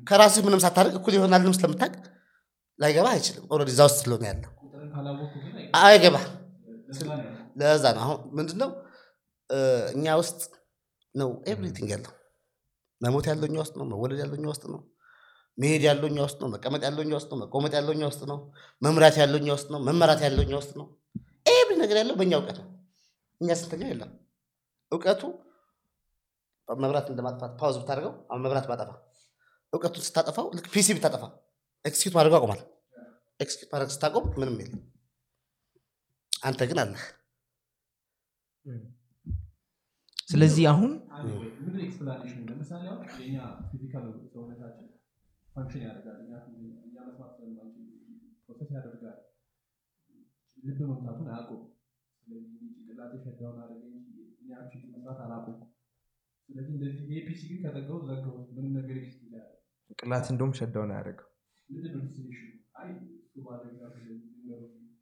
[0.07, 1.93] ከራስህ ምንም ሳታደርግ እኩል ይሆናልንም ስለምታቅ
[2.79, 4.51] ላይገባ አይችልም። already እዛ ውስጥ ስለሆነ ያለው።
[5.83, 6.17] አይገባ
[7.61, 8.71] ለዛ ነው። አሁን ምንድነው?
[9.95, 10.41] እኛ ውስጥ
[11.15, 12.13] ነው everything ያለው።
[13.01, 14.81] መሞት ያለው እኛ ውስጥ ነው መወለድ ያለው እኛ ውስጥ ነው
[15.59, 18.39] መሄድ ያለው እኛ ውስጥ ነው መቀመጥ ያለው እኛ ውስጥ ነው መቆመጥ ያለው እኛ ውስጥ ነው
[18.83, 20.87] መምራት ያለው እኛ ውስጥ ነው መመራት ያለው እኛ ውስጥ ነው
[21.47, 22.69] every ነገር ያለው በእኛ እውቀት ነው።
[23.41, 24.13] እኛ ስንተኛ የለም።
[24.93, 25.23] እውቀቱ
[26.69, 28.91] መብራት እንደማጥፋት pause ብታደርገው አሁን መብራት ባጠፋ
[29.73, 31.23] እውቀቱን ስታጠፋው ልክ PC ብታጠፋ
[31.85, 32.61] execute ማድረግ አቁማል
[33.41, 34.83] execute ማድረግ ስታቆም ምንም የለም።
[36.43, 37.05] አንተ ግን አለህ።
[40.29, 40.91] ስለዚህ አሁን
[45.49, 46.17] function ያደርጋል።
[48.47, 49.17] ፕሮሰስ ያደርጋል
[50.67, 51.63] ልብ መምታቱን አያውቁም።
[52.27, 54.17] ስለዚህ ጭንቅላቴ ሸዳውን አደረገ እንጂ
[54.95, 55.59] መስራት አላውቁም
[56.49, 59.47] ስለዚህ እንደዚህ ኤፒሲ ግን ከዘጋሁት ዘጋሁት። ምንም ነገር ኤክስ ይላል
[59.99, 61.29] ቅላት እንደውም ሸዳውን አያደርገው
[61.69, 62.51] ምንድን ነው ዲስቲኒሽኑ
[62.81, 62.89] አይ
[63.19, 63.97] እሱ ነገሮች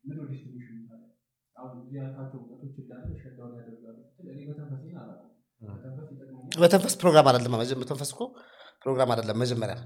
[0.03, 1.09] ምንድን ነው ዲስቲኒሽኑ ታዲያ?
[1.57, 5.31] አሁን እዚህ ያልካቸው እውቀቶች እንዳለ ሸዳውን ያደርጋሉ እኔ መተንፈሴን አላውቅም።
[6.63, 7.53] መተንፈስ ፕሮግራም አይደለም።
[7.83, 8.23] መተንፈስ እኮ
[8.83, 9.77] ፕሮግራም አይደለም መጀመሪያ።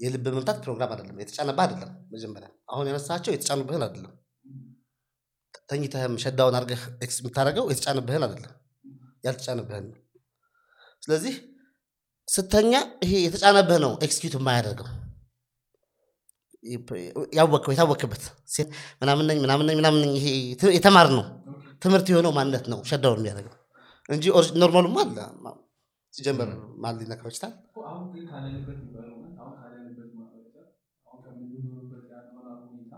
[0.00, 4.12] የልብ መምታት ፕሮግራም አይደለም። የተጫነብህ አይደለም መጀመሪያ። አሁን ያነሳቸው የተጫኑብህን አይደለም
[5.68, 8.54] ተኝተህም shut down አድርገህ execute የምታደርገው የተጫነብህን አይደለም።
[9.24, 9.98] ያልተጫነብህን ነው።
[11.02, 11.34] ስለዚህ
[12.28, 12.72] ስተኛ
[13.04, 14.88] ይሄ የተጫነብህ ነው execute የማያደርገው።
[17.38, 18.22] ያወቅከው የታወክበት
[18.54, 18.68] ሴት
[19.02, 20.26] ምናምን ነኝ ምናምን ነኝ ምናምን ነኝ ይሄ
[20.76, 21.24] የተማር ነው
[21.82, 23.54] ትምህርት የሆነው ማንነት ነው shut down የሚያደርገው
[24.08, 24.24] እንጂ
[24.62, 25.16] normal ኡማ አለ።
[26.14, 26.48] ሲጀመር
[26.82, 30.66] ማን ሊነካው ይችላል እኮ አሁን ግን ካለንበት environment አሁን ካለንበት ማህበረሰብ
[31.06, 32.94] አሁን ከምንኖርበት የአኗኗር ሁኔታ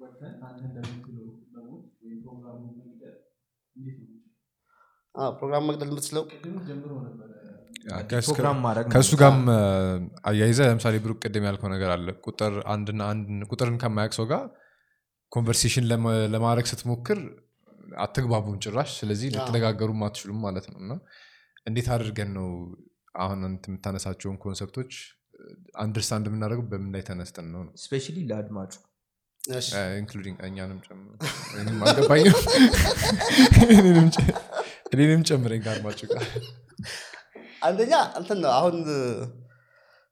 [0.00, 3.16] ወጥተን አንተ እንደምትለው መሞት ወይም ፕሮግራሙን መግደል
[3.76, 4.32] እንዴት ነው የሚችለው?
[5.05, 5.05] አዎ፣
[5.36, 6.24] ፕሮግራም መግደል የምትችለው?
[8.92, 9.40] ከእሱ ጋርም
[10.28, 14.42] አያይዘ ለምሳሌ ብሩክ ቅድም ያልከው ነገር አለ። ቁጥር አንድና አንድ ቁጥርን ከማያውቅ ሰው ጋር
[15.32, 15.84] conversation
[16.34, 17.18] ለማድረግ ስትሞክር
[18.04, 20.92] አትግባቡም ጭራሽ። ስለዚህ ልትነጋገሩም አትችሉም ማለት ነው። እና
[21.66, 22.48] እንዴት አድርገን ነው
[23.16, 24.92] አሁን አንተ የምታነሳቸውን concept ኦች
[25.78, 27.72] understand የምናደርገው በምን ላይ ተነስተን ነው ነው?
[27.82, 28.72] specially ለአድማጩ።
[29.40, 31.10] እሺ፣ including እኛንም ጨምሮ።
[31.60, 32.34] እኔም አልገባኝም
[34.86, 36.22] እኔንም ጨምረኝ ከአድማጭ ጋር
[37.62, 38.76] አንደኛ እንትን ነው አሁን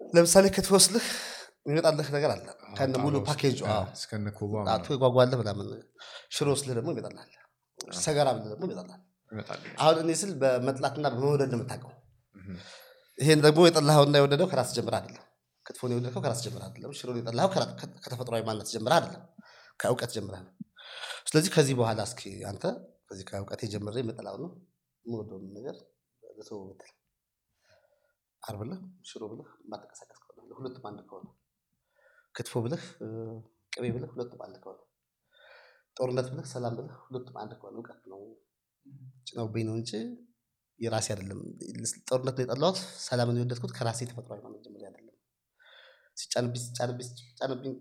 [0.01, 1.07] ለምሳሌ ክትፎ ስልህ
[1.67, 2.47] የሚመጣልህ ነገር አለ።
[2.79, 3.15] ከነ ሙሉ
[4.75, 5.69] አቶ ይጓጓለህ ምናምን።
[6.37, 7.31] ሽሮ ስልህ ደግሞ ይመጣልሃል።
[8.01, 9.03] ሰገራ ብለህ ደግሞ ይመጣልሃል።
[9.33, 11.93] ይመጣል አሁን እኔ ስል በመጥላትና በመውደድ ነው የምታውቀው።
[13.19, 15.25] ይሄን ደግሞ የጠላኸውና የወደደው ከራስ ጀምር አይደለም።
[15.67, 17.51] ክትፎን የወደድከው ከራስ ጀምር አይደለም። ሽሮን የጠላኸው
[18.05, 19.23] ከተፈጥሯዊ ማንነት ጀምር አይደለም።
[19.81, 20.53] ከእውቀት ጀምረህ ነው።
[21.29, 22.65] ስለዚህ ከዚህ በኋላ እስኪ አንተ
[23.15, 24.49] ከዚህ ከእውቀት የጀምረ የምጠላው ነው።
[25.05, 25.77] የምወደውን ነገር
[26.23, 26.91] ልተው ብትል
[28.43, 31.27] አር ብለህ ሽሮ ብለህ የማትንቀሳቀስ ከሆነ ሁለቱም አንድ ከሆነ።
[32.35, 32.83] ክትፎ ብለህ
[33.73, 34.81] ቅቤ ብለህ ሁለቱም አንድ ከሆነ።
[35.97, 38.21] ጦርነት ብለህ ሰላም ብለህ ሁለቱም አንድ ከሆነ እውቀት ነው።
[39.29, 39.93] ጭነውብኝ ነው እንጂ
[40.79, 41.41] የራሴ አይደለም።
[42.09, 45.17] ጦርነት ነው የጠላሁት ሰላምን የወደድኩት ከራሴ ተፈጥሯዊ ማንነት ጀምሬ አይደለም።
[46.17, 47.75] ሲጫንብኝ ሲጫንብኝ ሲጫንብኝ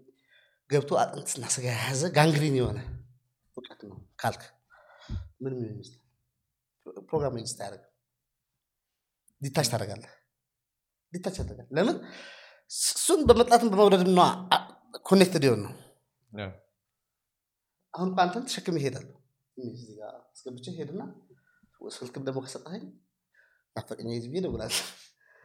[0.70, 2.80] ገብቶ አጥንትና ስጋ የያዘ gangrene የሆነ
[3.58, 4.44] እውቀት ነው ካልክ
[5.44, 6.00] ምንም ይሆን ይመስላል
[7.10, 7.90] ፕሮግራም exist አያደርግም።
[9.42, 10.12] detach ታደርጋለህ።
[11.14, 11.98] detach ያደርጋል። ለምን?
[12.72, 14.22] እሱን በመጥላትም በመውደድ ነ
[15.06, 15.74] connected የሆን ነው.
[17.94, 19.10] አሁን እኮ አንተን ተሸክም ይሄዳሉ
[19.58, 21.02] እዚህ ጋር አስገብቼ ሄድና
[21.92, 22.84] ስልክም ደግሞ ከሰጠኸኝ
[23.76, 24.76] ናፈቀኝ ዝብ ይደውላል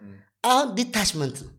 [0.01, 0.11] Mm.
[0.45, 1.53] አሁን detachment ነው።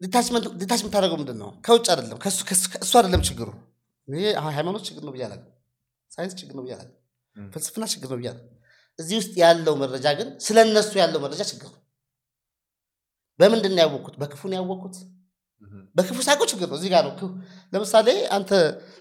[0.00, 3.48] detachment detach የምታደርገው ምንድን ነው ከውጭ አይደለም ከእሱ አይደለም ችግሩ
[4.08, 5.52] ይሄ ሃይማኖት ችግር ነው ብዬ አላውቅም።
[6.10, 6.94] ሳይንስ ችግር ነው ብዬ አላውቅም.
[7.36, 8.52] ፍልስፍና ችግር ነው ብዬ አላውቅም።
[8.98, 11.82] እዚህ ውስጥ ያለው መረጃ ግን ስለ እነሱ ያለው መረጃ ችግር ነው።
[13.40, 14.14] በምንድን ነው ያወቅኩት?
[14.20, 14.96] በክፉ ነው ያወቅኩት.
[15.96, 17.12] በክፉ ሳይቆ ችግር ነው። እዚህ ጋር ነው
[17.72, 18.50] ለምሳሌ አንተ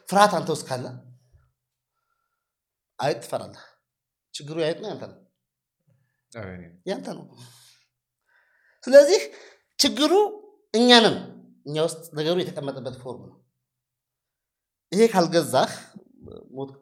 [0.09, 0.85] ፍርሃት አንተ ውስጥ ካለ
[2.99, 3.63] አይጥ ትፈራለህ።
[4.33, 5.17] ችግሩ የአይጥ ነው ያንተ ነው።
[6.89, 7.25] ያንተ ነው።
[8.83, 9.21] ስለዚህ
[9.79, 10.13] ችግሩ
[10.73, 11.15] እኛንም
[11.65, 13.37] እኛ ውስጥ ነገሩ የተቀመጠበት form ነው
[14.95, 15.71] ይሄ ካልገዛህ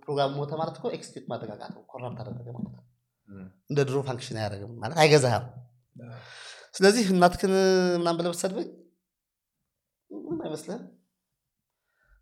[0.03, 2.84] ፕሮግራም ሞተ ማለት እኮ execute ማደጋጋት ነው corrupt አደረገ ማለት ነው.
[3.70, 5.45] እንደ ድሮ function አያደርግም ማለት አይገዛህም።
[6.76, 7.51] ስለዚህ እናትክን
[7.99, 8.68] ምናምን ብለህ ብትሰድበኝ
[10.09, 10.84] ምንም አይመስልህም።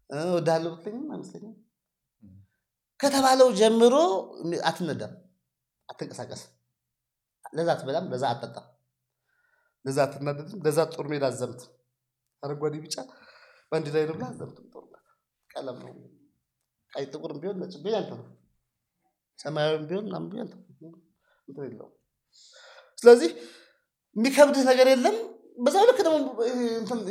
[0.10, 1.54] እወድሃለሁ ብትለኝም አይመስለኝም።
[3.00, 3.96] ከተባለው ጀምሮ
[4.70, 5.14] አትነዳም
[5.90, 6.52] አትንቀሳቀስም።
[7.54, 8.68] ለዛ አትበላም ለዛ አትጠጣም።
[9.86, 11.72] ለዛ አትናደድም ለዛ ጦር ሜዳ አዘምትም
[12.44, 12.96] አረንጓዴ ቢጫ
[13.72, 14.66] ባንዲራ ብለህ አዘምትም
[15.52, 15.94] ቀለም ነው።
[16.92, 18.28] ቀይ ጥቁርም ቢሆን ነጭ ቢሆን ያንተ ነው
[19.40, 20.50] ሰማያዊም ቢሆን ምናምን ቢሆን
[21.48, 21.94] እንትን የለውም።
[22.98, 23.30] ስለዚህ
[24.16, 25.18] የሚከብድህ ነገር የለም።
[25.58, 26.18] በዛው ልክ ደግሞ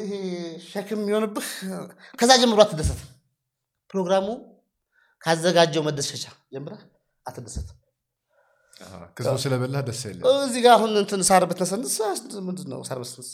[0.02, 0.12] ይሄ
[0.66, 1.48] ሸክም የሚሆንብህ
[2.18, 3.00] ከዛ ጀምሮ አትደሰት
[3.90, 4.26] ፕሮግራሙ
[5.22, 6.24] ካዘጋጀው መደሰቻ
[6.54, 6.82] ጀምረህ
[7.26, 7.68] አትደሰት
[9.16, 11.94] ክዝቡ ስለበላህ ደስ የለም። እዚህ ጋር አሁን እንትን ሳር ብትነሰንስ
[12.46, 13.30] ምንድን ነው ሳር ብትነሰንስ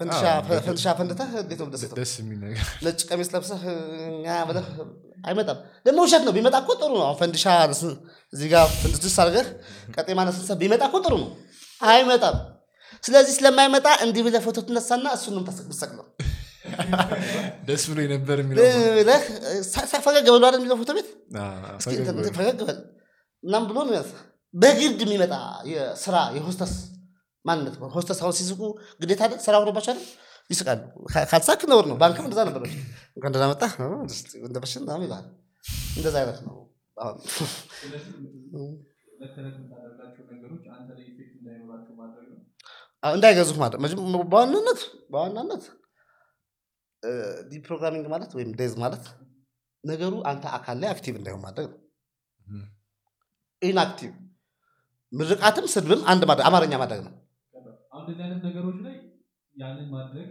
[0.00, 3.62] ፈንድሻ ፈንድተህ እንዴት ነው የምትደሰተው ደስ የሚል ነገር። ነጭ ቀሚስ ለብሰህ
[4.48, 4.66] ብለህ
[5.24, 7.44] አይመጣም። ደግሞ ውሸት ነው። ቢመጣ እኮ ጥሩ ነው። ፈንድሻ
[8.32, 9.46] እዚህ ጋር ፍንድስድስ አድርገህ
[9.94, 11.30] ቀጤማ ነስንሰህ ቢመጣ እኮ ጥሩ ነው።
[11.80, 12.36] አይመጣም።
[13.04, 16.04] ስለዚህ ስለማይመጣ እንዲህ ብለህ ፎቶ ትነሳና እሱን ነው
[17.68, 18.64] ደስ ብሎ የነበር የሚለው
[20.06, 21.08] ፈገግ ብሎ አይደል የሚለው ፎቶ ቤት?
[22.36, 22.78] ፈገግ በል።
[23.42, 23.78] ምናምን ብሎ
[24.54, 25.34] በግድ የሚመጣ
[25.70, 26.72] የስራ የሆስተስ
[27.48, 28.60] ማንነት ነው። ሆስተስ አሁን ሲስቁ
[29.00, 30.06] ግዴታ ስራ ሆኖባቸው አይደል
[30.50, 30.80] ይስቃሉ።
[31.30, 32.62] ካልሳክ ነውር ነው። ባንክም እንደዛ ነበር።
[33.16, 33.72] እንኳን ደህና መጣህ
[34.46, 35.26] እንደበሽን ምናምን ይልሃል።
[35.98, 36.56] እንደዛ አይነት ነው።
[43.02, 43.74] እንዳይገዙህ ማለት
[44.32, 44.80] በዋናነት
[45.12, 45.64] በዋናነት
[47.50, 49.04] deprogramming ማለት ወይም death ማለት
[49.84, 51.78] ነገሩ አንተ አካል ላይ active እንዳይሆን ማድረግ ነው።
[53.62, 54.10] inactive
[55.12, 57.12] ምርቃትም ስድብም አንድ ማድረግ አማርኛ ማድረግ ነው።
[58.08, 58.94] እንደዚህ አይነት ነገሮች ላይ
[59.54, 60.28] ያንን ማድረግ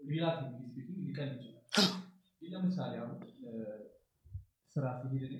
[0.00, 1.52] relatively speaking ሊቀል ይችላል።
[2.52, 3.16] ለምሳሌ አሁን
[4.76, 5.36] ስራ ሲሄድ እኔ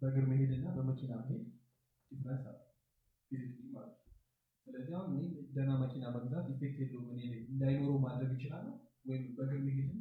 [0.00, 1.42] በእግር መሄድና በመኪና መሄድ
[2.10, 2.58] difference አለ
[3.30, 4.04] physically ማለት ነው።
[4.66, 5.22] ስለዚህ አሁን እኔ
[5.54, 8.74] ደህና መኪና መግዛት effect የለውም እኔ እንዳይኖረው ማድረግ ይችላለሁ
[9.08, 9.98] ወይም በእግር መሄድም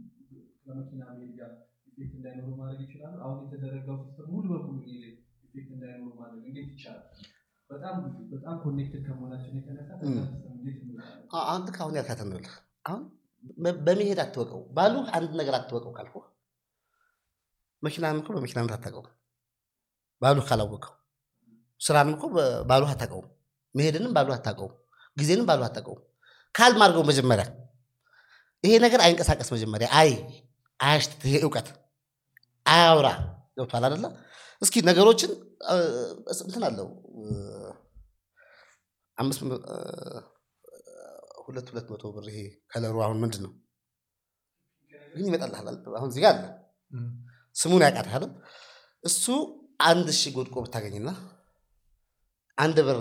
[0.63, 1.51] ከመኪና መሄድ ጋር
[1.91, 5.03] effect እንዳይኖረው ማድረግ ይችላለሁ አሁን የተዘረጋው system ሙሉ በሙሉ እኔ
[5.47, 7.05] effect እንዳይኖረው ማድረግ እንዴት ይቻላል
[11.47, 12.53] አንተ ከአሁን ልህ
[12.85, 13.03] አሁን
[13.85, 16.15] በመሄድ አትወቀው ባሉ አንድ ነገር አትወቀው ካልኩ
[17.83, 19.09] መኪናንም እኮ በመኪናነት አታውቀውም።
[20.21, 20.93] ባሉ ካላወቀው
[21.81, 22.23] ስራንም እኮ
[22.69, 23.27] ባሉ አታውቀውም።
[23.75, 24.73] መሄድንም ባሉ አታውቀውም።
[25.17, 26.01] ጊዜንም ባሉ አታውቀውም።
[26.55, 27.45] ካልም አድርገው መጀመሪያ
[28.63, 30.09] ይሄ ነገር አይንቀሳቀስ መጀመሪያ። አይ
[30.79, 31.67] አያሽት ይሄ እውቀት
[32.65, 33.07] አያውራ።
[33.57, 34.05] ገብቷል አደለ
[34.61, 35.31] እስኪ ነገሮችን
[36.43, 36.87] እንትን አለው።
[39.17, 39.39] አምስት
[41.45, 42.39] ሁለት ሁለት መቶ ብር ይሄ
[42.71, 43.53] ከለሩ አሁን ምንድን ነው
[45.13, 45.67] ግን ይመጣልሃል?
[45.99, 46.43] አሁን እዚህ ጋር አለ።
[47.55, 48.23] ስሙን ያውቃታል።
[49.03, 49.25] እሱ
[49.87, 51.09] አንድ ሺህ ጎድቆ ብታገኝና
[52.57, 52.99] አንድ ብር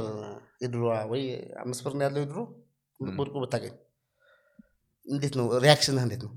[0.62, 1.22] የድሮዋ ወይ
[1.62, 2.38] አምስት ብር ነው ያለው የድሮ
[3.00, 3.74] ጎድቆ ብታገኝ።
[5.06, 5.46] እንዴት ነው?
[5.64, 6.32] ሪያክሽንህ እንዴት ነው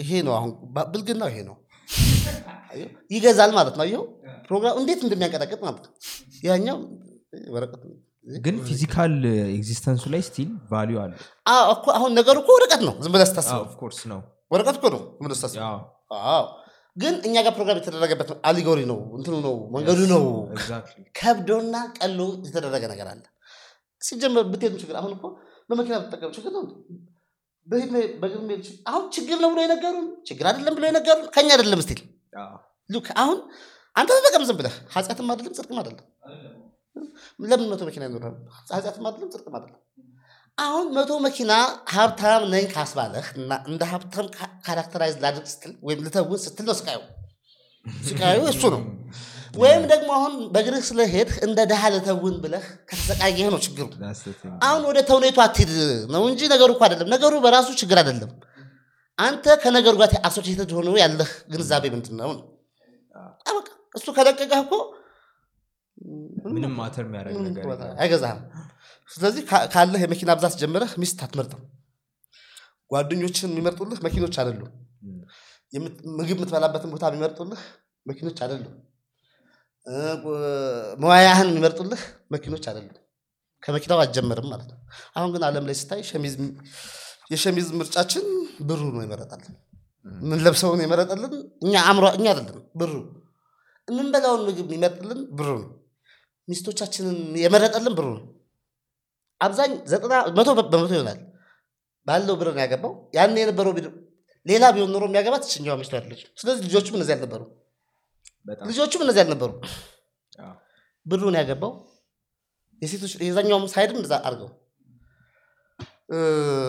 [0.00, 0.50] ይሄ- ነው አሁን
[0.88, 1.56] ብልግናው ይሄ ነው።
[3.10, 4.02] ይገዛል ማለት ነው።
[4.48, 5.92] ፕሮግራም እንዴት እንደሚያንቀጠቅጥ ማለት ነው።
[6.44, 6.78] ያኛው
[7.50, 7.82] ወረቀት
[8.38, 9.12] ግን physical
[9.52, 11.12] existence ኡ ላይ still value አለ
[11.94, 13.64] አሁን ነገሩ እኮ ወረቀት ነው። ዝም ብለህ ስታስበው።
[14.12, 14.20] ነው።
[14.50, 16.46] ወረቀት እኮ ነው። ዝም ብለህ ስታስበው።
[16.96, 20.24] ግን እኛ ጋር ፕሮግራም የተደረገበት allegory ነው። እንትኑ ነው። መንገዱ ነው።
[21.18, 23.22] ከብዶና ቀሎ የተደረገ ነገር አለ።
[24.02, 25.24] ሲጀመር ብትሄዱ ችግር አሁን እኮ
[25.70, 26.62] በመኪና ብትጠቀም ችግር ነው።
[28.42, 32.00] መሄድ ችግር- አሁን ችግር ነው ብሎ የነገሩን ችግር አይደለም ብሎ የነገሩን ከኛ አይደለም still
[32.90, 33.38] look አሁን
[33.96, 36.06] አንተ ተጠቀም ዝም ብለህ ኃጢአትም አይደለም ጽድቅም አይደለም።
[37.42, 38.34] ለምን መቶ መኪና ይኖራል
[38.70, 39.80] ኃጢአትም አይደለም ጽድቅም አይደለም።
[40.58, 41.52] አሁን መቶ መኪና
[41.92, 44.26] ሀብታም ነኝ ካስባለህ እና እንደ ሀብታም
[44.66, 46.98] characterize ላድርግ ስትል ወይም ልተውን ስትል ነው ስቃዩ።
[48.06, 48.82] ስቃዩ እሱ ነው
[49.58, 53.86] ወይም ደግሞ አሁን በእግርህ ስለሄድህ እንደ ድሃ ልተውን ብለህ ከተሰቃየህ ነው ችግሩ።
[54.66, 55.72] አሁን ወደ ተውኔቱ አትሂድ
[56.14, 58.32] ነው እንጂ ነገሩ እኮ አይደለም። ነገሩ በራሱ ችግር አይደለም።
[59.18, 62.30] አንተ ከነገሩ ጋር አሶሲየትድ ሆኖ ያለህ ግንዛቤ ምንድን ነው?
[63.94, 64.72] እሱ ከለቀቀህ እኮ
[66.48, 67.64] ምንም ማተር የሚያደርግ ነገር
[68.02, 68.40] አይገዛህም።
[69.10, 69.42] ስለዚህ
[69.74, 71.62] ካለህ የመኪና ብዛት ጀምረህ ሚስት አትመርጥም።
[72.90, 74.70] ጓደኞችን የሚመርጡልህ መኪኖች አይደሉም።
[76.18, 77.62] ምግብ የምትበላበትን ቦታ የሚመርጡልህ
[78.06, 78.74] መኪኖች አይደሉም
[81.02, 82.96] መዋያህን የሚመርጡልህ መኪኖች አይደሉም።
[83.62, 84.78] ከመኪናው አትጀምርም ማለት ነው።
[85.16, 86.34] አሁን ግን አለም ላይ ስታይ ሸሚዝ
[87.30, 88.26] የሸሚዝ ምርጫችን
[88.68, 89.54] ብሩ ነው ይመረጣልን
[90.06, 91.32] የምንለብሰውን የመረጠልን
[91.64, 92.92] እኛ አእምሮ እኛ አይደለም ብሩ።
[93.88, 95.70] የምንበላውን ምግብ የሚመርጥልን ብሩ ነው።
[96.48, 98.24] ሚስቶቻችንን የመረጠልን ብሩ ነው።
[99.40, 101.18] አብዛኝ ዘጠና መቶ በመቶ ይሆናል።
[102.06, 103.72] ባለው ብር ነው ያገባው። ያን የነበረው
[104.46, 107.42] ሌላ ቢሆን ኖሮ የሚያገባት ችኛዋ ሚስቱ ያለች ስለዚህ ልጆቹም እነዚህ አልነበሩ
[108.68, 109.50] ልጆቹም እነዚህ አልነበሩ
[111.06, 111.72] ብሩን ያገባው
[112.82, 114.50] የሴቶች የዛኛውም ሳይድም እንደዛ አድርገው።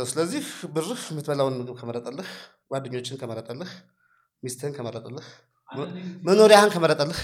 [0.10, 0.46] ስለዚህ
[0.76, 2.30] ብርህ የምትበላውን ምግብ ከመረጠልህ
[2.72, 3.72] ጓደኞችን ከመረጠልህ
[4.44, 5.28] ሚስትህን ከመረጠልህ
[6.28, 7.20] መኖሪያህን ከመረጠልህ።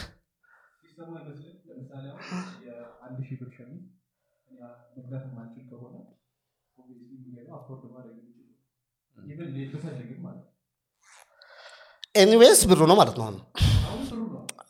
[12.15, 13.37] anyways ብሩ ነው ማለት ነው አሁን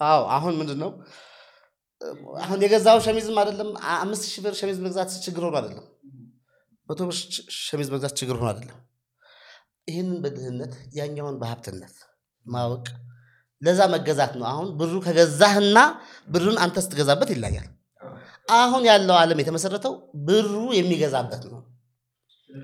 [0.05, 0.91] አዎ አሁን ምንድን ነው
[2.41, 5.85] አሁን የገዛው ሸሚዝም አይደለም አምስት ሺህ ብር ሸሚዝ መግዛት ችግር ሆኖ አይደለም።
[6.89, 7.15] መቶ ብር
[7.61, 8.79] ሸሚዝ መግዛት ችግር ሆኖ አይደለም።
[9.87, 11.95] ይህንን በድህነት ያኛውን በሀብትነት
[12.45, 12.85] ማወቅ
[13.61, 15.77] ለዛ መገዛት ነው። አሁን ብሩ ከገዛህና
[16.27, 17.67] ብሩን አንተ ስትገዛበት ይለያል
[18.55, 19.93] አሁን ያለው ዓለም የተመሰረተው
[20.27, 21.61] ብሩ የሚገዛበት ነው።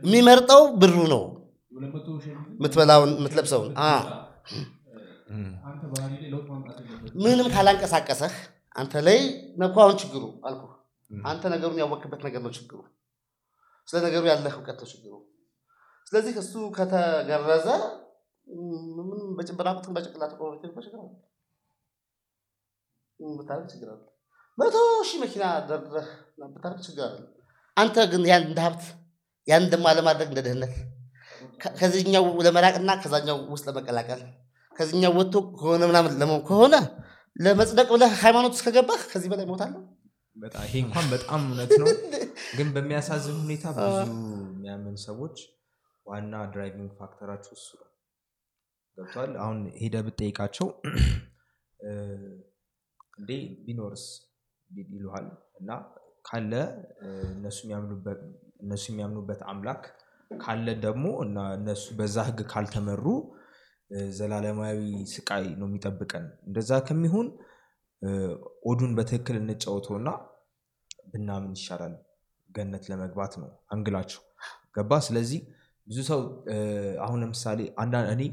[0.03, 1.23] የሚመርጠው ብሩ ነው።
[2.57, 3.71] የምትበላውን የምትለብሰውን
[7.15, 8.33] ምንም ካላንቀሳቀሰህ
[8.75, 9.19] አንተ ላይ
[9.61, 10.63] ነኩ አሁን ችግሩ አልኩ
[11.11, 12.79] አንተ ነገሩን ያወክበት ነገር ነው ችግሩ።
[13.87, 15.13] ስለ ነገሩ ያለህ እውቀት ነው ችግሩ።
[16.07, 17.67] ስለዚህ እሱ ከተገረዘ
[18.99, 20.31] ምን በጭንብራ ቁጥር በጭንቅላት
[20.85, 21.01] ችግር
[23.19, 23.99] ብታደርግ ችግር አለ?
[24.57, 24.75] መቶ
[25.09, 26.07] ሺህ መኪና ደርድረህ
[26.53, 27.19] ብታደርግ ችግር አለ።
[27.77, 28.83] አንተ ግን ያን እንደ ሀብት
[29.47, 30.73] ያን ደግሞ አለማድረግ እንደ ድህነት
[31.77, 34.21] ከዚህኛው ለመራቅና ከዛኛው ውስጥ ለመቀላቀል
[34.75, 36.13] ከዚህኛው ወጥቶ ከሆነ ምናምን
[36.47, 36.75] ከሆነ
[37.35, 39.45] ለመጽደቅ ብለህ ሃይማኖት ውስጥ ከገባህ ከዚህ በላይ
[40.35, 41.87] በጣም ይሄ እንኳን በጣም እውነት ነው።
[42.57, 43.97] ግን በሚያሳዝን ሁኔታ ብዙ
[44.49, 45.37] የሚያምን ሰዎች
[46.05, 47.87] ዋና driving factor ኣቸው እሱ ነው።
[48.97, 50.67] ገብቷል አሁን ሄደ ብጠይቃቸው
[53.19, 53.31] እንዴ
[53.65, 54.05] ቢኖርስ?
[54.91, 55.27] ይሉሃል።
[55.59, 55.69] እና
[56.27, 56.51] ካለ
[58.61, 59.83] እነሱ የሚያምኑበት አምላክ
[60.31, 63.05] ካለ ደግሞ እና እነሱ በዛ ህግ ካልተመሩ
[64.17, 64.79] ዘላለማዊ
[65.13, 67.27] ስቃይ ነው የሚጠብቀን። እንደዛ ከሚሆን
[68.69, 70.09] ኦዱን በትክክል እንጫወተውና
[71.11, 71.95] ብናምን ይሻላል።
[72.49, 74.21] ገነት ለመግባት ነው አንግላቸው
[74.75, 74.91] ገባ?
[75.07, 75.39] ስለዚህ
[75.87, 76.19] ብዙ ሰው
[77.05, 78.23] አሁን ለምሳሌ አንዳንድ እኔ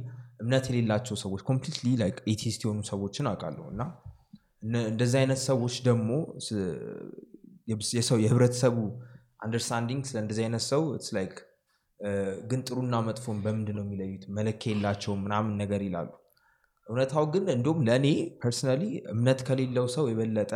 [0.43, 1.87] እምነት የሌላቸው ሰዎች completely
[2.33, 3.83] atheist የሆኑ ሰዎችን አውቃለሁ። እና
[4.87, 6.11] እንደዚህ አይነት ሰዎች ደግሞ
[7.95, 8.77] የሰው የህብረተሰቡ
[9.45, 10.83] understanding ስለ እንደዚህ አይነት ሰው
[11.16, 11.35] like
[12.51, 14.25] ግን ጥሩና መጥፎን በምንድን ነው የሚለዩት?
[14.37, 16.11] መለኪያ የላቸውም ምናምን ነገር ይላሉ።
[16.87, 18.07] እውነታው ግን እንዲሁም ለእኔ
[18.43, 20.53] personally እምነት ከሌለው ሰው የበለጠ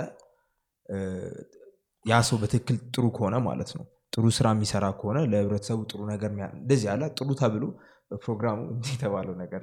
[2.05, 6.87] ያ ሰው በትክክል ጥሩ ከሆነ ማለት ነው። ጥሩ ስራ የሚሰራ ከሆነ ለህብረተሰቡ ጥሩ ነገር እንደዚህ
[6.91, 7.65] ያለ ጥሩ ተብሎ
[8.11, 9.63] በፕሮግራሙ እንዲህ የተባለው ነገር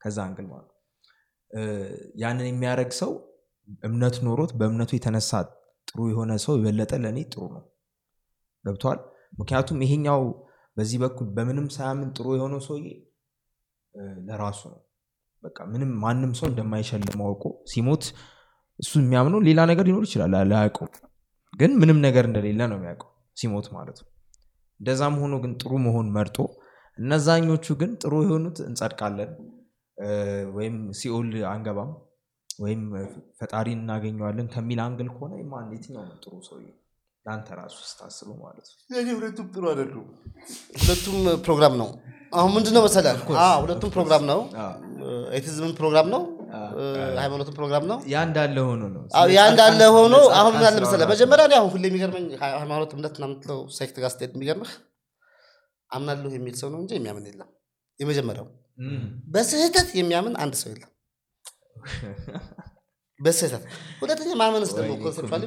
[0.00, 0.70] ከዛ angle ማለት
[2.22, 3.12] ያንን የሚያደርግ ሰው
[3.82, 5.30] እምነት ኖሮት በእምነቱ የተነሳ
[5.88, 7.62] ጥሩ የሆነ ሰው የበለጠ ለእኔ ጥሩ ነው።
[8.64, 8.98] ገብቶሃል
[9.32, 10.20] ምክንያቱም ይሄኛው
[10.76, 12.86] በዚህ በኩል በምንም ሳያምን ጥሩ የሆነው ሰውዬ
[14.28, 14.80] ለራሱ ነው።
[15.42, 18.04] በቃ ምንም ማንም ሰው እንደማይሸልመው አውቆ ሲሞት
[18.78, 20.88] እሱ የሚያምነው ሌላ ነገር ሊኖር ይችላል ላያውቀው
[21.54, 24.08] ግን ምንም ነገር እንደሌለ ነው የሚያውቀው ሲሞት ማለት ነው።
[24.80, 26.38] እንደዛም ሆኖ ግን ጥሩ መሆን መርጦ
[26.98, 29.30] እነዛኞቹ ግን ጥሩ የሆኑት እንጸድቃለን
[30.56, 31.92] ወይም ሲኦል አንገባም
[32.58, 32.82] ወይም
[33.38, 35.32] ፈጣሪ እናገኘዋለን ከሚል angle ከሆነ
[35.74, 36.66] የትኛው ነው ጥሩ ሰውዬ
[37.26, 38.76] ለአንተ ራሱ ስታስበው ማለት ነው።
[39.18, 40.08] ሁለቱም ጥሩ አይደሉም።
[40.80, 41.88] ሁለቱም ፕሮግራም ነው።
[42.32, 43.18] አሁን ምንድነው መሰለህ?
[43.42, 44.40] አዎ፣ ሁለቱም ፕሮግራም ነው።
[45.38, 46.22] atheism ም ፕሮግራም ነው።
[47.18, 51.06] ሃይማኖትም ፕሮግራም ነው። ያ እንዳለ ሆኖ ነው። አዎ፣ ያ እንዳለ ሆኖ አሁን ምን አለ መሰለህ?
[51.12, 54.72] መጀመሪያ እኔ አሁን ሁሌ የሚገርመኝ ሃይማኖት እምነት ምናምን የምትለው sect ጋር ስትሄድ የሚገርምህ
[55.90, 57.50] አምናለሁ የሚል ሰው ነው እንጂ የሚያምን የለም።
[58.00, 58.46] የመጀመሪያው
[59.34, 60.90] በስህተት የሚያምን አንድ ሰው የለም
[63.24, 63.62] በስህተት።
[64.00, 65.44] ሁለተኛ ማመንስ ደግሞ conceptually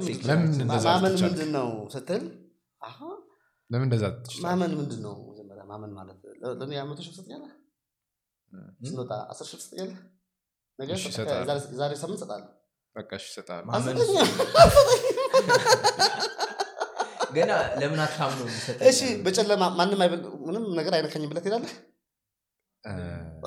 [0.84, 1.16] ማመን?
[1.26, 1.68] ምንድን ነው?
[1.94, 2.24] ስትል
[2.82, 3.00] አሀ፣
[3.70, 4.04] ለምን እንደዛ?
[4.46, 5.64] ማመን ምንድን ነው መጀመሪያ?
[5.72, 7.52] ማመን ማለት ለ- ለእኔ መቶ ሺህ ትሰጠኛለህ?
[8.86, 9.98] ስንወጣ አስር ሺህ ትሰጠኛለህ?
[10.80, 10.90] ነገ
[11.76, 12.22] ዛሬ- ሳምንት
[12.96, 13.26] በቃ እሺ
[17.36, 18.48] ገና ለምን አታምነው
[18.90, 20.00] እሺ በጨለማ ማንም
[20.46, 21.74] ምንም ነገር አይነካኝም ብለህ ትሄዳለህ?
[22.86, 22.92] እ፣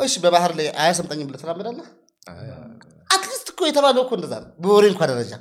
[0.05, 1.89] እሺ በባህር ላይ አያሰምጠኝም ብለህ ትራመዳለህ
[3.61, 5.32] እኮ የተባለው እኮ እንደዛ ነው። በወሬ እንኳ ደረጃ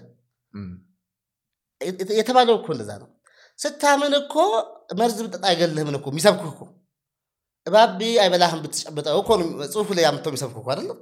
[2.20, 3.08] የተባለው እኮ እንደዛ ነው።
[3.60, 4.36] ስታምን እኮ
[5.00, 6.62] መርዝ ብጠጣ አይገልህም እኮ የሚሰብኩህ እኮ።
[7.68, 9.30] እባቢ አይበላህም ብትጨብጠው እኮ
[9.74, 11.00] ጽሁፉ ላይ አምጥተው የሚሰብኩህ እኮ አይደለም።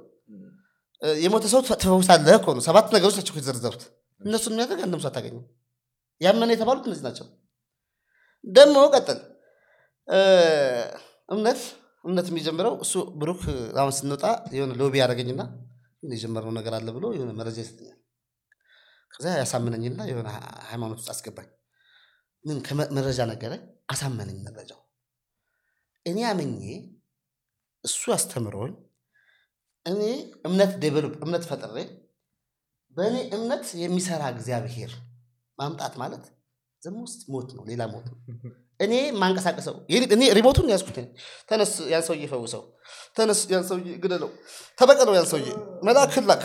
[1.18, 3.82] የሞተ ሰው ትፈውሳለህ እኮ ነው። ሰባት ነገሮች ናቸው የተዘረዘሩት።
[4.20, 5.44] እነሱን የሚያደርግ አንድም ሰው አታገኝም።
[6.20, 7.26] ያመነ የተባሉት እነዚህ ናቸው።
[8.44, 9.20] ደግሞ ቀጥል።
[11.28, 11.60] እምነት
[12.04, 13.40] እምነት የሚጀምረው እሱ ብሩክ
[13.78, 14.24] አሁን ስንወጣ
[14.56, 15.40] የሆነ ሎቢ ያደረገኝና
[16.02, 17.98] የጀመርነው ነገር አለ ብሎ የሆነ መረጃ ይሰጠኛል።
[19.10, 20.28] ከዚያ ያሳምነኝና የሆነ
[20.68, 21.48] ሃይማኖት ውስጥ አስገባኝ።
[22.44, 22.58] ምን
[22.98, 23.62] መረጃ ነገረኝ።
[23.92, 24.80] አሳመነኝ መረጃው።
[26.06, 26.60] እኔ አምኜ
[27.84, 28.72] እሱ አስተምሮኝ
[29.86, 30.00] እኔ
[30.46, 31.76] እምነት develop እምነት ፈጥሬ
[32.96, 34.92] በእኔ እምነት የሚሰራ እግዚአብሔር
[35.58, 36.24] ማምጣት ማለት
[37.00, 38.18] ውስጥ ሞት ነው ሌላ ሞት ነው።
[38.80, 39.74] እኔ ማንቀሳቀሰው
[40.14, 40.98] እኔ remote ኡን ያዝኩት።
[41.48, 42.62] ተነስ ያን ሰውዬ ፈውሰው
[43.18, 44.30] ተነስ ያን ሰውዬ ግደለው
[44.78, 45.48] ተበቀለው ያን ሰውዬ።
[45.86, 46.42] መልአክ ላክ።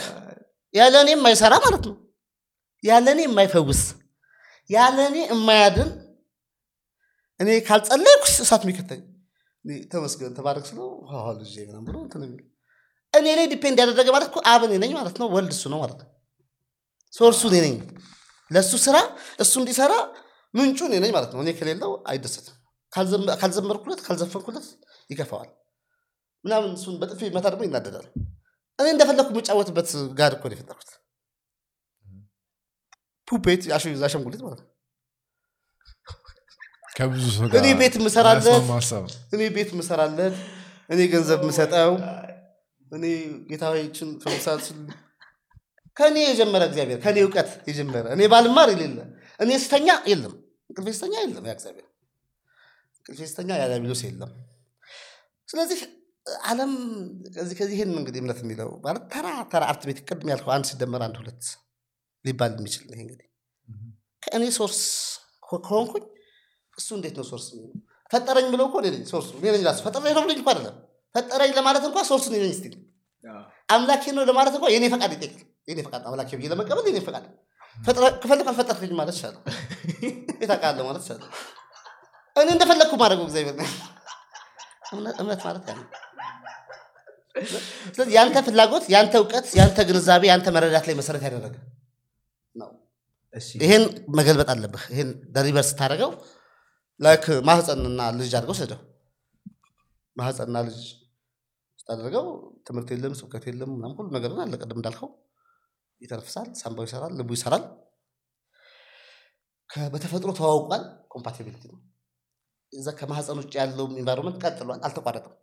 [0.73, 1.95] ያለ እኔ የማይሰራ ማለት ነው።
[2.83, 3.81] ያለ እኔ የማይፈውስ
[4.69, 5.89] ያለ እኔ የማያድን
[7.39, 9.01] እኔ ካልጸለይኩ እሳት የሚከተኝ።
[9.91, 12.41] ተመስገን ተባረክ ስለው "አዎ ልጄ ምናምን ብሎ እንትን የሚል
[13.13, 15.99] እኔ ላይ depend ያደረገ ማለት እኮ አብ እኔ ነኝ ማለት ነው። ወልድ እሱ ነው ማለት
[16.03, 16.09] ነው።
[17.13, 17.75] source ኡ እኔ ነኝ።
[18.51, 18.97] ለእሱ ስራ
[19.39, 19.93] እሱ እንዲሰራ
[20.53, 22.57] ምንጩ እኔ ነኝ ማለት ነው። እኔ ከሌለው አይደሰትም።
[22.93, 24.65] ካልዘመ- ካልዘመርኩለት ካልዘፈንኩለት
[25.09, 25.49] ይከፋዋል
[26.43, 28.05] ምናምን እሱን በጥፊ መታ ደግሞ ይናደዳል።
[28.79, 29.89] እኔ እንደፈለግኩ የምጫወትበት
[30.19, 30.91] ጋር እኮ ነው የፈጠርኩት።
[33.27, 34.69] ፑፔት አሻንጉሊት ማለት ነው።
[36.95, 38.03] ከብዙ ሰው እኔ ቤት ነው።
[39.33, 40.35] እኔ ቤት ምሰራለት
[40.89, 41.91] እኔ ገንዘብ ምሰጠው
[42.87, 43.05] እኔ
[43.49, 44.65] ጌታዎችን ፈውሳት
[45.97, 48.99] ከእኔ የጀመረ እግዚአብሔር ከእኔ እውቀት የጀመረ እኔ ባልማር የሌለ
[49.39, 50.33] እኔ ስተኛ የለም።
[50.69, 51.87] እንቅልፌ ስተኛ የለም ያ እግዚአብሔር።
[52.97, 54.31] እንቅልፌ ስተኛ ያ ዲያብሎስ የለም።
[55.49, 55.79] ስለዚህ
[56.45, 56.73] አለም
[57.35, 61.01] ከዚህ ከዚህ ይህን እንግዲህ እምነት የሚለው ማለት ተራ ተራ አርት ቤት ቅድም ያልከው አንድ ሲደመር
[61.07, 61.43] አንድ ሁለት
[62.25, 63.27] ሊባል የሚችል ይሄ እንግዲህ
[64.23, 64.79] ከእኔ ሶርስ
[65.63, 66.03] ከሆንኩኝ
[66.77, 67.47] እሱ እንዴት ነው ሶርስ?
[68.11, 70.75] ፈጠረኝ ብለው እኮ ነኝ ሶርሱ ነኝ ራሱ ፈጠረኝ ነው ብሎኝ እኮ አይደለም
[71.15, 72.75] ፈጠረኝ ለማለት እንኳ ሶርሱ ነኝ ስቲል
[73.69, 77.25] አምላኬ ነው ለማለት እንኳ የኔ ፈቃድ ይጠይቃል የኔ ፈቃድ አምላኬ ብዬ ለመቀበል የኔ ፈቃድ
[78.21, 79.37] ከፈለግ አልፈጠርከኝ ማለት ይቻላል
[80.41, 81.29] የታውቃለህ ማለት ይቻላል
[82.35, 83.55] እኔ እንደፈለግኩ ማድረገው እግዚአብሔር
[84.93, 85.85] እምነት እምነት ማለት ያ ነው።
[87.35, 91.55] ስለዚህ ያንተ ፍላጎት ያንተ እውቀት ያንተ ግንዛቤ ያንተ መረዳት ላይ መሰረት ያደረገ
[92.55, 92.69] ነው።
[93.61, 93.83] ይሄን
[94.17, 96.11] መገልበጥ አለብህ። ይሄን reverse ስታደርገው
[96.99, 98.81] like ማህፀንና ልጅ አድርገው ስደው።
[100.15, 100.81] ማህፀንና ልጅ
[101.79, 102.25] ስታደርገው
[102.67, 105.09] ትምህርት የለም ስብከት የለም ምናምን ሁሉ ነገር አለ። ቅድም እንዳልከው
[106.01, 107.63] ይተነፍሳል ሳምባው ይሰራል ልቡ ይሰራል።
[109.93, 111.79] በተፈጥሮ ተዋውቋል። compatibility ነው።
[112.73, 115.33] እዛ ከማህፀን ውጭ ያለው environment ቀጥሏል። አልተቋረጠም።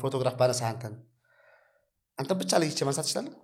[0.00, 0.94] ፎቶግራፍ ባነሳ አንተን
[2.18, 3.34] አንተ ብቻ ለይቼ ማንሳት ትችላለህ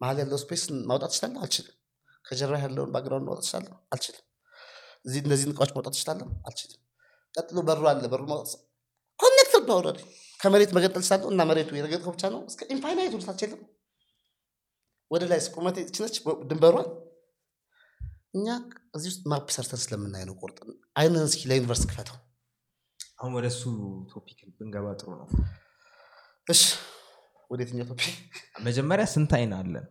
[0.00, 1.76] መሀል ያለው space ማውጣት ትችላለህ አልችልም።
[2.24, 4.24] ከጀርባ ያለውን background ማውጣት ትችላለህ አልችልም።
[5.06, 6.80] እዚህ እነዚህን እቃዎች ማውጣት ትችላለህ አልችልም።
[7.34, 8.52] ቀጥሎ በሩ አለ። በሩ ማውጣት
[9.20, 10.00] connected ነው already
[10.40, 12.40] ከመሬት መገንጠል ትችላለህ እና መሬቱ የረገጥከው ብቻ ነው?
[12.50, 13.60] እስከ infinite ሁሉ አትችልም
[15.10, 16.16] ወደ ላይ ቁመት ችነች
[16.50, 16.76] ድንበሯ?
[18.34, 18.46] እኛ
[18.96, 22.16] እዚህ ውስጥ map ሰርተን ስለምናይ ነው ቆርጥን አይንን እስኪ ለ universe ክፈተው።
[23.18, 23.62] አሁን ወደ እሱ
[24.12, 25.28] topic ብንገባ ጥሩ ነው።
[26.46, 26.62] እሺ
[27.52, 28.14] ወደ የትኛው topic
[28.64, 29.86] መጀመሪያ ስንት አይን አለን?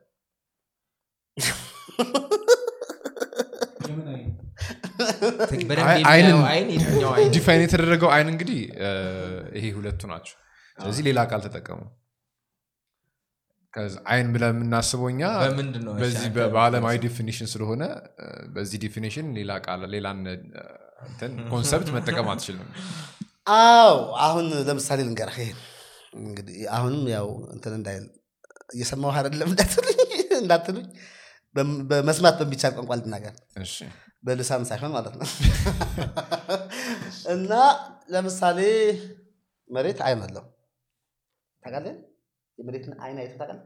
[7.33, 8.59] define የተደረገው አይን እንግዲህ
[9.57, 10.35] ይሄ ሁለቱ ናቸው።
[10.77, 11.81] ስለዚህ ሌላ ቃል ተጠቀሙ።
[14.11, 15.21] አይን ብለን የምናስበው እኛ
[15.99, 17.83] በዚህ እሺ፣ በ- አንተ በዓለማዊ definition ስለሆነ
[18.55, 19.83] በዚህ definition ሌላ ቃል
[21.05, 22.67] እንትን concept መጠቀም አትችልም።
[23.57, 25.59] አዎ አሁን ለምሳሌ ልንገርህ ይሄን
[26.13, 28.05] እንግዲህ አሁንም ያው እንትን እንዳይል
[28.69, 29.49] እየሰማሁ አይደለም
[30.41, 30.87] እንዳትሉኝ
[31.89, 33.33] በመስማት በሚቻል ቋንቋ ልናገር።
[34.23, 35.27] በልሳን ሳይሆን ማለት ነው።
[37.33, 37.51] እና
[38.09, 38.59] ለምሳሌ
[39.69, 40.45] መሬት አይን አለው።
[41.63, 41.95] ታውቃለህ?
[42.57, 43.65] የመሬትን አይን አይቶ ታውቃለህ?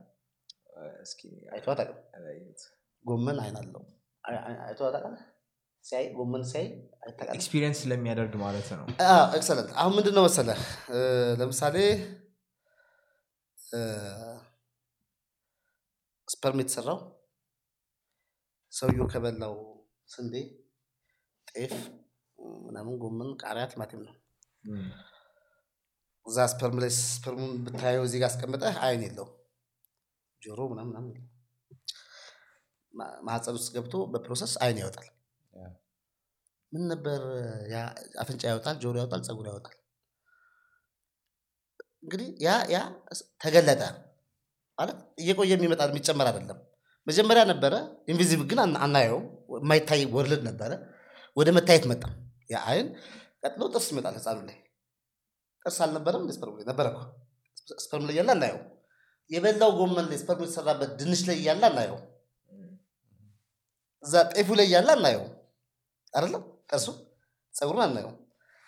[1.06, 1.22] እስኪ
[1.54, 2.64] አይቶ ታውቃለህ
[3.06, 3.84] ጎመን አይን አለው።
[4.24, 5.24] አይ- አይ- አይቶ ታውቃለህ?
[5.86, 6.68] ሲያይ ጎመን ሲያይ
[7.36, 8.86] experience ስለሚያደርግ ማለት ነው።
[9.38, 10.60] excellent። አሁን ምንድን ነው መሰለህ?
[11.40, 11.76] ለምሳሌ
[16.28, 17.00] sperm የተሰራው
[18.74, 19.56] ሰውየው ከበላው
[20.10, 20.34] ስንዴ
[21.48, 21.74] ጤፍ
[22.66, 24.16] ምናምን ጎመን ቃሪያ ቲማቲም ነው።
[26.26, 29.28] እዛ sperm ላይ sperm ኡን ብታየው እዚህ ጋር አስቀምጠህ አይን የለው
[30.42, 31.14] ጆሮ ምናምን ምናምን
[33.24, 35.08] ማህፀን ውስጥ ገብቶ በ process አይን ያወጣል።
[36.72, 37.22] ምን ነበር
[38.22, 39.76] አፍንጫ ያወጣል ጆሮ ያወጣል ፀጉር ያወጣል
[42.06, 42.80] እንግዲህ ያ ያ
[43.44, 43.82] ተገለጠ
[44.78, 46.58] ማለት እየቆየ የሚመጣ የሚጨመር አይደለም።
[47.08, 47.74] መጀመሪያ ነበረ
[48.12, 49.26] invisible ግን አና- አናየውም
[49.56, 50.72] የማይታይ world ነበረ።
[51.38, 52.04] ወደ መታየት መጣ።
[52.64, 52.88] አይን
[53.44, 54.58] ቀጥሎ ጥርስ ይመጣል ህፃኑ ላይ።
[55.66, 56.88] ጥርስ አልነበረም sperm ላይ ነበረ
[57.84, 58.60] sperm ላይ እያለ አናየው
[59.32, 61.98] የበላው ጎመን ላይ sperm የተሰራበት ድንች ላይ እያለ አናየው
[64.04, 65.24] እዛ ጤፉ ላይ እያለ አናየው
[66.14, 66.88] አይደለም ጥርሱ
[67.54, 68.12] ፀጉሩን አናየው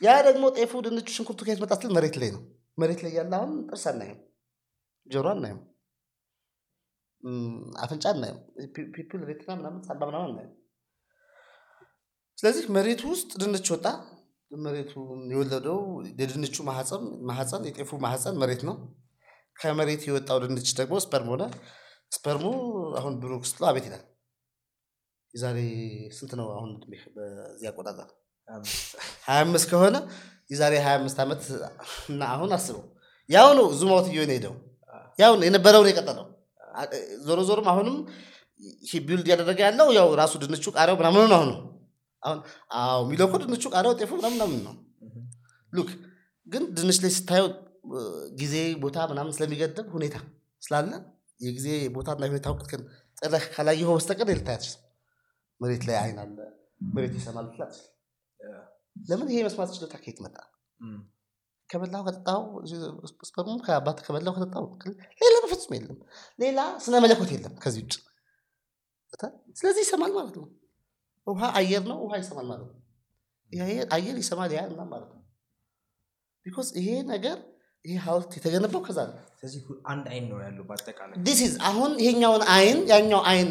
[0.01, 2.41] ያ ደግሞ ጤፉ ድንቹ ሽንኩርቱ ከየት መጣ ስትል መሬት ላይ ነው
[2.77, 4.17] መሬት ላይ ያለ አሁን ጥርስ አናየው
[5.07, 5.59] ጆሮ አናየው
[7.23, 7.37] እም፣
[7.83, 8.05] አፍንጫ
[8.73, 10.53] ፒ- pupil ሬትና ምናምን ሳምባ ምናምን አናየው
[12.37, 13.85] ስለዚህ መሬቱ ውስጥ ድንች ወጣ።
[14.51, 14.91] መሬቱ
[15.31, 15.79] የወለደው
[16.11, 16.55] የድንቹ
[17.29, 18.75] ማህፀን የጤፉ ማህፀን መሬት ነው።
[19.57, 21.43] ከመሬት የወጣው ድንች ደግሞ sperm ሆነ።
[22.11, 22.45] sperm ኡ
[22.99, 24.03] አሁን ብሩክ ስትለው አቤት ይላል።
[25.33, 25.57] የዛሬ
[26.17, 26.69] ስንት ነው አሁን
[27.15, 28.09] በዚህ አቆጣጠር
[29.27, 29.95] ሀያ አምስት ከሆነ
[30.51, 31.41] የዛሬ ሀያ አምስት ዓመት
[32.09, 32.83] እና አሁን አስበው።
[33.29, 34.53] ያው ነው zoom out እየሆነ ሄደው
[35.19, 36.25] ያው ነው የነበረው ነው የቀጠለው።
[37.25, 37.95] ዞሮ ዞሮም አሁንም
[39.05, 42.39] build ያደረገ ያለው ያው ራሱ ድንቹ ቃሪያው ምናምን ነው አሁን።
[42.77, 44.75] አዎ የሚለው ድንቹ ቃሪያው ጤፉ ምናምን ነው።
[45.73, 45.89] look
[46.47, 47.47] ግን ድንች ላይ ስታየው
[48.39, 50.15] ጊዜ ቦታ ምናምን ስለሚገድብ ሁኔታ
[50.61, 50.91] ስላለ
[51.39, 52.71] የጊዜ ቦታና ሁኔታ ወቅት
[53.17, 54.81] ጥለህ ካላየኸው በስተቀር አትችልም።
[55.61, 56.37] መሬት ላይ አይን አለ፣
[56.95, 57.93] መሬት ይሰማል አትችልም።
[59.05, 60.37] ለምን ይሄ መስማት ችሎታ ከየት መጣ?
[60.79, 60.97] እም፣
[61.69, 62.41] ከበላሁ ከጠጣሁ
[63.23, 64.63] sperm ኡ ከአባት ከበላሁ ከጠጣሁ
[65.21, 65.97] ሌላ በፍጹም የለም።
[66.39, 67.95] ሌላ ስነ መለኮት የለም ከዚህ ውጭ።?
[69.59, 70.45] ስለዚህ ይሰማል ማለት ነው።
[71.27, 72.75] ውሃ አየር ነው፣ ውሃ ይሰማል ማለት ነው።
[73.91, 75.21] አየር- ይሰማል ያ እና ማለት ነው።
[76.45, 77.37] because ይሄ ነገር
[77.85, 79.59] ይሄ ሀውልት የተገነባው ከዛ ነው። ስለዚህ
[79.91, 83.49] አንድ አይን ነው ያለው በአጠቃላይ ዲስ ኢዝ አሁን ይሄኛውን አይን ያኛው አይን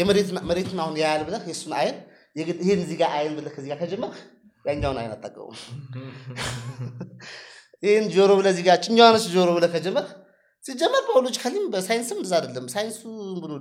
[0.00, 1.96] የመሬትን መሬትን አሁን ያያል ብለህ የእሱን አይን
[2.36, 4.20] ይሄን እዚህ ጋር አይን ብለህ ከዚህ ጋር ከጀመርህ
[4.64, 5.56] ያኛውን አይን አታውቀውም።
[7.82, 10.12] ይህን ጆሮ ብለህ እዚህ ጋር ጭኛዋነች ጆሮ ብለህ ከጀመርህ
[10.64, 13.00] ሲጀመር ባዮሎጂካሊም በሳይንስም እንደዛ አይደለም። ሳይንሱ
[13.42, 13.52] ብሎ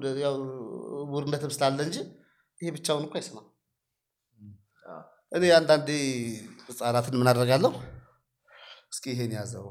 [1.14, 1.98] ውርነትም ስላለ እንጂ
[2.62, 3.48] ይሄ ብቻውን እኮ አይሰማም።
[5.32, 5.90] እኔ አንዳንዴ
[6.68, 7.72] ህፃናትን ምን አደርጋለሁ?
[8.92, 9.66] እስኪ ይሄን ያዘው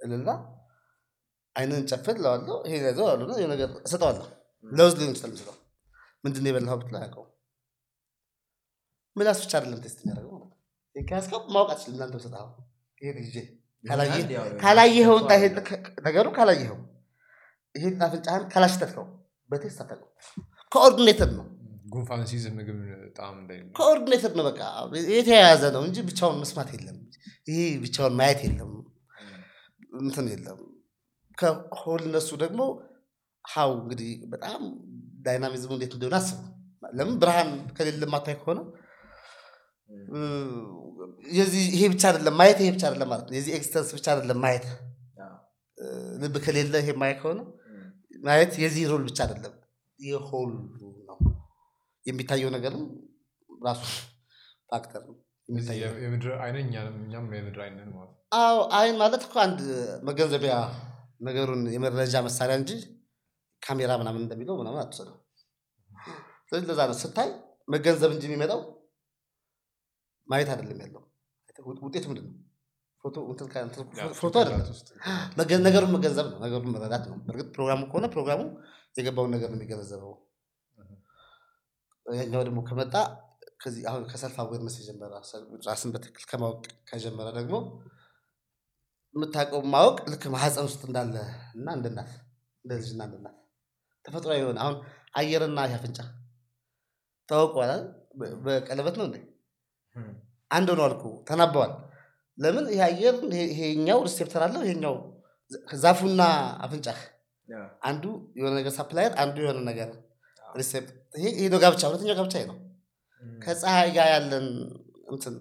[0.00, 0.28] እልና
[1.56, 4.26] አይንን ጨፍን እለዋለሁ ይሄን ያዘው የሆነ ነገር እሰጠዋለሁ።
[4.64, 5.56] ለውዝ ሊሆን ይችላል ምስለው
[6.24, 7.27] ምንድን ነው ብትለው አያውቀውም።
[9.18, 12.48] ምላስ ብቻ አይደለም taste የሚያደርገው ማለት ነው። ከያዝከው ማወቅ አትችልም። እናንተ ሰጠኸው
[13.00, 13.36] ይሄን ይዤ
[13.84, 16.78] ካላየ- ያው- ካላየኸው እና ይሄን ከ- ነገሩ ካላየኸው
[17.74, 19.06] ይሄን አፍንጫህን ካላሽተትከው
[19.50, 20.10] በ taste አታውቀው።
[20.72, 21.46] coordinator ነው
[21.92, 22.78] ጉንፋን ሲይዝ ምግብ
[23.16, 24.60] ጣም እንዳይ coordinator ነው። በቃ
[25.12, 26.98] የተያያዘ ነው እንጂ ብቻውን መስማት የለም።
[27.48, 28.72] ይሄ ብቻውን ማየት የለም
[30.00, 30.58] እንትን የለም።
[31.38, 32.60] ከ wholeness ኡ ደግሞ
[33.44, 34.62] how እንግዲህ በጣም
[35.26, 36.40] dynamism ኡ እንዴት እንደሆነ አስቡ።
[36.92, 38.58] ለምን ብርሃን ከሌለ ማታይ ከሆነ
[41.32, 44.66] የዚህ ይሄ ብቻ አይደለም ማየት፣ ይሄ ብቻ አይደለም ማለት ነው። የዚህ existence ብቻ አይደለም ማየት።
[46.22, 47.40] ልብ ከሌለ ይሄ ማየት ከሆነ
[48.24, 49.54] ማየት የዚህ ሮል ብቻ አይደለም
[49.98, 50.52] የሆሉ
[51.08, 51.18] ነው።
[52.06, 52.84] የሚታየው ነገርም
[53.50, 53.82] ራሱ
[54.70, 55.16] ፋክተር ነው
[56.02, 56.88] የምድር አይነ እኛም
[57.34, 59.60] የምድር አይነን ማለት አዎ አይን ማለት እኮ አንድ
[60.08, 60.54] መገንዘቢያ
[61.20, 62.72] ነገሩን የመረጃ መሳሪያ እንጂ
[63.62, 65.16] ካሜራ ምናምን እንደሚለው ምናምን አትወሰደው።
[66.48, 67.30] ስለዚህ ለዛ ነው ስታይ
[67.68, 68.60] መገንዘብ እንጂ የሚመጣው
[70.28, 71.02] ማየት አይደለም ያለው።
[71.82, 72.34] ውጤቱ ምንድን ነው?
[74.14, 74.66] ፎቶ አይደለም።
[75.66, 78.40] ነገሩን መገንዘብ ነው። ነገሩን መረዳት ነው። በእርግጥ ፕሮግራሙ ከሆነ ፕሮግራሙ
[78.98, 80.14] የገባውን ነገር ነው የሚገነዘበው።
[82.06, 82.94] ያኛው ደግሞ ከመጣ
[83.62, 85.12] ከዚህ አሁን ከሰልፍ አዌርነስ የጀመረ
[85.66, 86.60] ራስን በትክክል ከማወቅ
[86.90, 87.54] ከጀመረ ደግሞ
[89.16, 91.14] የምታውቀው ማወቅ ልክ ማህፀን ውስጥ እንዳለ
[91.54, 92.10] እና እንደ እናት
[92.64, 93.36] እንደ ልጅና እንደ እናት
[94.04, 94.76] ተፈጥሯዊ የሆነ አሁን
[95.14, 95.98] አየርና አፍንጫ
[97.28, 97.72] ታወቀዋል
[98.44, 99.16] በቀለበት ነው እንዴ
[100.50, 101.72] አንድ ሆነዋል እኮ ተናበዋል።
[102.38, 102.64] ለምን?
[102.72, 104.94] ይሄ አየር ይሄ- ይሄኛው receptor አለው ይሄኛው
[105.80, 106.22] ዛፉና
[106.64, 107.00] አፍንጫህ።
[107.82, 108.04] አንዱ
[108.38, 109.90] የሆነ ነገር supplier አንዱ የሆነ ነገር
[110.42, 112.56] receipt ይሄ ነው ጋብቻ ሁለተኛው ጋብቻ ነው።
[113.42, 114.46] ከፀሐይ ጋር ያለን
[115.12, 115.34] እንትን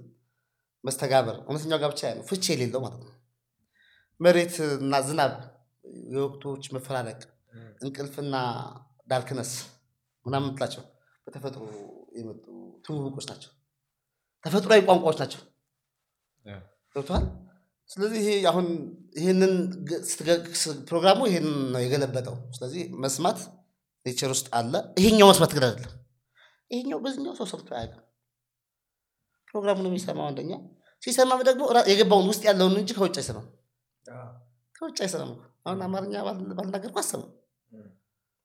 [0.84, 3.14] መስተጋብር እውነተኛው ጋብቻ ነው። ፍቺ የሌለው ማለት ነው።
[4.20, 5.34] መሬትና ዝናብ
[6.12, 7.20] የወቅቶች መፈራረቅ
[7.82, 8.36] እንቅልፍና
[9.10, 9.52] darkness
[10.26, 10.84] ምናምን ምትላቸው
[11.28, 11.64] በተፈጥሮ
[12.18, 12.46] የመጡ
[12.86, 13.52] ትውውቆች ናቸው
[14.48, 15.42] ተፈጥሯዊ ቋንቋዎች ናቸው።
[16.96, 17.26] ገብቷል
[17.90, 18.66] ስለዚህ ይሄ አሁን
[19.18, 19.54] ይህንን
[20.90, 23.40] ፕሮግራሙ ይህንን ነው የገለበጠው። ስለዚህ መስማት
[24.06, 25.94] ኔቸር ውስጥ አለ። ይሄኛው መስማት ግን አይደለም።
[26.72, 28.04] ይሄኛው በዚህኛው ሰው ሰምቶ አያውቅም።
[29.48, 30.52] ፕሮግራሙን የሚሰማው አንደኛ።
[31.04, 31.62] ሲሰማም ደግሞ
[31.92, 33.48] የገባውን ውስጥ ያለውን እንጂ ከውጭ አይሰማም።
[34.76, 35.32] ከውጭ አይሰማም
[35.66, 37.32] አሁን አማርኛ ባል- ባልናገርኩ አሰማም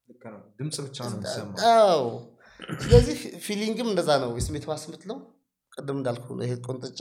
[0.08, 2.06] ልክ ነው። ድምፅ ብቻ ነው የሚሰማው።
[2.82, 5.18] ስለዚህ ፊሊንግም እንደዛ ነው። የስሜት ዋስ የምትለው
[5.72, 7.00] ቅድም እንዳልኩ ይሄ ቆንጥጫ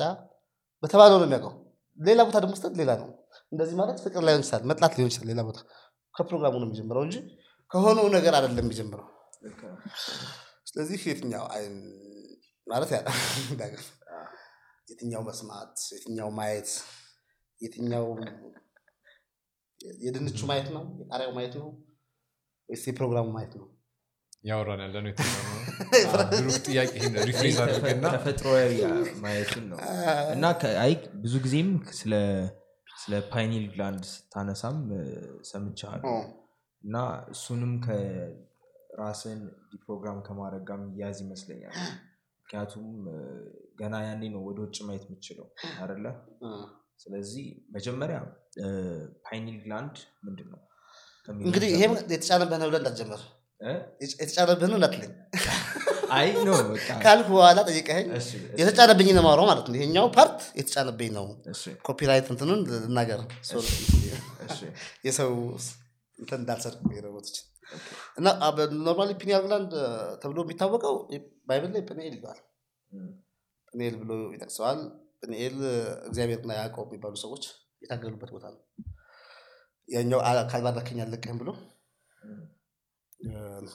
[0.83, 1.53] በተባለው ነው የሚያውቀው።
[1.99, 3.09] ሌላ ቦታ ደግሞ ስተት ሌላ ነው።
[3.51, 5.59] እንደዚህ ማለት ፍቅር ላይሆን ይችላል መጥላት ሊሆን ይችላል ሌላ ቦታ።
[6.15, 7.17] ከፕሮግራሙ ነው የሚጀምረው እንጂ
[7.71, 9.07] ከሆነው ነገር አይደለም የሚጀምረው።
[10.69, 11.45] ስለዚህ የትኛው
[12.67, 12.99] ማለት ያ
[14.87, 16.69] የትኛው መስማት የትኛው ማየት
[17.59, 18.05] የትኛው
[20.01, 21.67] የድንቹ ማየት ነው የቃሪያው ማየት ነው
[22.69, 23.67] ወይስ የፕሮግራሙ ማየት ነው
[24.43, 25.57] እያወራን ያለ ነው ነው?
[26.31, 28.71] ብሩክ ጥያቄ ይሄን rephrase አድርገና ተፈጥሯዊ
[29.23, 29.79] ማየትን ነው
[30.33, 30.45] እና
[30.81, 30.93] አይ
[31.23, 31.69] ብዙ ጊዜም
[31.99, 32.13] ስለ
[32.97, 34.77] ስለ pineal gland ስታነሳም
[35.49, 36.13] ሰምቻለሁ
[36.81, 36.95] እና
[37.33, 39.39] እሱንም ከራስን
[39.71, 41.75] deprogram ከማድረግ ጋር የሚያዝ ይመስለኛል
[42.45, 42.87] ምክንያቱም
[43.79, 45.47] ገና ያኔ ነው ወደ ውጭ ማየት የምችለው
[45.83, 46.05] አደለ
[46.99, 47.45] ስለዚህ
[47.75, 48.17] መጀመሪያ
[49.25, 49.95] pineal gland
[50.25, 50.61] ምንድን ነው
[51.27, 53.29] እንግዲህ ይሄም የተጫነብህን ብለህ እንዳትጀምር እ?
[54.19, 55.11] የተጫነብህን እንዳትለኝ
[56.11, 56.55] አይ ነው
[57.03, 58.07] ካልኩ በኋላ ጠይቀኸኝ።
[58.61, 61.25] የተጫነብኝ ነው የማወራው ማለት ነው። ይሄኛው part የተጫነብኝ ነው።
[61.87, 63.21] copyright እንትኑን ልናገር።
[65.07, 65.31] የሰው
[66.19, 67.37] እንትን እንዳልሰርቅ ሮቦቶች
[68.17, 68.27] እና
[68.81, 69.73] normally pineal gland
[70.21, 70.95] ተብሎ የሚታወቀው
[71.49, 72.39] Bible ላይ ጵንኤል ይለዋል።
[73.73, 74.79] ጵንኤል ብሎ ይጠቅሰዋል።
[75.21, 75.55] ጵንኤል
[76.07, 77.43] እግዚአብሔርና ያዕቆብ የሚባሉ ሰዎች
[77.81, 78.61] የታገሉበት ቦታ ነው።
[79.89, 80.19] ያኛው
[80.51, 81.49] ካልባረከኝ አልለቅህም ብሎ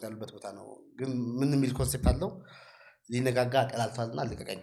[0.03, 0.67] ያሉበት ቦታ ነው።
[0.99, 2.31] ግን ምን የሚል concept አለው?
[3.11, 4.61] ሊነጋጋ ቀርቷልና ልቀቀኝ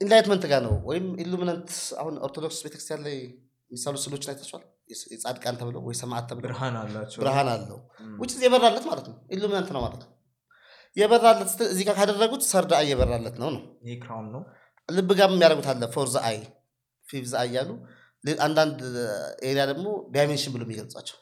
[0.00, 1.68] enlightenment ጋር ነው ወይም illuminant
[2.00, 3.16] አሁን ኦርቶዶክስ ቤተክርስቲያን ላይ
[3.70, 4.62] የሚሳሉ ስዕሎችን አይታችኋል?
[5.12, 7.78] የጻድቃን ተብለው ወይ ሰማዕት ተብለው ብርሃን አላቸው። ብርሃን አለው።
[8.20, 10.10] ውጭ የበራለት ማለት ነው። ኢሉሚናንት ነው ማለት ነው።
[10.96, 13.62] የበራለት ስትል እዚህ ጋር ካደረጉት ሰርድ አይ የበራለት ነው ነው።
[14.02, 14.42] ክራውን ነው።
[14.88, 16.38] ልብ ጋር የሚያደርጉት አለ ፎር ዘ አይ
[17.04, 17.70] ፊቭ ዘ አይ እያሉ።
[18.46, 18.80] አንዳንድ
[19.42, 21.16] ኤሪያ ደግሞ ዳይሜንሽን ብሎ የሚገልጿቸው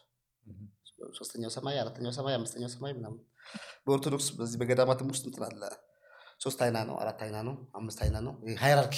[1.14, 3.20] ሶስተኛው ሰማይ አራተኛው ሰማይ አምስተኛው ሰማይ ምናምን።
[3.86, 5.64] በኦርቶዶክስ በዚህ በገዳማትም ውስጥ እንትን
[6.44, 8.96] ሶስት አይና ነው አራት አይና ነው አምስት አይና ነው። ሃይራርኪ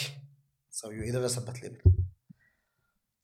[0.72, 1.80] ሰውየው የደረሰበት ሌብል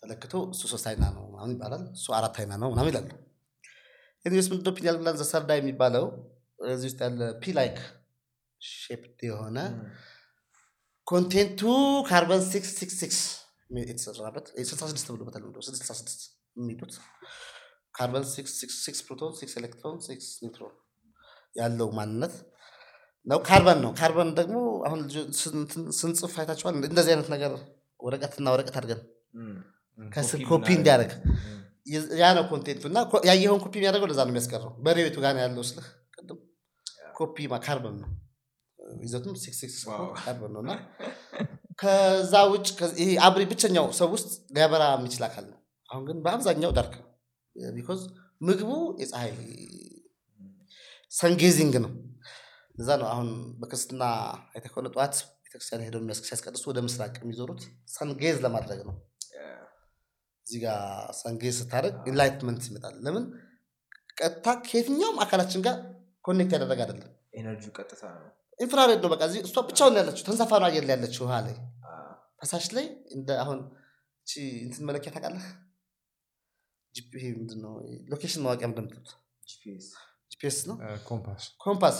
[0.02, 3.10] ተለክቶ እሱ ሶስት አይና ነው ምናምን ይባላል። እሱ አራት አይና ነው ምናምን ይላሉ።
[4.24, 6.04] ኒስ ምንድነው ፒኒያል ብላን ዘሰርዳ የሚባለው?
[6.68, 7.76] እዚህ ውስጥ ያለ ፒ ላይክ
[8.60, 9.58] ሼፕድ የሆነ
[11.06, 11.60] ኮንቴንቱ
[12.08, 13.20] ካርበን ሲክስ ሲክስ ሲክስ
[13.82, 16.20] የተሰራበት ስልሳ ስድስት ብሎ በተለምዶ ስልሳ ስድስት
[16.56, 16.92] የሚሉት
[17.98, 20.74] ካርበን ሲክስ ፕሮቶን ሲክስ ኤሌክትሮን ሲክስ ኒውትሮን
[21.54, 22.34] ያለው ማንነት
[23.26, 24.56] ነው። ካርበን ነው። ካርበን ደግሞ
[24.86, 25.00] አሁን
[26.00, 26.74] ስንጽፍ አይታችኋል?
[26.82, 27.52] እንደዚህ አይነት ነገር
[28.00, 29.00] ወረቀትና ወረቀት አድርገን
[29.98, 31.12] ከስር ኮፒ እንዲያደርግ
[32.20, 32.98] ያ ነው content ቱ። እና
[33.28, 36.38] ያየኸውን ኮፒ የሚያደርገው ለዛ ነው የሚያስቀረው። በሬ ቤቱ ጋር ያለው ስልህ ቅድም።
[37.18, 38.10] copy carbon ነው።
[39.04, 40.72] ይዘቱም six six ዋው። ካርበን ነው። እና
[41.80, 42.68] ከዛ ውጭ
[43.00, 45.58] ይሄ አብሪ ብቸኛው ሰው ውስጥ ሊያበራ የሚችል አካል ነው።
[45.88, 47.07] አሁን ግን በአብዛኛው dark ነው
[47.76, 48.00] because
[48.40, 48.70] ምግቡ
[49.00, 49.32] የፀሐይ
[51.12, 51.92] sun gazing ነው።
[52.74, 53.28] እዛ ነው አሁን
[53.60, 54.02] በክርስትና
[54.50, 55.14] አይተህ ከሆነ ጠዋት
[55.44, 57.62] ቤተክርስቲያን ሄደው ሲያስቀድሱ ወደ ምስራቅ የሚዞሩት
[57.94, 58.96] sun gaze ለማድረግ ነው።
[60.46, 60.80] እዚህ ጋር
[61.18, 63.24] sun gaze ስታደርግ enlightenment ይመጣል። ለምን?
[64.18, 65.76] ቀጥታ ከየትኛውም አካላችን ጋር
[66.24, 70.52] connect ያደረገ አይደለም። energy ው ቀጥታ ነው። infrared ነው በቃ እዚህ እሷ ብቻውን ያለችው ተንሳፋ
[70.62, 71.56] ነው አየር ላይ ያለችው ውሃ ላይ።
[72.40, 72.86] ፈሳሽ ላይ
[73.16, 73.58] እንደ አሁን
[74.64, 75.46] እንትን መለኪያ ታውቃለህ
[77.14, 77.72] ይሄ ምንድን ነው
[78.10, 79.10] location ማወቂያ ምንድምትሉት
[79.42, 79.86] GPS
[80.32, 80.76] GPS ነው?
[81.08, 81.96] compass compass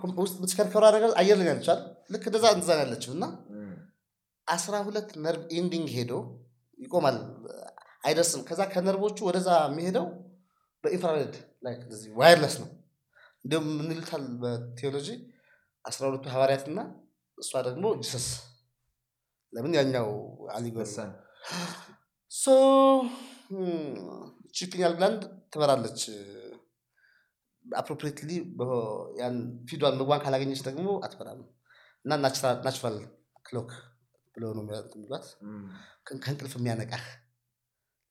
[0.00, 1.80] com- ውስጥ የምትሽከርከሩ ነገር አየር ላይ ነው አይደል?
[2.12, 3.24] ልክ እንደዛ እንደዛ ነው ያለችው እና
[4.46, 6.12] አስራ ሁለት nerve ending ሄዶ
[6.78, 7.16] ይቆማል።
[8.04, 10.06] አይደርስም። ከዛ ከነርቮቹ ወደዛ የሚሄደው
[10.84, 11.34] በ infrared
[12.18, 12.68] wireless ነው።
[13.44, 15.08] እንዲሁም ምን ይሉታል በቴዎሎጂ?
[15.84, 16.78] አስራ ሁለቱ ሐዋርያትና
[17.38, 18.26] እሷ ደግሞ ጂሰስ።
[19.52, 19.72] ለምን?
[19.78, 20.08] ያኛው
[20.80, 21.10] ወሳኝ
[22.30, 22.46] so
[24.54, 25.22] pineal gland
[25.52, 26.00] ትበራለች
[27.64, 28.30] appropriately
[29.20, 29.36] ያን
[29.68, 31.40] feed ኧን ምግቧን ካላገኘች ደግሞ አትበራም
[32.04, 32.98] እና natural
[33.46, 33.70] clock
[34.34, 34.62] ብሎ ነው
[34.94, 35.26] የሚሏት።
[36.06, 37.04] ከእንቅልፍ የሚያነቃህ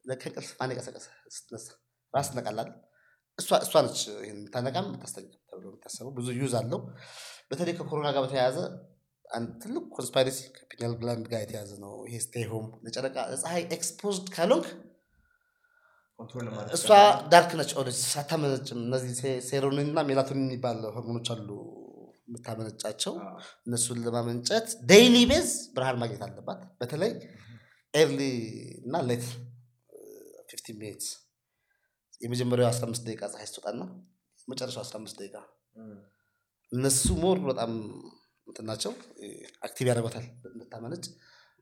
[0.05, 1.05] ከእንቅልፍ ማን የቀሰቀሰ
[1.35, 1.68] ስትነሳ
[2.14, 2.69] ራስ ትነቃላል
[3.39, 6.80] እሷ ነች ይሄን የምታነቃም የምታስተኛም ተብሎ የሚታሰበው ብዙ use አለው።
[7.49, 8.57] በተለይ ከኮሮና ጋር በተያያዘ
[9.30, 14.27] አንድ ትልቅ conspiracy ከ pineal gland ጋር የተያዘ ነው። ይሄ stay home ለጨረቃ ለፀሐይ exposed
[14.35, 14.68] ካልሆንክ
[16.77, 16.88] እሷ
[17.31, 19.11] dark ነች። always አታመነጭም እነዚህ
[19.47, 21.49] serotonin እና ሜላቶኒን የሚባል ሆርሞኖች አሉ
[22.27, 23.14] የምታመነጫቸው።
[23.68, 27.11] እነሱን ለማመንጨት daily base ብርሃን ማግኘት አለባት። በተለይ
[27.93, 28.22] early
[28.81, 29.26] እና late
[30.49, 31.07] fifteen minutes
[32.22, 33.81] የመጀመሪያው 15 ደቂቃ ፀሐይ ስትወጣና
[34.48, 35.38] መጨረሻው 15 ደቂቃ
[36.72, 37.72] እነሱ more በጣም
[38.48, 38.91] እንትን ናቸው።
[39.65, 41.06] active ያደርጓታል እንድታመነጭ።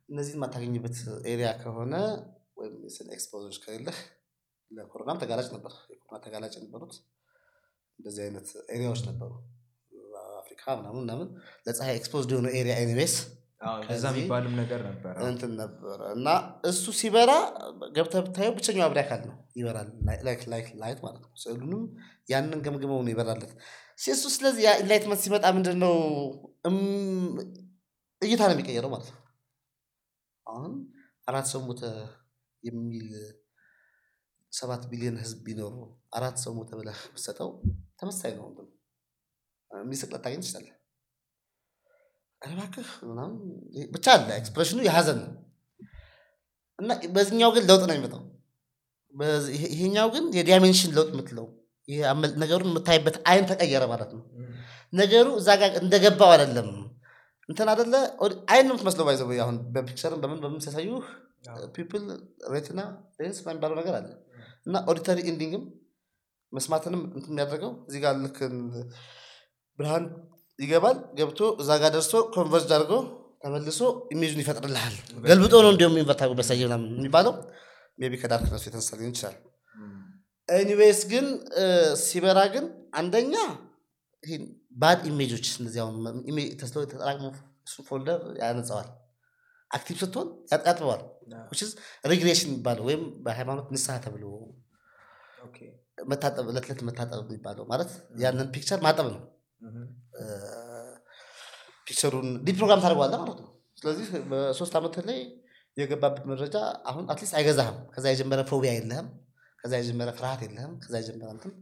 [0.09, 0.97] እነዚህን የማታገኝበት
[1.31, 1.93] area ከሆነ
[2.59, 2.75] ወይም
[3.15, 3.97] expose ኦች ከሌለህ
[4.71, 6.93] ለኮሮናም ተጋላጭ ነበር የኮሮና ተጋላጭ የነበሩት
[7.99, 9.31] እንደዚህ አይነት area ዎች ነበሩ።
[10.41, 11.27] አፍሪካ ምናምን ምናምን
[11.67, 13.15] ለፀሐይ exposed የሆነ area anyways
[13.85, 16.27] ከዛ የሚባልም ነገር ነበረ። እንትን ነበረ እና
[16.69, 17.31] እሱ ሲበራ
[17.95, 19.87] ገብተህ ብታየው ብቸኛው አብሪ አካል ነው ይበራል
[20.81, 21.83] light ማለት ነው። ስዕሉንም
[22.33, 23.53] ያንን ገምግመው ነው ይበራለት
[24.09, 25.95] እሱ ስለዚህ enlightenment ሲመጣ ምንድን ነው
[28.21, 29.19] እይታ ነው የሚቀየረው ማለት ነው።
[30.47, 30.73] አሁን
[31.27, 31.81] አራት ሰው ሞተ
[32.63, 33.07] የሚል
[34.55, 35.75] ሰባት ቢሊዮን ህዝብ ቢኖሩ
[36.17, 37.49] አራት ሰው ሞተ ብለህ ብትሰጠው
[37.99, 38.67] ተመሳሳይ ነው እንትኑ።
[39.71, 40.71] የሚስቅ ልታገኝ ትችላለህ።
[42.41, 43.35] እባክህ ምናምን
[43.91, 45.31] ብቻ አለ expression ኑ የሀዘን ነው።
[46.79, 48.23] እና በዚህኛው ግን ለውጥ ነው የሚመጣው።
[49.67, 51.45] ይሄኛው ግን የ dimension ለውጥ የምትለው
[52.43, 54.23] ነገሩን የምታይበት አይን ተቀየረ ማለት ነው።
[54.93, 56.69] ነገሩ እዛ ጋር እንደገባው አይደለም።
[57.49, 57.93] እንትን አደለ
[58.51, 60.89] አይን ነው የምትመስለው by the way አሁን በ picture ም በምን በምን ሲያሳዩ
[61.75, 62.05] pupil
[62.53, 62.79] retina
[63.19, 64.07] lens የሚባለው ነገር አለ
[64.65, 65.63] እና auditory ending ም
[66.53, 68.37] መስማትንም እንትን የሚያደርገው እዚህ ጋር ልክ
[69.79, 70.05] ብርሃን
[70.59, 72.93] ይገባል ገብቶ እዛ ጋር ደርሶ converge አድርጎ
[73.41, 73.79] ተመልሶ
[74.13, 74.93] image ኡን ይፈጥርልሃል።
[75.25, 75.95] ገልብጦ ነው እንዲሁም
[76.31, 77.33] ቢያሳይ ምናምን የሚባለው።
[77.99, 79.35] ቢ ከ darkness ኡ የተነሳ ሊሆን ይችላል።
[80.49, 81.25] anyways ግን
[82.01, 83.35] ሲበራ ግን አንደኛ
[84.75, 85.95] bad image ኦች እነዚህ አሁን
[86.61, 87.25] ተስለው የተጠራቅሙ
[87.87, 88.87] folder ያነጸዋል
[89.71, 91.01] active ስትሆን ያጥ- ያጥበዋል
[92.05, 94.23] regression የሚባለው ወይም በሃይማኖት ንስሐ ተብሎ
[96.05, 99.21] መታጠብ እለት ዕለት መታጠብ የሚባለው ማለት ያንን picture ማጠብ ነው።
[101.87, 105.19] picture ሩን deprogram ታደርገዋለህ ማለት ነው። ስለዚህ በሶስት ዓመት ላይ
[105.77, 109.07] የገባበት መረጃ አሁን at least አይገዛህም። ከዛ የጀመረ phobia የለህም።
[109.59, 111.53] ከዛ የጀመረ ፍርሃት የለህም። ከዛ የጀመረ እንትን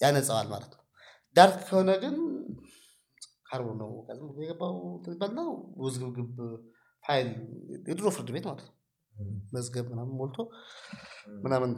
[0.00, 0.82] ያነጸዋል ማለት ነው።
[1.36, 2.16] dark ከሆነ ግን
[3.48, 3.90] ካርቦ ነው።
[4.42, 5.40] የገባው እንትን ይባልና
[5.82, 6.36] ውዝግብግብ
[7.04, 7.28] ፋይል
[7.86, 8.74] የድሮ ፍርድ ቤት ማለት ነው
[9.54, 10.36] መዝገብ ምናምን ሞልቶ
[11.44, 11.70] ምናምን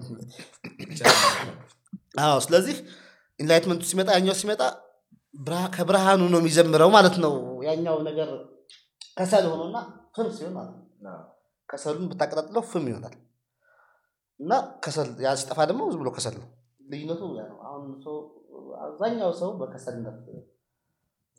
[2.25, 2.77] አዎ ስለዚህ
[3.41, 4.63] enlightenment ቱ ሲመጣ ያኛው ሲመጣ
[5.35, 7.33] ብርሃ- ከብርሃኑ ነው የሚጀምረው ማለት ነው።
[7.69, 8.29] ያኛው ነገር
[9.17, 9.77] ከሰል ሆኖና
[10.15, 10.75] ፍም ሲሆን ማለት
[11.07, 11.17] ነው።
[11.69, 13.15] ከሰሉን ብታቀጣጥለው ፍም ይሆናል።
[14.41, 14.53] እና
[14.85, 16.49] ከሰል ያ ሲጠፋ ደግሞ ዝም ብሎ ከሰል ነው።
[16.89, 18.17] ልዩነቱ ያ ነው። አሁን ሰው
[18.85, 20.19] አብዛኛው ሰው በከሰልነት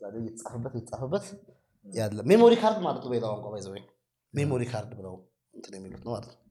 [0.00, 1.26] ዛሬ እየተጻፈበት እየተጻፈበት
[1.86, 3.66] ያለ memory card ማለት ነው። በሌላ ቋንቋ by the
[4.34, 5.14] way memory card ብለው
[5.56, 6.42] እንትን የሚሉት ነው ማለት ነው።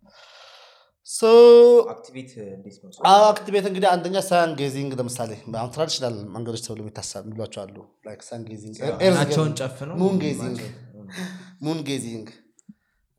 [1.08, 1.22] so
[3.28, 7.76] activate እንግዲህ አንደኛ sun gazing ለምሳሌ አሁን traditional መንገዶች ተብሎ የሚታሰብ የሚሏቸው አሉ።
[8.24, 8.78] sun gazing
[10.02, 10.60] moon gazing
[11.62, 12.28] moon gazing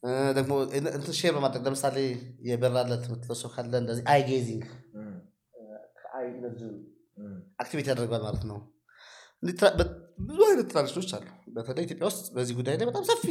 [0.02, 0.52] እ፣ ደግሞ
[0.94, 1.96] እንትን share በማድረግ ለምሳሌ
[2.48, 4.64] የበራለት የምትለው ካለ እንደዚህ eye gazing
[6.00, 6.76] ከ eye energy ውን
[7.62, 8.58] activate ያደርገዋል ማለት ነው።
[10.22, 11.26] ብዙ አይነት tradition ኦች አሉ።
[11.56, 13.24] በተለይ ኢትዮጵያ ውስጥ በዚህ ጉዳይ ላይ በጣም ሰፊ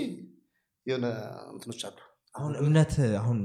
[0.86, 1.06] የሆነ
[1.54, 1.98] እንትኖች አሉ
[2.36, 3.40] አሁን እምነት አሁን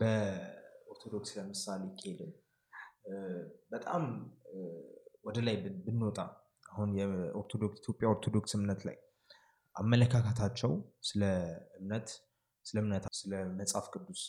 [0.00, 2.32] በኦርቶዶክስ ለምሳሌ ከሄድን
[3.72, 4.02] በጣም
[5.24, 6.18] ወደ ላይ ብን- ብንወጣ
[6.66, 8.96] አሁን የኦርቶዶክስ ኢትዮጵያ ኦርቶዶክስ እምነት ላይ
[9.76, 10.72] አመለካከታቸው
[11.08, 11.22] ስለ
[11.78, 12.08] እምነት
[12.66, 14.22] ስለ እምነት ስለ መጽሐፍ ቅዱስ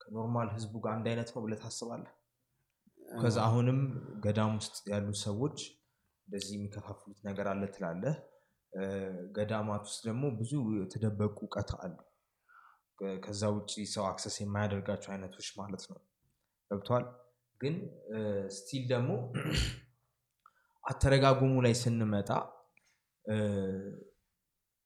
[0.00, 2.12] ከ normal ህዝቡ ጋር አንድ አይነት ነው ብለህ ታስባለህ?
[3.16, 3.78] ከዛ አሁንም
[4.24, 5.58] ገዳም ውስጥ ያሉ ሰዎች
[6.28, 8.16] እንደዚህ የሚከፋፍሉት ነገር አለ ትላለህ።
[9.36, 11.94] ገዳማት ውስጥ ደግሞ ብዙ የተደበቁ እውቀት አሉ
[13.22, 15.98] ከዛ ውጭ ሰው access የማያደርጋቸው አይነቶች ማለት ነው።
[16.70, 17.04] ገብቷል
[17.60, 17.74] ግን
[18.56, 19.10] still ደግሞ
[20.84, 22.30] አተረጋጉሙ ላይ ስንመጣ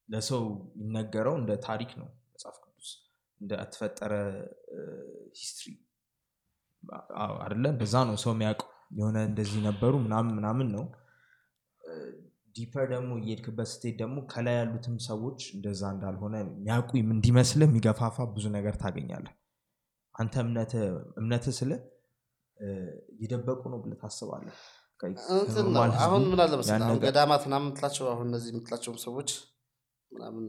[0.09, 0.43] ለሰው
[0.77, 2.89] የሚነገረው እንደ ታሪክ ነው መጽሐፍ ቅዱስ።
[3.41, 4.13] እንደ ተፈጠረ
[5.37, 5.71] history
[7.43, 10.85] አደለ እንደዛ ነው ሰው የሚያውቀው። የሆነ እንደዚህ ነበሩ ምናምን ምናምን ነው
[12.57, 18.75] deeper ደግሞ እየሄድክበት ስትሄድ ደግሞ ከላይ ያሉትም ሰዎች እንደዛ እንዳልሆነ የሚያውቁ እንዲመስልህ የሚገፋፋ ብዙ ነገር
[18.83, 19.35] ታገኛለህ።
[20.15, 20.35] አንተ
[21.21, 21.71] እምነት ስለ
[23.15, 24.57] እየደበቁ ነው ብለህ ታስባለህ?
[26.05, 26.85] አሁን ምን አለ መሰለህ?
[26.89, 29.31] አሁን ገዳማት ምናምን የምትላቸው አሁን እነዚህ የምትላቸውም ሰዎች
[30.11, 30.45] ምናምን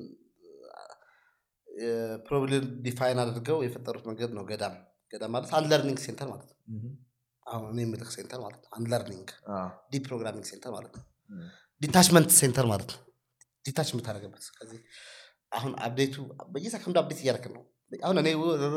[2.27, 2.53] probably
[2.85, 4.75] define አድርገው የፈጠሩት መንገድ ነው ገዳም።
[5.13, 6.59] ገዳም ማለት unlearning center ማለት ነው።
[7.45, 9.29] አሁን እኔ የምልህ center ማለት ነው። unlearning
[9.91, 11.03] deprogramming center ማለት ነው
[11.83, 12.99] detachment center ማለት ነው።
[13.65, 14.79] detach የምታደርግበት ከዚህ
[15.51, 16.15] አሁን update ኡ
[16.53, 17.63] በየሰከንዱ update እያደረክ ነው።
[18.01, 18.27] አሁን እኔ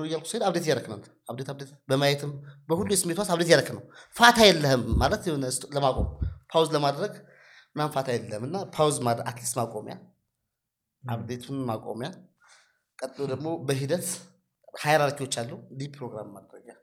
[0.04, 0.98] እያልኩ ስሄድ update እያደረክ ነው።
[1.30, 2.32] update update በማየትም
[2.68, 3.82] በሁሉ የስሜት ህዋስ update እያደረክ ነው።
[4.16, 5.46] ፋታ የለህም ማለት የሆነ
[5.76, 6.08] ለማቆም
[6.52, 7.14] pause ለማድረግ
[7.72, 9.96] ምናምን ፋታ የለህም እና pause ማድረግ at least ማቆሚያ
[11.04, 12.10] update ኡን ማቆሚያ
[12.98, 14.06] ቀጥሎ ደግሞ በሂደት
[14.82, 16.74] hierarchy ዎች አሉ። deprogram ማድረጊያ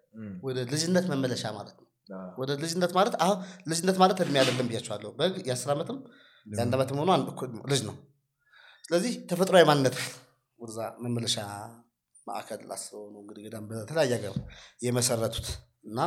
[0.44, 1.83] ወደ ልጅነት መመለሻ ማለት ነው
[2.38, 3.38] ወደ ልጅነት ማለት አሁን
[3.72, 5.98] ልጅነት ማለት እድሜ አይደለም ብያቸዋለሁ በግ የአስር ዓመትም
[6.46, 7.12] የአንድ ዓመትም ሆኖ
[7.72, 7.96] ልጅ ነው።
[8.88, 9.98] ስለዚህ ተፈጥሯዊ ማንነት
[10.60, 11.38] ወደዛ መመለሻ
[12.28, 14.36] ማዕከል ላስበው ነው እንግዲህ ገዳም በተለያየ ሀገር
[14.82, 15.48] የመሰረቱት።
[15.86, 16.00] እና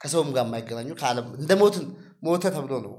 [0.00, 1.84] ከሰውም ጋር የማይገናኙ ከዓለም እንደ ሞትን
[2.22, 2.94] ሞተ ተብሎ ነው።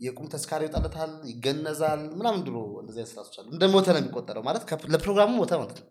[0.00, 4.62] የቁም ተዝካር ይወጣለታል ይገነዛል ምናምን ድሮ እንደዚህ አይነት አሉ። እንደ ሞተ ነው የሚቆጠረው ማለት
[4.94, 5.86] ለፕሮግራሙ ሞተ ማለት ነው።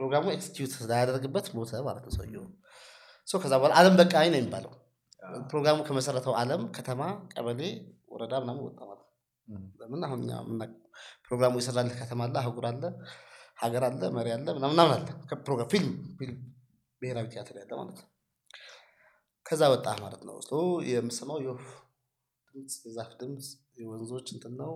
[0.00, 2.44] ፕሮግራሙ execute ላያደርግበት ሞተ ማለት ነው ሰውየው።
[3.28, 4.72] ሰው ከዛ በኋላ አለም በቃኝ ነው የሚባለው
[5.50, 7.00] ፕሮግራሙ ከመሰረተው አለም ከተማ
[7.32, 7.60] ቀበሌ
[8.12, 9.14] ወረዳ ምናምን ወጣ ማለት ነው።
[9.80, 10.32] ለምን አሁን እኛ
[11.26, 12.84] ፕሮግራሙ የሰራልህ ከተማ አለ አህጉር አለ
[13.58, 16.38] ሀገር አለ መሪ አለ ምናምን ምናምን አለ። ከፕሮግራም ፊልም ፊልም
[17.02, 18.08] ብሔራዊ ቲያትር ያለ ማለት ነው።
[19.46, 20.52] ከዛ ወጣ ማለት ነው። so
[20.90, 21.64] የምሰማው የወፍ
[22.54, 23.46] ድምፅ የዛፍ ድምፅ
[23.80, 24.72] የወንዞች እንትን ነው።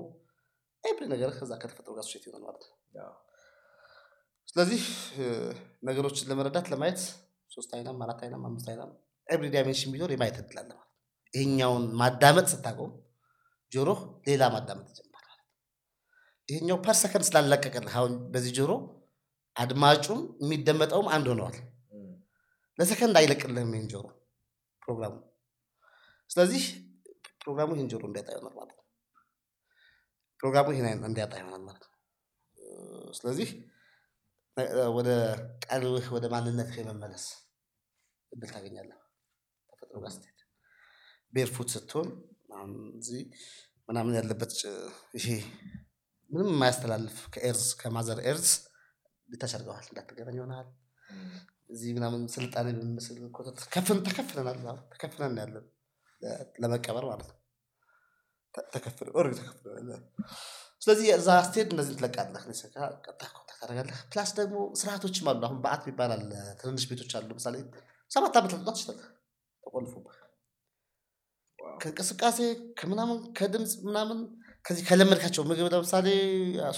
[0.84, 2.76] every ነገር ከዛ ከተፈጥሮ ጋር ሱሴት ይሆናል ማለት ነው።
[4.48, 4.82] ስለዚህ
[5.88, 7.00] ነገሮችን ለመረዳት ለማየት
[7.50, 8.90] ሶስት አይናም አራት አይናም አምስት አይናም
[9.32, 10.88] every dimension ቢኖር የማየት እድል አለ ማለት
[11.34, 12.90] ይሄኛውን ማዳመጥ ስታቆም
[13.72, 13.90] ጆሮ
[14.26, 15.38] ሌላ ማዳመጥ ይጀምራል
[16.48, 18.72] ይሄኛው per second ስላለቀቀልህ አሁን በዚህ ጆሮ
[19.56, 21.56] አድማጩም የሚደመጠውም አንድ ሆነዋል።
[22.78, 24.04] ለሰከንድ አይለቅልህም ይህን ጆሮ
[24.82, 25.14] ፕሮግራሙ።
[26.30, 26.62] ስለዚህ
[27.42, 28.86] ፕሮግራሙ ይህን ጆሮ እንዲያጣ ይሆናል ማለት ነው።
[30.40, 31.98] ፕሮግራሙ ይህን እንዲያጣ ይሆናል ማለት ነው።
[33.12, 33.48] ስለዚህ
[34.96, 35.10] ወደ
[35.66, 37.24] ቀልብህ ወደ ማንነትህ የመመለስ
[38.32, 38.98] እድል ታገኛለህ
[39.94, 40.38] ጋር ስትሄድ።
[41.32, 42.08] barefoot ስትሆን
[42.54, 42.72] አሁን
[43.88, 44.52] ምናምን ያለበት
[45.18, 45.26] ይሄ
[46.30, 48.50] ምንም የማያስተላልፍ ከ earth ከ mother earth
[49.50, 50.68] አድርገዋል እንዳትገናኝ ይሆናል።
[51.70, 55.66] እዚህ ምናምን ስልጣኔ በሚመስል ኮተት ከፈን ተከፍነናል አሁን ተከፍነን ያለን
[56.62, 57.38] ለመቀበር ማለት ነው።
[58.54, 60.02] ተ- ተከፍነን already ተከፍነናል
[60.82, 62.42] ስለዚህ እዛ ስትሄድ እነዚህ ትለቃለህ
[63.04, 66.22] ቀጥታ contact ታደርጋለህ plus ደግሞ ስርዓቶችም አሉ አሁን በአት ይባላል
[66.60, 67.56] ትንንሽ ቤቶች አሉ ለምሳሌ
[68.10, 69.00] ሰባት ዓመት ልጣት ይችላል
[69.72, 70.18] ተቆልፎብህ
[71.80, 72.38] ከእንቅስቃሴ
[72.78, 74.18] ከምናምን ከድምፅ ምናምን
[74.64, 76.08] ከዚህ ከለመድካቸው ምግብ ለምሳሌ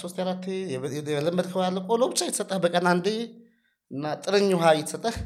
[0.01, 0.45] ሶስት አራቴ
[1.09, 3.07] የለመድከው ያለ ቆሎ ብቻ የተሰጠህ በቀን አንዴ
[3.91, 5.17] እና ጥርኝ ውሃ እየተሰጠህ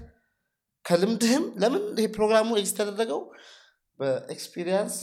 [0.85, 3.21] ከልምድህም ለምን ይሄ ፕሮግራሙ exist ያደረገው?
[3.99, 4.97] በ experience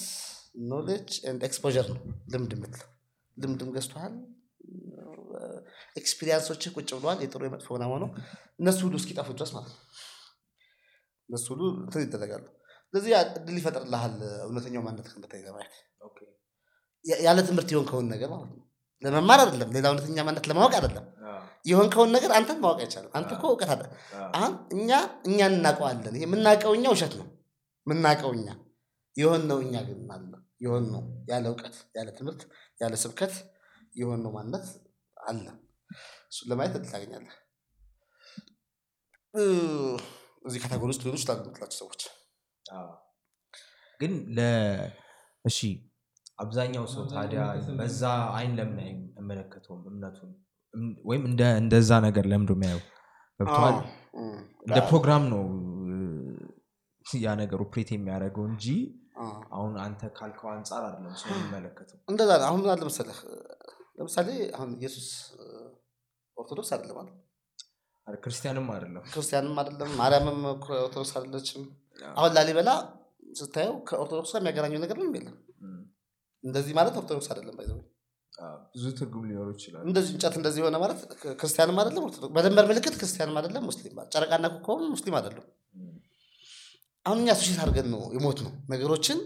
[0.71, 2.03] knowledge and exposure ነው
[2.33, 2.91] ልምድ የምትለው።
[3.37, 4.15] ልምድም ገዝተሃል
[6.01, 8.11] experience ኦችህ ቁጭ ብለዋል የጥሩ የመጥፎ ምናምን ሆነው
[8.61, 9.83] እነሱ ሁሉ እስኪጠፉ ድረስ ማለት ነው።
[11.29, 12.45] እነሱ ሁሉ እንትን ይደረጋሉ
[12.95, 14.15] ስለዚህ እድል ይፈጥርልሃል
[14.45, 15.75] እውነተኛው ማንነት እንድታይ ለማየት
[17.23, 18.63] ያለ ትምህርት የሆንከውን ነገር ማለት ነው።
[19.03, 21.05] ለመማር አይደለም ሌላ እውነተኛ ማንነት ለማወቅ አይደለም።
[21.67, 23.83] የሆንከውን ነገር አንተን ማወቅ አይቻልም። አንተ እኮ እውቀት አለ።
[24.37, 24.91] አሁን እኛ
[25.29, 27.27] እኛ እናውቀዋለን። ይሄ የምናውቀው እኛ ውሸት ነው።
[27.87, 28.49] የምናውቀው እኛ።
[29.17, 32.43] የሆን ነው እኛ ግን አለ። የሆን ነው ያለ እውቀት ያለ ትምህርት
[32.81, 33.35] ያለ ስብከት
[33.95, 34.67] የሆን ነው ማንነት
[35.17, 35.45] አለ።
[36.31, 37.35] እሱን ለማየት እድል ታገኛለህ።
[40.45, 42.03] እዚህ ካታጎሪ ውስጥ ሊሆኑ ይችላሉ የምትላቸው ሰዎች
[44.01, 44.41] ግን ለ
[45.45, 45.59] እሺ
[46.39, 47.43] አብዛኛው ሰው ታዲያ
[47.79, 48.03] በዛ
[48.37, 48.79] አይን ለምን
[49.17, 49.83] አይመለከተውም?
[49.91, 50.31] እምነቱን
[50.75, 52.83] እም- ወይም እንደ እንደዛ ነገር ለምዶ የሚያየው?
[53.41, 53.77] ገብተዋል
[54.67, 55.43] እንደ ፕሮግራም ነው
[57.19, 58.67] ያ ነገር operate የሚያደርገው እንጂ
[59.55, 63.19] አሁን አንተ ካልከው አንጻር አይደለም ሰው የሚመለከተው። እንደዛ ነው። አሁን ምን አለ መሰለህ
[63.99, 65.07] ለምሳሌ አሁን ኢየሱስ
[66.37, 67.09] ኦርቶዶክስ አይደለም አለ
[68.07, 71.63] አረ፣ ክርስቲያንም አይደለም። ክርስቲያንም አይደለም ማርያምም ኦርቶዶክስ አይደለችም
[72.13, 72.71] አሁን ላሊበላ
[73.37, 75.37] ስታየው ከኦርቶዶክስ ጋር የሚያገናኘው ነገር ምንም የለም።
[76.45, 77.79] እንደዚህ ማለት ኦርቶዶክስ አይደለም ባይዘው
[78.33, 80.99] አ፣ ብዙ ትርጉም ሊኖሩ ይችላል። እንደዚህ እንጨት እንደዚህ የሆነ ማለት
[81.41, 82.05] ክርስቲያንም አይደለም
[82.37, 85.47] በደንበር ምልክት ክርስቲያንም አይደለም ሙስሊም ጨረቃና ኮከብም ሙስሊም አይደለም
[87.07, 89.19] አሁን እኛ ሱሽት አድርገን ነው የሞት ነው ነገሮችን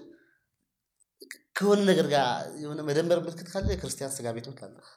[1.56, 2.26] ከሆነ ነገር ጋር
[2.62, 4.88] የሆነ መደንበር ምልክት ካለ የክርስቲያን ስጋ ቤት ነው ትላለህ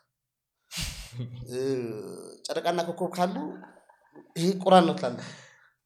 [1.52, 1.60] እ፣
[2.46, 3.36] ጨረቃና ኮከብ ካሉ
[4.36, 5.28] ይሄ ቁራን ነው ትላለህ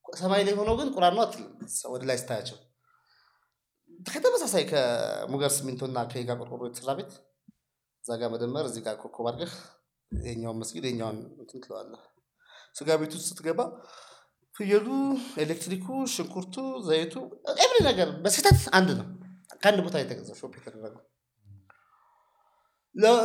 [0.07, 1.51] ሰማይ ላይ ሆነው ግን ቁራን ነው አትልም።
[1.93, 2.57] ወደ ላይ ስታያቸው
[4.07, 7.11] ከተመሳሳይ ከሙገር ሲሚንቶና ከጋ ቆርቆሮ የተሰራ ቤት
[8.03, 9.53] እዛ ጋር መደመር እዚህ ጋር ኮከብ አድርገህ
[10.11, 12.03] የኛውን መስጊድ የኛውን እንትን ትለዋለህ።
[12.75, 13.61] ስጋ ቤት ውስጥ ስትገባ
[14.55, 14.87] ፍየሉ
[15.43, 16.55] ኤሌክትሪኩ ሽንኩርቱ
[16.87, 17.15] ዘይቱ
[17.55, 19.07] every ነገር በስህተት አንድ ነው።
[19.61, 21.03] ከአንድ ቦታ የተገዛው shop የተደረገው።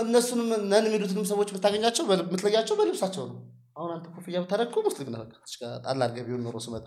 [0.04, 3.38] እነሱንም ነን የሚሉትንም ሰዎች የምታገኛቸው የምትለያቸው በልብሳቸው ነው
[3.82, 5.22] አሁን አንተ ኮፍያ ብታደረግ ሙስሊም ነህ።
[5.84, 6.86] ጣል አድርገህ ቢሆን ኖሮ ስመጣ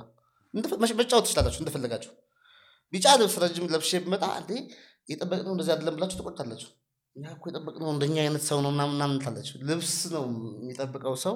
[0.94, 2.12] መጫወት ትችላላችሁ እንደፈለጋችሁ።
[2.94, 4.52] ቢጫ ልብስ ረጅም ለብሼ ብመጣ እንዴ
[5.10, 6.70] የጠበቅነው እንደዚህ አይደለም ብላችሁ ትቆጣላችሁ።
[7.16, 10.24] እኛ እኮ የጠበቅነው እንደኛ አይነት ሰው ነው ምናምን ምናምን ትላላችሁ ልብስ ነው
[10.60, 11.36] የሚጠብቀው ሰው።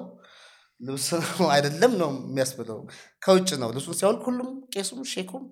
[0.80, 1.22] ልብስ ነው
[1.54, 2.78] አይደለም ነው የሚያስብለው።
[3.22, 5.44] ከውጭ ነው ልብሱን ሲያውል ሁሉም ቄሱም ሼኩም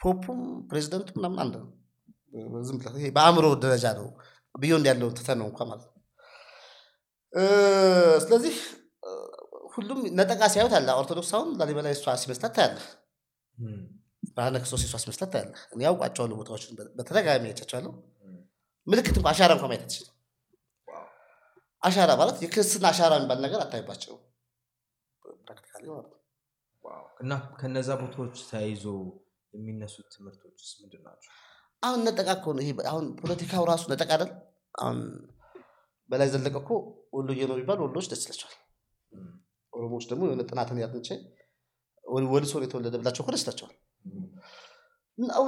[0.00, 0.40] ፖፑም
[0.70, 1.68] ፕሬዚደንቱ ምናምን አንድ ነው።
[2.68, 4.08] ዝም ብለህ በአእምሮ ደረጃ ነው።
[4.54, 5.92] ቢዮንድ ያለው ትተን ነው እንኳ ማለት ነው።
[8.24, 8.54] ስለዚህ
[9.76, 12.86] ሁሉም ነጠቃ ሲያዩት አለ። ኦርቶዶክስ አሁን ላሊበላ የሷ ሲመስላት ታያለህ።
[14.30, 17.92] ብርሃነ ክርስቶስ የሷ ሲመስላት ታያለህ። እኔ ያውቃቸዋለሁ ቦታዎችን በተደጋጋሚ አይቻቸዋለሁ።
[18.86, 20.12] ምልክት እንኳ አሻራ እንኳ ማየት አትችልም።
[21.82, 24.14] አሻራ ማለት የክርስትና አሻራ የሚባል ነገር አታይባቸው።
[27.22, 28.84] እና ከነዛ ቦታዎች ተያይዞ
[29.54, 31.30] የሚነሱት ትምህርቶችስ ምንድን ናቸው?
[31.82, 34.30] አሁን ነጠቃ እኮ ነው ይሄ አሁን ፖለቲካው ራሱ ነጠቃ አይደል?
[34.74, 34.98] አሁን
[36.10, 36.70] በላይ ዘለቀ እኮ
[37.16, 38.54] ወሎዬ ነው የሚባል ወሎዎች ደስ ይላቸዋል
[39.76, 41.08] ኦሮሞዎች ደግሞ የሆነ ጥናትን ያጥንቼ
[42.30, 43.30] ወልሶ ነው የተወለደ ብላቸው እኮ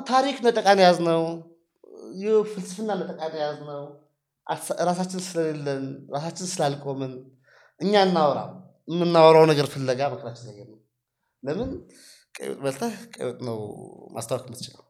[0.08, 1.22] ታሪክ ነጠቃን የያዝ ነው
[2.52, 3.82] ፍልስፍና ነጠቃን የያዝ ነው
[4.88, 5.84] ራሳችን ስለሌለን
[6.14, 7.12] ራሳችን ስላልቆምን
[7.80, 8.40] እኛ እናወራ
[8.88, 10.78] የምናወራው ነገር ፍለጋ መከራችን ነገር ነው።
[11.42, 11.70] ለምን?
[12.34, 13.58] ቀይ ወጥ በልተህ ቀይ ወጥ ነው
[14.16, 14.84] ማስታወቅ የምትችለው።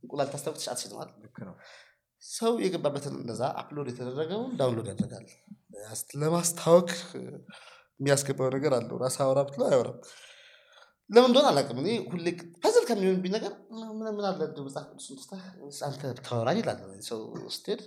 [0.00, 0.58] እንቁላል ታስታወቅ?
[1.24, 1.54] ልክ ነው።
[2.22, 5.26] ሰው የገባበትን እንደዛ አፕሎድ የተደረገውን ዳውንሎድ ያደርጋል።
[6.20, 6.88] ለማስታወቅ
[8.00, 9.98] የሚያስገባው ነገር አለው። ራስ አወራ ብትለው አያወራም።
[11.10, 12.26] ለምን እንደሆነ አላውቅም። እኔ ሁሌ
[12.62, 13.52] puzzle ከሚሆንብኝ ነገር
[13.98, 14.40] ምን አለ?
[14.48, 15.42] እንደው መጽሐፍ ቅዱስን ትተህ
[15.86, 16.78] አንተ ብታወራኝ ይላል
[17.08, 17.20] ሰው
[17.56, 17.80] ስትሄድ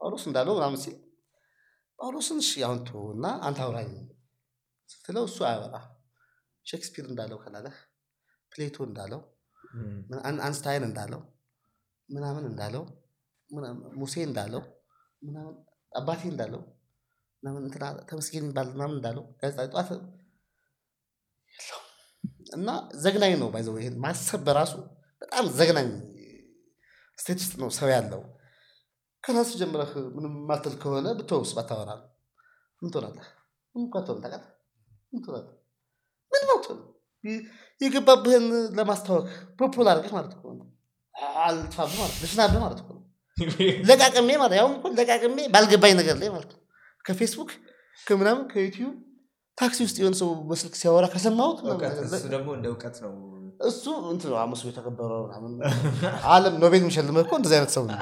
[0.00, 0.96] ጳውሎስ እንዳለው ምናምን ሲል
[1.98, 3.90] ጳውሎስን እሺ አሁን ተወው እና አንተ አውራኝ
[4.88, 5.76] ስትለው እሱ አያወራ።
[6.66, 7.76] ሼክስፒር እንዳለው ከላለህ
[8.52, 9.20] ፕሌቶ እንዳለው
[10.42, 11.20] አንስታይን እንዳለው
[12.08, 12.84] ምናምን እንዳለው
[14.00, 14.62] ሙሴ እንዳለው
[15.22, 15.54] ምናምን
[15.92, 16.62] አባቴ እንዳለው
[17.42, 19.74] ምናምን እንትና ተመስገን የሚባል ምናምን እንዳለው ጋዜጣ
[22.56, 22.68] እና
[23.02, 24.74] ዘግናኝ ነው ባይዘው ይሄን ማሰብ በራሱ
[25.22, 25.88] በጣም ዘግናኝ
[27.18, 28.22] ስቴት ውስጥ ነው ሰው ያለው
[29.24, 31.90] ከራሱ ጀምረህ ምንም ማትል ከሆነ ብትወውስ ባታወራ
[32.82, 33.28] ምን ትሆናለህ
[33.74, 34.48] ምን እኮ አትሆንም ታውቃለህ?
[35.12, 35.52] ምን ትሆናለህ?
[36.32, 36.86] ምንም አትሆንም።
[37.80, 38.46] የገባብህን
[38.78, 39.26] ለማስታወቅ
[39.58, 40.66] ፖፑላር አድርገህ ማለት እኮ ነው።
[41.44, 43.02] አልፋብህ ማለት ልሽናብህ ማለት እኮ ነው።
[43.88, 46.59] ለቃቅሜ ማለት ያውም እኮ ለቃቅሜ ባልገባኝ ነገር ላይ ማለት ነው።
[47.04, 47.50] ከፌስቡክ
[48.06, 48.92] ከምናምን ከዩቲዩብ
[49.58, 51.58] ታክሲ ውስጥ የሆነ ሰው በስልክ ሲያወራ ከሰማሁት
[52.08, 53.12] እሱ ደግሞ እንደ እውቀት ነው
[53.60, 54.30] እሱ እንትን
[54.70, 55.52] የተከበረው ምናምን
[56.34, 57.98] አለም ኖቤል የሚሸልመው እኮ እንደዚህ አይነት ሰው ነው።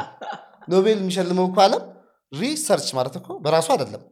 [0.69, 1.83] ኖቤል የሚሸልመው እኮ አለም
[2.33, 4.03] ሪሰርች ማለት እኮ በራሱ አይደለም።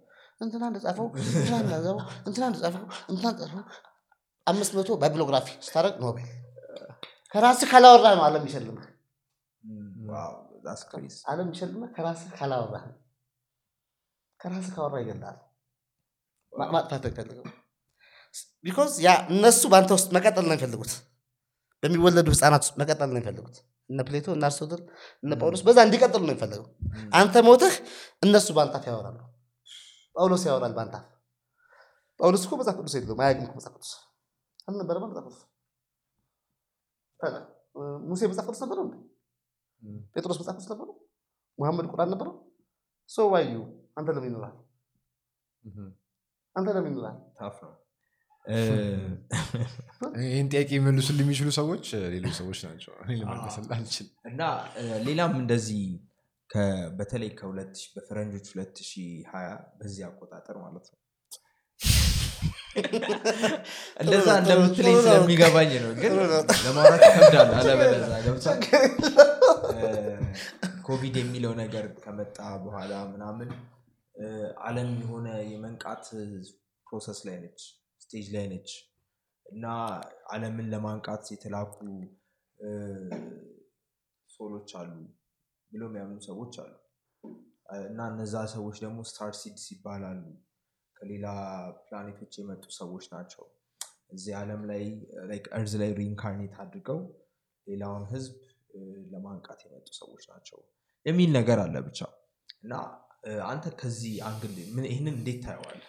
[0.40, 3.62] እንትና እንደጻፈው እንትና እንደጻፈው እንትና እንደጻፈው
[4.46, 6.28] አምስት መቶ bibliography ስታደርግ ኖቤል
[7.34, 8.86] ከራስህ ካላወራ ነው አለም የሚሸልምህ።
[10.10, 10.34] wow
[10.66, 12.94] that's crazy። አለም የሚሸልምህ ከራስህ ካላወራ ነው።
[14.40, 15.36] ከራስህ ካወራ ይገላል።
[16.52, 17.48] ማጥፋት አይፈልግም።
[18.64, 20.92] because ያ እነሱ በአንተ ውስጥ መቀጠል ነው የሚፈልጉት።
[21.82, 23.56] በሚወለዱ ህፃናት ውስጥ መቀጠል ነው የሚፈልጉት።
[23.90, 24.80] እነ ፕሌቶ እነ አርስቶትል
[25.22, 26.64] እነ ጳውሎስ በዛ እንዲቀጥሉ ነው የሚፈልገው።
[27.14, 27.74] አንተ ሞትህ
[28.22, 29.18] እነሱ አፍ ያወራሉ።
[30.16, 31.06] ጳውሎስ ያወራል በአንተ አፍ።
[32.20, 33.92] ጳውሎስ እኮ መጽሐፍ ቅዱስ የለውም አያውቅም መጽሐፍ ቅዱስ
[34.68, 35.40] አልነበረማ መጽሐፍ ቅዱስ።
[38.08, 38.84] ሙሴ መጽሐፍ ቅዱስ ነበረው?
[40.14, 40.94] ጴጥሮስ መጽሐፍ ቅዱስ ነበረው?
[41.58, 42.34] ሙሐመድ ቁርአን ነበረው?
[43.10, 43.52] ሰው ዋዩ
[43.96, 44.54] አንተ ለምን ይኖራል?
[46.56, 47.16] አንተ ለምን ይኖራል?
[47.38, 47.72] ታፍ ነው
[50.24, 54.42] ይህን ጥያቄ የሚመልሱል የሚችሉ ሰዎች እ፣ ሌሎች ሰዎች ናቸው እኔ ልመልስልህ አልችልም እና
[55.06, 55.82] ሌላም እንደዚህ
[56.98, 59.48] በተለይ ከ2000 በፈረንጆች 2020
[59.78, 61.00] በዚህ አቆጣጠር ማለት ነው
[64.00, 66.14] እንደዛ እንደምትለኝ ስለሚገባኝ ነው ግን
[66.64, 68.60] ለማውራት ይከብዳል አለበለዛ ገብቷል
[69.74, 69.80] እ፣
[70.86, 73.50] ኮቪድ የሚለው ነገር ከመጣ በኋላ ምናምን
[74.16, 74.26] እ፣
[74.66, 76.04] አለም የሆነ የመንቃት
[76.86, 77.60] process ላይ ነች
[78.00, 78.70] stage ላይ ነች።
[79.46, 79.64] እና
[80.32, 81.74] አለምን ለማንቃት የተላኩ
[84.30, 84.90] soul ኦች አሉ
[85.72, 86.72] ብለው የሚያምኑ ሰዎች አሉ።
[87.86, 90.22] እና እነዛ ሰዎች ደግሞ star seeds ይባላሉ።
[90.96, 91.26] ከሌላ
[91.86, 93.44] ፕላኔቶች የመጡ ሰዎች ናቸው።
[94.10, 94.82] እዚህ ዓለም ላይ
[95.58, 97.00] earth ላይ reincarnate አድርገው
[97.66, 98.34] ሌላውን ህዝብ
[99.12, 100.58] ለማንቃት የመጡ ሰዎች ናቸው
[101.06, 102.00] የሚል ነገር አለ ብቻ።
[102.64, 102.74] እና
[103.46, 105.80] አንተ ከዚህ angle ምን- ይህንን እንዴት ታየዋል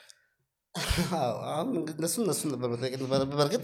[1.49, 3.63] አሁን እነሱ እነሱ ነበር መጠየቅ የነበረብህ። በእርግጥ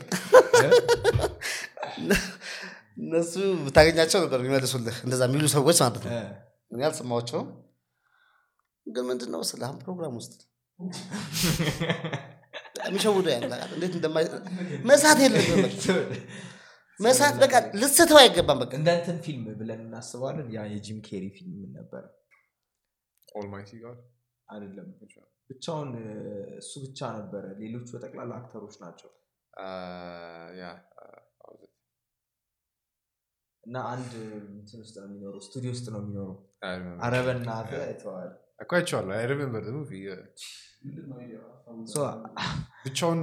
[2.99, 3.33] እነሱ
[3.65, 6.11] ብታገኛቸው ነበር የሚመልሱልህ እንደዛ የሚሉ ሰዎች ማለት ነው።
[6.71, 7.47] እኔ አልሰማቸውም።
[8.87, 10.33] ግን ምንድን ነው ስለ አሁን ፕሮግራም ውስጥ
[12.85, 13.45] የሚሸውዱ ያለ
[13.75, 14.25] እንዴት እንደማይ
[14.85, 15.61] መሳት የለብህም
[16.99, 21.71] መሳት በቃ ልስትተው አይገባም። በቃ እንደ እንትን ፊልም ብለን እናስባለን ያ የጂም ኬሪ ፊልም ምን
[21.77, 22.03] ነበረ
[23.35, 23.95] ኦልማይቲ ጋር?
[24.47, 24.87] አይደለም።
[25.49, 25.89] ብቻውን
[26.61, 29.09] እሱ ብቻ ነበረ። ሌሎቹ በጠቅላላ አክተሮች ናቸው።
[33.63, 34.11] እና አንድ
[34.53, 36.33] እንትን ውስጥ ነው የሚኖረው ስቱዲዮ ውስጥ ነው የሚኖረው።
[39.13, 39.91] አይ ሪሜምበር ሙቪ?
[42.85, 43.19] ብቻውን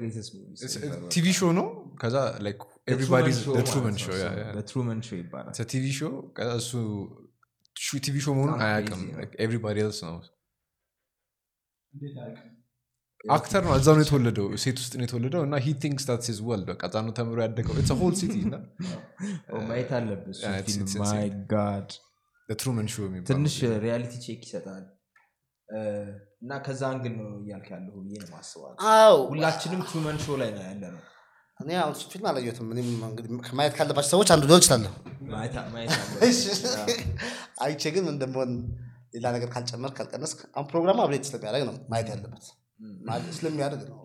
[0.00, 0.62] ግሬተስት ሙቪስ
[1.14, 1.66] ቲቪ ሾው ነው?
[2.02, 2.16] ከዛ
[2.92, 3.28] ኤቭሪባዲ
[4.66, 5.54] Truman Show ይባላል.
[5.72, 6.72] TV show ከዛ እሱ
[8.04, 9.02] TV show መሆኑን አያውቅም
[9.44, 10.16] everybody else ነው?
[13.24, 16.68] actor ነው እዛው ነው የተወለደው set ውስጥ ነው የተወለደው እና he thinks that his world
[16.70, 18.54] በቃ እዛ ነው ተምሮ ያደገው it's whole city እና
[19.68, 21.44] ማየት አለብህ Yeah, it's- ፊልም it's my insane.
[21.52, 21.90] God
[22.48, 23.54] Truman Show የሚባለው ትንሽ
[23.84, 24.82] reality check ይሰጣል
[26.42, 30.64] እና ከዛ angle ነው እያልክ ያለሁ ብዬ ነው ማስባል አዎ ሁላችንም Truman Show ላይ ነው
[30.66, 31.02] ያለ ነው
[31.60, 34.92] እኔ አሁን ፊልም አላየሁትም። እኔም እንግዲህ ከማየት ካለባቸው ሰዎች አንዱ ሊሆን ይችላለሁ።
[37.64, 38.50] አይቼ ግን እንደመሆን
[39.14, 42.44] ሌላ ነገር ካልጨመር ካልቀነስ አሁን ፕሮግራሙ አብሬት ስለሚያደርግ ነው ማየት ያለበት።
[43.36, 43.98] ስለሚያደርግ ነው።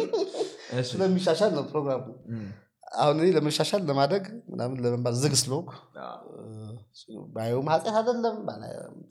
[0.90, 2.02] ስለሚሻሻል ነው ፕሮግራሙ።
[2.96, 5.70] አሁን እኔ ለመሻሻል ለማደግ ምናምን ለመባል ዝግ ስለሆንኩ
[7.34, 8.36] ባየውም ኃጢአት አይደለም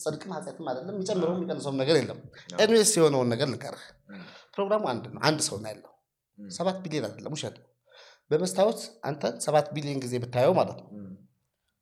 [0.04, 2.20] ጽድቅም ኃጢአትም አይደለም የሚጨምረውም የሚቀንሰውም ነገር የለም።
[2.60, 4.22] ኤኒዌይስ የሆነውን ነገር እም፣
[4.56, 5.92] ፕሮግራሙ አንድ ነው። አንድ ሰው ነው ያለው።
[6.40, 7.58] ሰባት ቢሊዮን አይደለም ውሸት
[8.32, 10.88] በመስታወት አንተ ሰባት ቢሊዮን ጊዜ ብታየው ማለት ነው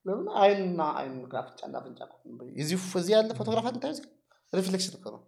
[0.06, 0.26] ለምን?
[0.40, 2.00] አይንና አይን አፍንጫና አፍንጫ
[2.62, 2.76] እዚህ
[3.14, 3.94] ያለ ፎቶግራፍ አንታዩ
[4.52, 5.20] reflection እኮ ነው።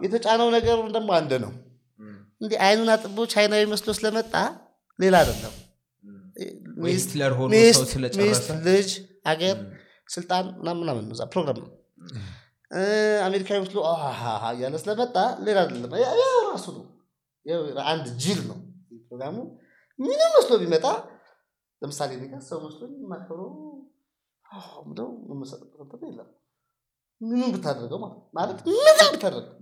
[0.00, 1.52] የተጫነው ነገር ደግሞ አንድ ነው።
[2.00, 4.34] እም፣ እንዲህ አይኑን አጥቦ ቻይናዊ መስሎ ስለመጣ
[4.98, 5.54] ሌላ አይደለም።
[8.22, 8.90] ሚስት ልጅ
[9.26, 9.56] አገር
[10.08, 10.46] ስልጣን
[10.78, 11.70] ምናምን ነው ፕሮግራም ነው።
[13.26, 13.78] አሜሪካዊ መስሎ
[14.50, 15.16] እያለ ስለመጣ
[15.46, 15.92] ሌላ አይደለም።
[16.48, 16.84] ራሱ ነው።
[17.86, 18.58] አንድ ጅል ነው።
[19.08, 19.36] ፕሮግራሙ
[19.98, 20.86] ምንም መስሎ ቢመጣ
[21.82, 22.10] ለምሳሌ
[22.48, 23.63] ሰው መስሎ የማከብረው አዎ
[24.86, 26.28] ብለው መመሰጥበት እንትን የለም።
[27.20, 27.98] ምንም ብታደርገው
[28.34, 29.54] ማለት ምንም ብታደርገው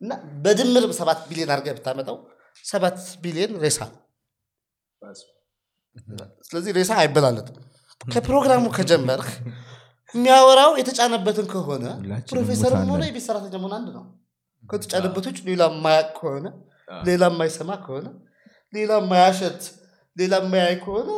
[0.00, 0.12] እና
[0.44, 2.16] በድምር ሰባት ቢሊዮን አድርገህ ብታመጣው
[2.64, 3.80] ሰባት ቢሊዮን ሬሳ።
[6.48, 7.56] ስለዚህ ሬሳ አይበላለጥም።
[8.00, 9.28] ከፕሮግራሙ ከጀመርክ
[10.14, 11.84] የሚያወራው የተጫነበትን ከሆነ
[12.30, 14.04] ፕሮፌሰርም ሆነ የቤት ሰራተኛ መሆን አንድ ነው።
[14.64, 16.46] ከተጫነበት ውጭ ሌላ የማያቅ ከሆነ
[17.04, 18.06] ሌላ የማይሰማ ከሆነ
[18.72, 19.62] ሌላ የማያሸት
[20.16, 21.08] ሌላ የማያይ ከሆነ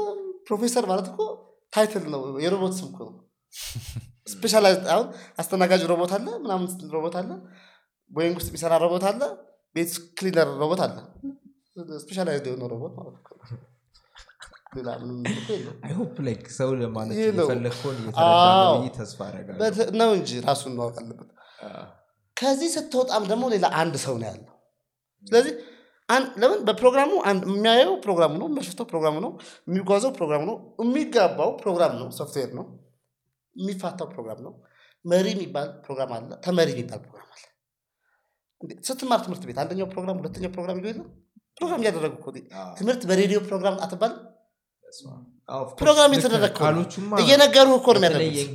[0.49, 1.21] ፕሮፌሰር ማለት እኮ
[1.73, 3.11] title ነው የሮቦት ስም ነው።
[4.27, 5.07] specialize አሁን
[5.39, 7.31] አስተናጋጅ ሮቦት አለ ምናምን ሮቦት አለ
[8.11, 9.21] ቦይንግ ውስጥ የሚሰራ ሮቦት አለ
[9.77, 10.97] ቤት cleaner ሮቦት አለ።
[12.03, 13.37] specialize የሆነ ሮቦት ማለት ነው።
[16.57, 17.97] ሰው ለማለት ነው። የፈለግከውን
[18.97, 19.21] ተስፋ
[20.13, 21.29] እንጂ ራሱን ማወቅ አለበት።
[22.37, 24.55] ከዚህ ስትወጣም ደግሞ ሌላ አንድ ሰው ነው ያለው።
[25.27, 25.55] ስለዚህ
[26.39, 27.11] ለምን በፕሮግራሙ
[27.47, 29.31] የሚያየው ፕሮግራሙ ነው የሚያሸፍተው ፕሮግራሙ ነው
[29.69, 32.67] የሚጓዘው ፕሮግራሙ ነው የሚጋባው ፕሮግራም ነው ሶፍትዌር ነው
[33.57, 34.53] የሚፋታው ፕሮግራም ነው።
[35.05, 37.45] መሪ የሚባል ፕሮግራም አለ ተመሪ የሚባል ፕሮግራም አለ።
[38.89, 41.01] ስትማር ትምህርት ቤት አንደኛው ፕሮግራም ሁለተኛው ፕሮግራም ይሉ
[41.59, 42.27] ፕሮግራም እያደረጉ እኮ
[42.81, 44.19] ትምህርት በሬዲዮ ፕሮግራም አትባልም?
[45.79, 48.51] ፕሮግራም ልክ የተደረግ እኮ ነው። ቃሎቹማ እየነገሩ እኮ ነው የሚያደርጉት።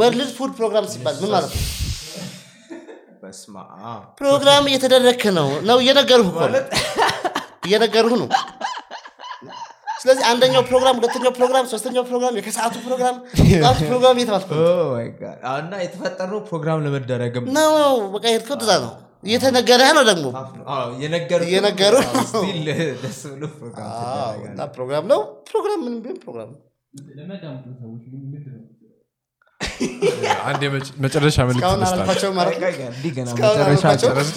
[0.00, 1.62] World Food Program ሲባል ምን ማለት ነው
[4.20, 6.40] ፕሮግራም እየተደረግክ ነው ነው እየነገሩህ እኮ
[8.22, 8.28] ነው።
[10.02, 13.16] ስለዚህ አንደኛው ፕሮግራም ሁለተኛው ፕሮግራም ሶስተኛው ፕሮግራም የከሰዓቱ ፕሮግራም
[13.82, 14.16] ፕሮግራም
[15.60, 17.74] እና የተፈጠረው ፕሮግራም ለመደረግም ነው።
[18.14, 18.92] በቃ የሄድከው እንደዛ ነው።
[19.24, 20.26] እየተነገረህ ነው ደግሞ?
[21.48, 21.94] እየነገሩ
[24.74, 25.20] ፕሮግራም ነው።
[25.50, 26.60] ፕሮግራም ምንም ቢሆን ፕሮግራም ነው
[27.16, 28.64] ለሚያዳምጡ ሰዎች ምን- ምንድን ነው
[30.48, 32.56] አንድ የመጨ- መጨረሻ ማለት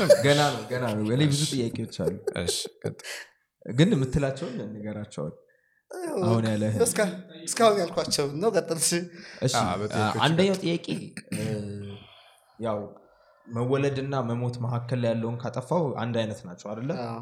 [0.02, 2.15] ነው። ገና ነው ገና ነው። እኔ ብዙ ጥያቄዎች አሉ።
[3.65, 5.34] ግን የምትላቸውን ንገራቸዋል
[6.24, 7.11] አሁን ያለህ እስካ-
[7.44, 8.80] እስካሁን ያልኳቸው ነው። ቀጥል።
[10.24, 10.88] አንደኛው ጥያቄ
[12.60, 12.80] ያው
[13.48, 16.68] መወለድና መሞት መካከል ያለውን ካጠፋው አንድ አይነት ናቸው
[17.06, 17.18] አዎ፣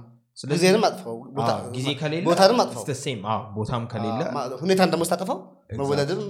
[1.74, 2.24] ጊዜ ከሌለ
[3.56, 4.22] ቦታም ከሌለ
[4.62, 5.40] ሁኔታን ደግሞ ስታጠፋው
[5.72, 6.22] መወለድም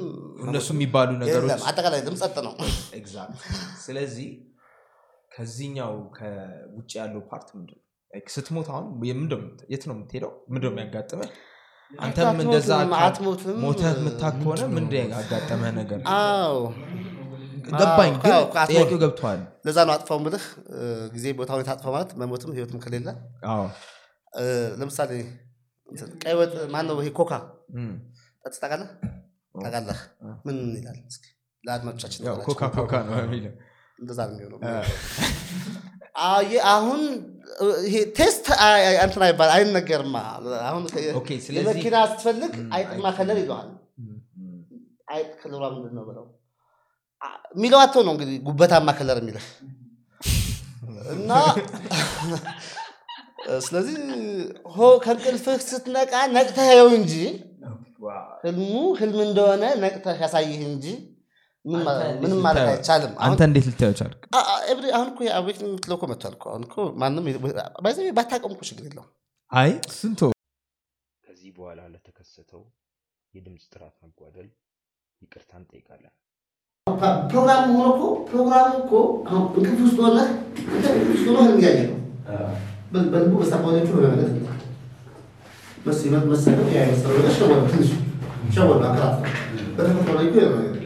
[0.46, 2.54] እነሱ የሚባሉ ነገሮች አጠቃላይ ድምፅ ጸጥ ነው።
[2.98, 3.40] exact
[3.86, 4.30] ስለዚህ
[5.32, 7.86] ከዚህኛው ከውጭ ያለው part ምንድን ነው?
[8.36, 8.86] ስትሞት አሁን
[9.74, 10.32] የት ነው የምትሄደው?
[10.54, 11.30] ምንድን ነው የሚያጋጥመህ
[11.92, 12.70] አንተም እንደዛ
[13.64, 13.96] ሞተህ
[14.36, 16.00] ከሆነ ምንድን ያጋጠመህ ነገር?
[17.72, 18.32] ገባኝ ግን
[18.70, 20.46] ጥያቄው ገብተዋል ለዛ ነው አጥፋው ምልህ
[21.16, 23.08] ጊዜ ቦታ ሁኔታ አጥፋው ማለት መሞትም ህይወትም ከሌለ።
[24.80, 25.12] ለምሳሌ
[26.24, 27.34] ቀይ ወጥ ማን ነው ይሄ ኮካ?
[28.46, 28.84] ጠጥተህ
[29.56, 30.00] ታውቃለህ
[30.46, 30.98] ምን ይላል?
[31.64, 33.54] ለአድማጮቻችን ኮካ ኮካ ነው የሚለው።
[34.00, 34.60] እንደዛ ነው የሚሆነው።
[36.74, 37.02] አሁን
[37.86, 38.46] ይሄ ቴስት
[39.04, 40.16] እንትን አይባል አይነገርማ።
[40.68, 40.84] አሁን
[41.58, 43.70] የመኪና ስትፈልግ አይጥማ ከለር ይለዋል።
[45.14, 46.26] አይጥ ከለሯ ምንድን ነው ብለው
[47.56, 49.48] የሚለው አቶ ነው እንግዲህ ጉበታማ ከለር የሚልህ
[51.14, 51.32] እና
[53.66, 53.96] ስለዚህ
[54.74, 57.14] ሆ ከእንቅልፍህ ስትነቃ ነቅተህ የው እንጂ
[58.44, 58.70] ህልሙ
[59.00, 60.86] ህልም እንደሆነ ነቅተህ ያሳይህ እንጂ
[61.66, 64.22] ምንም ማለት አይቻልም። አንተ እንዴት ልታየው ቻልክ?
[64.96, 67.26] አሁን እኮ አዌክ የምትለው እኮ መጥቷል አሁን እኮ ማንም
[67.84, 69.10] ባይዘ ባታቀም እኮ ችግር የለውም።
[69.52, 70.22] አይ ስንቶ
[71.24, 72.62] ከዚህ በኋላ ለተከሰተው
[73.34, 74.48] የድምፅ ጥራት መጓደል
[75.22, 76.14] ይቅርታ እንጠይቃለን።
[77.30, 78.94] ፕሮግራም ሆኖ እኮ ፕሮግራሙ እኮ
[79.34, 80.18] እንቅልፍ ውስጥ ሆነ
[80.64, 81.98] እንቅልፍ ውስጥ ሆነ ህልም እያየ ነው
[83.12, 84.30] በልቡ በሳባዎቹ ሆነ ነገር
[85.86, 87.90] ነገር ሸወደ ትንሽ
[88.56, 89.16] ሸወደ አከራት
[89.78, 90.78] በተፈጥሮ ላይ የሆነ ነገር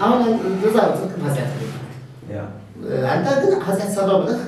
[0.00, 0.20] አሁን
[0.64, 1.72] እዛ ጽድቅ ኃጢአት ነው።
[3.10, 4.40] አንተ ግን ኃጢአት ሰራው ብለህ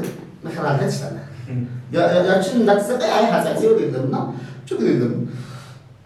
[0.45, 1.24] መከራከር ትችላለህ።
[2.28, 4.16] ያችን እንዳትሰቃይ አይ ኃጢአት ሲሆን የለም እና
[4.69, 5.15] ችግር የለም።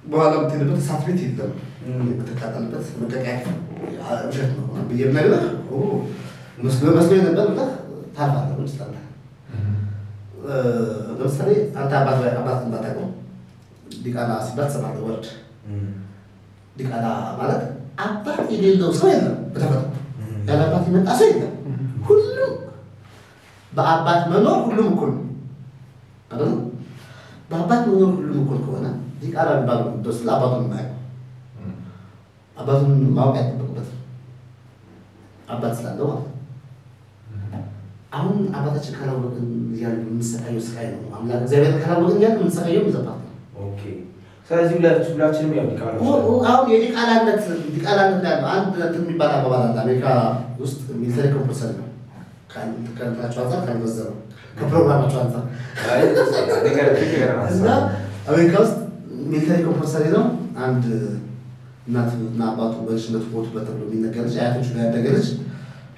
[0.04, 1.52] በኋላ የምትሄድበት እሳት ቤት የለም።
[1.88, 3.36] የምትቃጠልበት መቀቀያ
[4.26, 5.44] ውሸት ነው ብዬ ብነግርህ
[6.64, 6.84] መስሎ
[7.20, 7.70] ነበር ብለህ
[8.16, 9.01] ታልፋለህ ምን ትችላለህ
[11.18, 13.08] ለምሳሌ አንተ አባት አባትን ባታውቀው
[14.04, 15.26] ዲቃላ ሲባል ትሰማለህ ወርድ።
[16.76, 17.06] ዲቃላ
[17.40, 17.62] ማለት
[18.04, 19.88] አባት የሌለው ሰው የለም በተፈጥሮ።
[20.48, 21.52] ያለ አባት የመጣ ሰው የለም።
[22.06, 22.52] ሁሉም
[23.72, 25.26] በአባት መኖር ሁሉም እኩል ነው።
[26.30, 26.58] አይደለም?
[27.50, 28.86] በአባት መኖር ሁሉም እኩል ከሆነ
[29.22, 30.98] ዲቃላ የሚባለው ደስ አባቱን የማያውቀው
[32.56, 33.98] አባቱን ማወቅ አይጠበቅበትም።
[35.48, 36.31] አባት ስላለው ማለት ነው
[38.12, 43.30] አሁን አባታችን ካላወቅን እያሉ የምንሰቃየው ስቃይ ነው። አምላክ እግዚአብሔር ካላወቅን እያሉ የምንሰቃየው ይዘባት ነው።
[44.50, 45.92] ስለዚህ ሁላችን- ሁላችንም ያው ዲቃላ
[46.48, 47.42] አሁን የዲቃላነት
[47.74, 50.06] ዲቃላነት ላይ ያለው አንድ እንትን የሚባል አባባል አለ። አሜሪካ
[50.62, 51.88] ውስጥ military compulsory ነው
[52.96, 54.16] ከእንትናቸው አንጻር ከሚመዘነው
[54.58, 55.44] ከፕሮግራማቸው አንጻር
[57.54, 57.68] እና
[58.30, 58.76] አሜሪካ ውስጥ
[59.26, 60.24] military compulsory ነው።
[60.64, 60.84] አንድ
[61.88, 65.28] እናት እና አባቱ በልጅነቱ ሞቱበት ተብሎ የሚነገር ልጅ አያቶቹ ጋር ያደገ ልጅ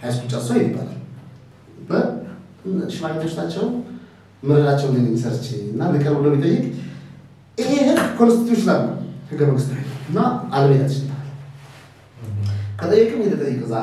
[0.03, 1.01] high school ጨርሶ ይባላል
[2.94, 3.65] ሽማግሌዎች ናቸው
[4.43, 6.65] ምረዳቸውን የሚሰርች እና ልቀር ብሎ ቢጠይቅ
[7.59, 8.97] ይሄ ህግ constitutional ነው
[9.31, 10.19] ህገ መንግስታዊ ነው እና
[10.55, 11.11] አለቤታት ይችላል
[12.81, 13.74] ከጠየቅም ሄደ ጠይቅ እዛ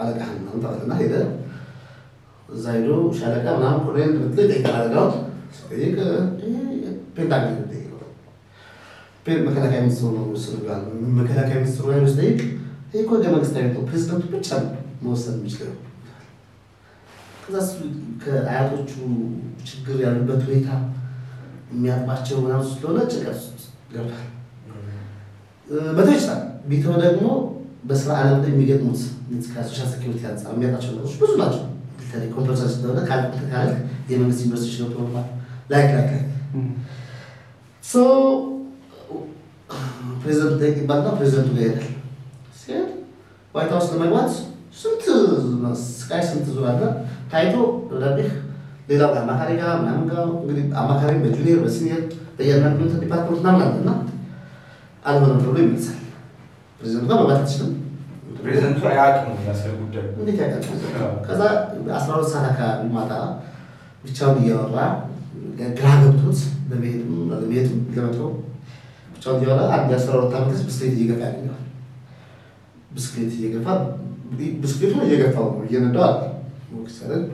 [0.00, 1.14] አለቃህን ምናምን ተባለና ሄደ
[2.48, 2.88] እዛ ሄዶ
[3.18, 5.12] ሻለቃ ምናምን ኮሎኔል ምትል ይጠይቃል። አደጋውን
[5.56, 5.96] ሲጠይቅ
[7.16, 7.86] ፔንታገን ይጠይቀው
[9.46, 10.82] መከላከያ ሚኒስትሩ ነው ወስኑ ይላል።
[11.18, 12.40] መከላከያ ሚኒስትሩ ላይ ስጠይቅ
[12.92, 14.70] ይህ እኮ ህገ መንግስታዊ ነው፣ ፕሬዚደንቱ ብቻ ነው
[15.02, 15.74] መወሰን የሚችለው።
[17.52, 17.68] ከዛ
[18.22, 18.90] ከአያቶቹ
[19.68, 20.68] ችግር ያሉበት ሁኔታ
[21.72, 23.62] የሚያጥባቸው ምናምን ስለሆነ ጭንቀት ውስጥ
[23.92, 24.26] ገብቷል።
[25.96, 26.40] መተው ይችላል።
[26.70, 27.26] ቢተው ደግሞ
[27.88, 29.02] በስራ ዓለም ላይ የሚገጥሙት
[29.52, 31.62] ከ social security አንጻር የሚያጣቸው ነገሮች ብዙ ናቸው።
[31.98, 33.70] በተለይ compulsory ስለሆነ ካልኩት ካለ
[34.10, 35.26] የመንግስት ዩኒቨርሲቲ ነው ፕሮግራም
[35.72, 36.26] like like like
[37.84, 37.94] so
[40.22, 41.86] ፕሬዚደንቱ ጠይቅ ይባልና ፕሬዚደንቱ ጋር ይሄዳል።
[42.60, 42.88] ሲሄድ
[43.54, 44.32] ዋይት ሀውስ ለመግባት
[44.74, 45.04] ስንት
[45.94, 46.82] ስቃይ ስንት ዙር አለ
[47.32, 47.54] ታይቶ
[47.90, 48.30] ደብዳቤህ
[48.88, 52.00] ሌላው አማካሪ ጋር ምናምን ጋር እንግዲህ አማካሪ በ junior በ senior
[52.36, 53.90] በእያንዳንዱ department ምናምን አለ እና
[55.04, 55.98] አልሆነም ተብሎ ይመልሳል።
[56.80, 57.72] ፕሬዚደንቱ ጋር መግባት አትችልም።
[58.38, 59.28] ፕሬዚደንቱ አያውቅም
[59.60, 60.62] ስለ ጉዳዩ። እንዴት ያውቃል?
[61.26, 61.40] ከዛ
[61.98, 63.12] አስራ ሁለት ሰዓት አካባቢ ማታ
[64.04, 64.78] ብቻውን እያወራ
[65.70, 66.38] ግራ ገብቶት
[66.70, 68.28] ለመሄድም ለመሄድም ለመተው
[69.14, 71.64] ብቻውን እያወራ አንድ የአስራ ሁለት ዓመት ብስክሌት እየገፋ ያገኘዋል።
[72.90, 73.66] ብስክሌት እየገፋ
[74.60, 76.18] ብስክሌቱን እየገፋው ነው እየነዳው አለ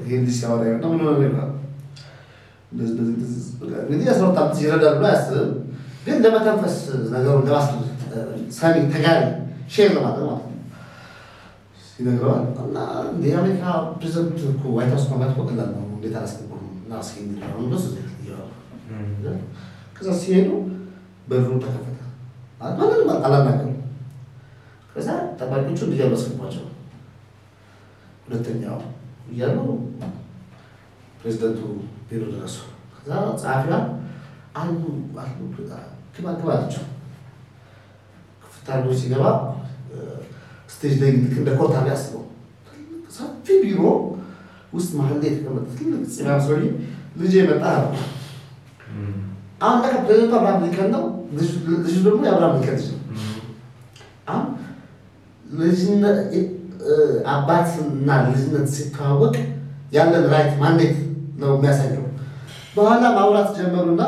[0.03, 1.51] ይሄ ልጅ ሲያወራ ይሆና ምን ሆነ ይሆናል
[3.83, 5.53] እንግዲህ አስራ ሁለት ዓመት ይረዳል ብሎ አያስብም።
[6.07, 6.75] ግን ለመተንፈስ
[7.15, 7.67] ነገሩን ለማስ
[8.59, 9.23] ሰሚ ተጋሪ
[9.75, 10.53] share ለማድረግ ማለት ነው
[11.99, 12.79] ይነግረዋል እና
[13.11, 13.65] እንደ የአሜሪካ
[13.95, 16.53] ፕሬዚደንት እኮ ዋይት ሀውስ መግባት እኮ ቀላል ነው፣ እንዴት አላስገቡም?
[16.79, 17.85] እና እስኪ እንዲሆኑ በሱ
[19.97, 20.49] ከዛ ሲሄዱ
[21.29, 21.99] በሩ ተከፈተ።
[22.61, 23.77] ማንንም አላናገሩም።
[24.93, 25.09] ከዛ
[25.39, 26.65] ጠባቂዎቹ እንዲያሉ አስገቧቸው።
[28.27, 28.79] ሁለተኛው
[29.31, 29.57] እያሉ
[31.21, 31.61] ፕሬዚደንቱ
[32.09, 32.57] ቢሮ ደረሱ።
[32.95, 33.11] ከዛ
[33.43, 33.75] ጸሐፊዋ
[34.57, 34.81] አሉ
[35.19, 35.71] አሉ ግባ
[36.35, 36.85] ግባ አለችው።
[38.69, 39.25] አድርጎ ሲገባ
[40.71, 42.23] stage ላይ እንደ አለ ያስበው
[43.17, 43.81] ሰፊ ቢሮ
[44.73, 46.65] ውስጥ መሀል ላይ የተቀመጠ ትልቅ ፂማም ሰውዬ
[47.21, 47.93] ልጅ የመጣ ነው።
[49.61, 51.05] አሁን ለካ ፕሬዚደንቱ አብርሃም ሊንከን ነው፣
[51.85, 53.01] ልጁ ደግሞ የአብርሃም ሊንከን ልጅ ነው።
[54.29, 54.47] አሁን
[55.61, 56.19] ልጅነት
[57.33, 59.35] አባትና ልጅነት ሲተዋወቅ
[59.93, 60.97] ያለን right mandate
[61.41, 62.05] ነው የሚያሳየው።
[62.77, 64.03] በኋላ ማውራት ጀመሩና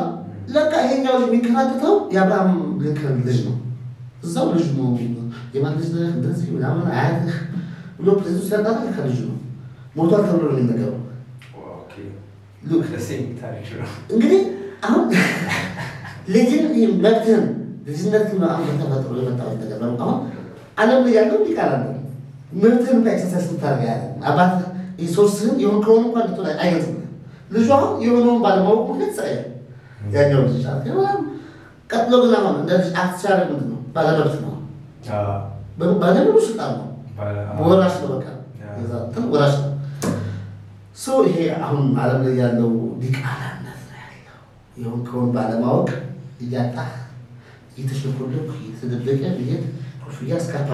[0.53, 2.51] ለካ ይሄኛው ልጅ የሚከራተተው የአብርሃም
[2.81, 3.55] ሊንከን ልጅ ነው።
[4.23, 4.87] እዛው ልጅ ነው
[5.55, 7.37] የማን ልጅ ነህ እንደዚህ ምናምን አያትህ
[7.99, 9.37] ብሎ ፕሬዚደንቱ ሲያጣራ ለካ ልጁ ነው
[9.95, 10.95] ሞቷል ተብሎ ነው የሚነገረው።
[14.13, 14.41] እንግዲህ
[14.87, 15.03] አሁን
[16.29, 16.65] ልጅን
[17.03, 17.45] መብትህን
[17.87, 20.17] ልጅነት አሁን በተፈጥሮ የመጣው ነገር ነው። አሁን
[20.77, 21.71] ዓለም ላይ ያለው ሊቃል
[22.53, 24.53] መብትህን ኤክሰርሳይዝ ምታደርግ ያለ አባት
[25.15, 26.95] ሶርስህን የሆን ከሆኑ እንኳን ልትሆን
[27.51, 29.27] ልጁ አሁን የሆነውን ባለማወቁ ምክንያት ስራ
[30.15, 30.65] ያኛው ልጅ
[31.89, 34.53] ቀጥሎ ግን አሁን እንደ ልጅ አክት ሲያደርግ ምንድን ነው ባለመብት ነው።
[36.01, 36.85] ባለሙሉ ስልጣን ነው።
[37.61, 38.25] ወራሽ ነው። በቃ
[39.01, 39.71] እንትን ወራሽ ነው።
[40.97, 42.71] ሰው ይሄ አሁን ዓለም ላይ ያለው
[43.01, 44.37] ዲቃላነት ነው ያለው።
[44.77, 45.89] ይሁን ከሆን ባለማወቅ
[46.41, 46.91] እያጣህ
[47.73, 49.63] እየተሸኮለኩ እየተደበቀ መሄድ
[50.03, 50.69] ኮፍያ እስካርፕ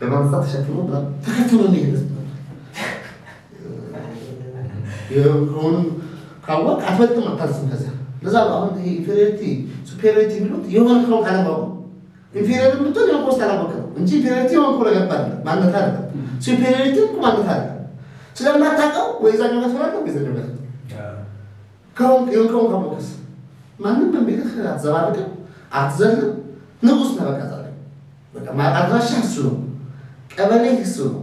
[0.00, 0.76] አድርጎ መሄድ በማንሳት ተሸክሞ
[1.24, 1.94] ተከትሎ መሄድ
[5.48, 5.76] ከሆኑ
[6.46, 7.90] ካወቅ አትበልጥም፣ አታንስም። ከዚያ
[8.24, 9.42] ለዛ ነው አሁን ይሄ ኢንፌሪዮሪቲ
[9.88, 11.64] ሱፔሪዮሪቲ የሚሉት የሆነ ከሆን ካለማወቅ
[12.34, 15.88] ኢንፌሪዮር የምትሆን የሆነ ኮስት አላወቅ ነው እንጂ ኢንፌሪዮሪቲ የሆነ ነገር ባለ ማነት አለ
[16.46, 17.62] ሱፔሪዮሪቲ እኮ ማነት አለ
[18.36, 20.46] ስለማታውቀው ወይ ዛኛው ጋር ትሆናለህ ወይ ዛኛው ጋር
[21.96, 23.08] ከሆን የሆን ከሆን ካወቅስ
[23.80, 25.30] ማንም በሚልህ አትዘባርቅም፣
[25.72, 26.30] አትዘልም።
[26.82, 27.64] ንጉስ ነህ በቃ ዛሬ
[28.34, 28.46] በቃ
[28.78, 29.54] አድራሻ እሱ ነው፣
[30.38, 31.22] ቀበሌ እሱ ነው፣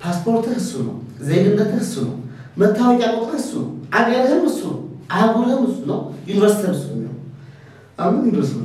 [0.00, 2.16] ፓስፖርትህ እሱ ነው፣ ዜግነትህ እሱ ነው፣
[2.58, 3.68] መታወቂያ ቁጥርህ እሱ ነው፣
[3.98, 4.78] አገርህም እሱ ነው፣
[5.12, 7.14] አህጉርህም እሱ ነው፣ ዩኒቨርሲቲህም እሱ ነው።
[7.98, 8.58] አሁን ዩኒቨርሲቲ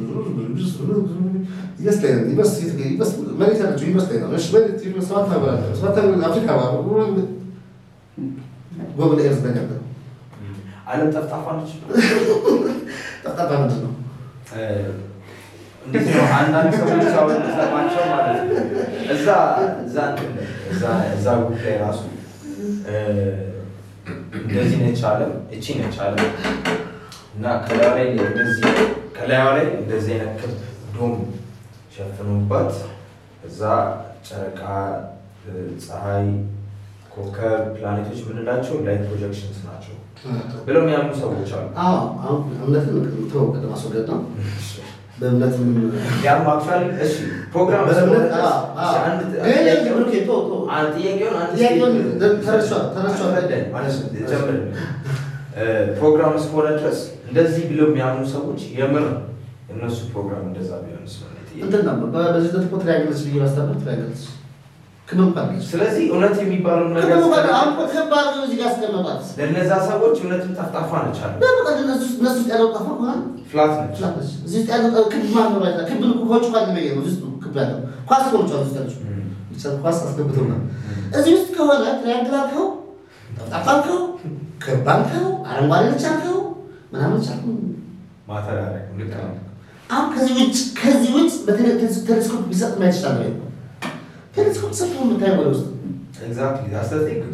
[10.87, 11.71] ዓለም ጠፍጣፋ ነች።
[13.23, 13.93] ጠፍጣፋ ምንድን ነው?
[15.87, 18.57] እንዴት ነው አንዳንድ ሰዎች አሁን ሰማቸው ማለት ነው
[19.13, 19.27] እዛ
[19.85, 19.97] እዛ
[20.71, 20.83] እዛ
[21.13, 22.01] እዛ ጉዳይ ራሱ
[24.39, 26.29] እንደዚህ ነች ዓለም እቺ ነች ዓለም
[27.35, 28.63] እና ከላዩ ላይ እንደዚህ
[29.17, 30.53] ከላዩ ላይ እንደዚህ አይነት ክብ
[30.95, 31.13] dome
[31.95, 32.71] ሸፍኖባት
[33.43, 33.61] እዛ
[34.27, 34.61] ጨረቃ፣
[35.83, 36.27] ፀሐይ፣
[37.13, 39.93] ኮከብ፣ ፕላኔቶች የምንላቸው light projections ናቸው
[40.65, 42.95] ብለው የሚያምኑ ሰዎች አሉ። አሁን እምነትን
[43.31, 44.19] ተው ቅድም አስወገድ ነው።
[45.19, 45.53] በእምነት
[46.25, 47.13] ያም አክቹዋሊ እሺ
[47.53, 48.25] ፕሮግራም በእምነት ስለሆነ
[55.97, 56.99] ፕሮግራም እስከሆነ ድረስ
[57.29, 59.05] እንደዚህ ብለው የሚያምኑ ሰዎች የምር
[59.69, 61.13] የእነሱ ፕሮግራም እንደዛ ቢሆንስ?
[63.69, 64.36] ነው
[65.67, 67.11] ስለዚህ እውነት የሚባለው ነገር
[69.39, 71.19] ለእነዛ ሰዎች እውነትም ጠፍጣፋ ነች
[73.51, 74.31] flat ትላለች።
[81.17, 82.67] እዚህ ውስጥ ከሆነ triangle አልከው፣
[83.37, 84.01] ጠፍጣፋ አልከው፣
[84.63, 86.37] ክብ አልከው፣ አረንጓዴ ነች አልከው፣
[86.93, 87.19] ምናምን
[89.89, 93.19] አሁን ከዚህ ውጭ ከዚህ ውጭ በቴሌስኮፕ ቢሰጥ ማየት ይችላል?
[94.37, 95.65] ቴሌስኮፕ የምታየው ወደ ውስጥ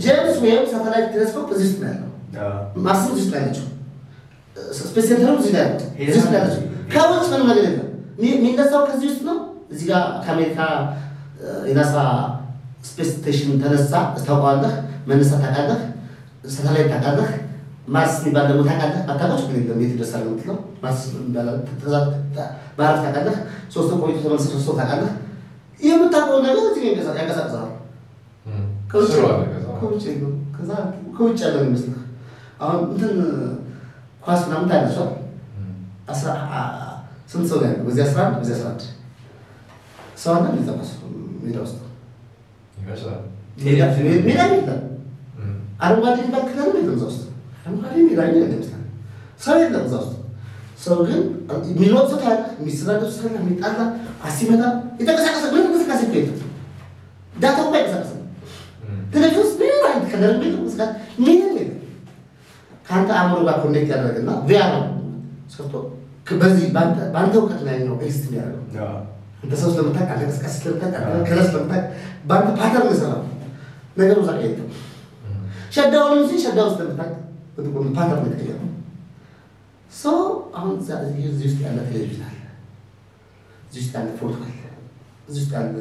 [0.04, 2.10] ጄምስ ዌብ ሳተላይት ቴሌስኮፕ እዚህ ውስጥ ነው ያለው።
[2.86, 3.66] ማርስ እዚህ ውስጥ ነው ያለችው።
[4.80, 5.90] space center ኡ እዚህ ነው ያለችው።
[6.94, 9.38] ከውጭ ምንም ነገር የለም። የሚ- የሚነሳው ከዚህ ውስጥ ነው።
[9.72, 10.60] እዚህ ጋር ከአሜሪካ
[11.70, 11.96] የናሳ
[12.86, 14.74] space station ተነሳ ታውቀዋለህ።
[15.08, 15.82] መነሳት ታውቃለህ።
[16.54, 17.30] ሳተላይት ታውቃለህ።
[17.88, 21.48] ማርስ የሚባል ደግሞ ታውቃለህ። አታውቃች ግን የለም የት ይደርሳል የምትለው ማርስ የሚባል
[22.78, 23.38] ማረፍ ታውቃለህ።
[23.74, 25.12] ሶስት ወር ቆይቶ ተመልሰህ ሶስት ወር ታውቃለህ።
[25.84, 27.70] የምታውቀው ነገር እዚህ ያንቀሳ- ያንቀሳቅሳል።
[28.92, 30.72] ከውጭ ስሩ አለ ከዛ። ከውጭ ነው። ከዛ
[31.16, 32.00] ከውጭ ያለ ነው ይመስልህ።
[32.62, 33.14] አሁን እንትን
[34.24, 34.68] ኳስ ምናምን
[36.58, 36.92] አ-
[37.32, 37.84] ስንት ሰው ያለው?
[37.86, 38.82] በዚህ አስራ አንድ በዚህ አስራ አንድ
[40.18, 40.92] ሰው አለ ኳስ
[41.44, 41.80] ሜዳ ውስጥ
[44.26, 44.82] ሜዳ የለም።
[45.82, 47.24] አረንጓዴ ክለብ የለም እዛ ውስጥ
[47.62, 48.62] አረንጓዴ ሜዳ የለም
[49.42, 50.14] ሰው የለም እዛ ውስጥ።
[50.80, 51.20] ሰው ግን
[51.72, 53.80] የሚሮጥ ሰው ታያለህ፣ የሚሰዳደብ ሰው ታያለህ፣ የሚጣላ
[54.24, 54.64] ኳስ ሲመታ
[55.00, 56.40] የተንቀሳቀሰ ምንም እንቅስቃሴ እኮ የለም።
[57.36, 58.20] data ው እኮ አይንቀሳቀስም።
[59.14, 60.90] ቴሌቪዥን ውስጥ ምንም አይነት color የለም፣ እንቅስቃሴ
[61.20, 61.80] ምንም የለም።
[62.88, 64.84] ከአንተ አእምሮ ጋር connect ያደረግና ቪያር ነው
[65.54, 65.74] ሰርቶ
[66.42, 68.64] በዚህ በአንተ- እውቀት ላይ ነው exist የሚያደርገው
[69.44, 70.94] አንተ ሰው ስለምታውቅ አንተ እንቅስቃሴ ስለምታውቅ
[71.28, 71.86] color ስለምታውቅ
[72.28, 73.22] በአንተ pattern የሰራው
[73.98, 74.70] ነገሩ ጋር የለም።
[75.76, 77.14] shadow ውን ሲ shadow ውን ስለምታውቅ
[77.98, 78.70] pattern የተቀየረው
[79.94, 80.18] ሰው
[80.56, 82.38] አሁን እዚህ ውስጥ ያለ ቴሌቪዥን አለ፣
[83.74, 84.52] እዚህ ውስጥ ያለ ፎቶ አለ፣
[85.28, 85.78] እዚህ ውስጥ ያለ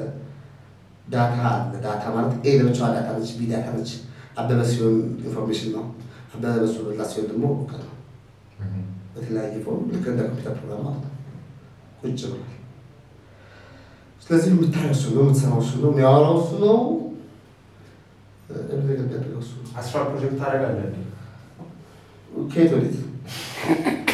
[1.09, 3.91] data አለ። data ማለት A ለብቻዋ data ነች፣ B data ነች።
[4.39, 4.95] አበበ ሲሆን
[5.25, 5.85] information ነው፣
[6.33, 7.97] አበበ በሶ በላ ሲሆን ደግሞ እውቀት ነው።
[9.15, 11.13] በተለያየ form ልክ እንደ computer program ማለት ነው።
[12.03, 12.49] ቁጭ ብሏል።
[14.23, 16.79] ስለዚህ የምታየው እሱ ነው፣ የምትሰራው እሱ ነው፣ የሚያወራው እሱ ነው፣
[19.81, 20.89] አስራ ፕሮጀክት ታደርጋለህ?
[22.53, 22.97] ከየት ወዴት?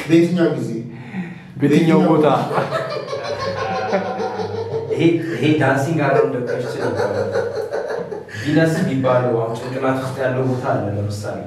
[0.09, 0.71] በየትኛው ጊዜ?
[1.61, 2.27] በየትኛው ቦታ?
[4.99, 6.95] ይሄ ዳንሲንግ አራውንድ ኩዌስችን
[8.41, 11.39] ቪነስ የሚባለው አሁን ጭንቅላት ውስጥ ያለው ቦታ አለ። ለምሳሌ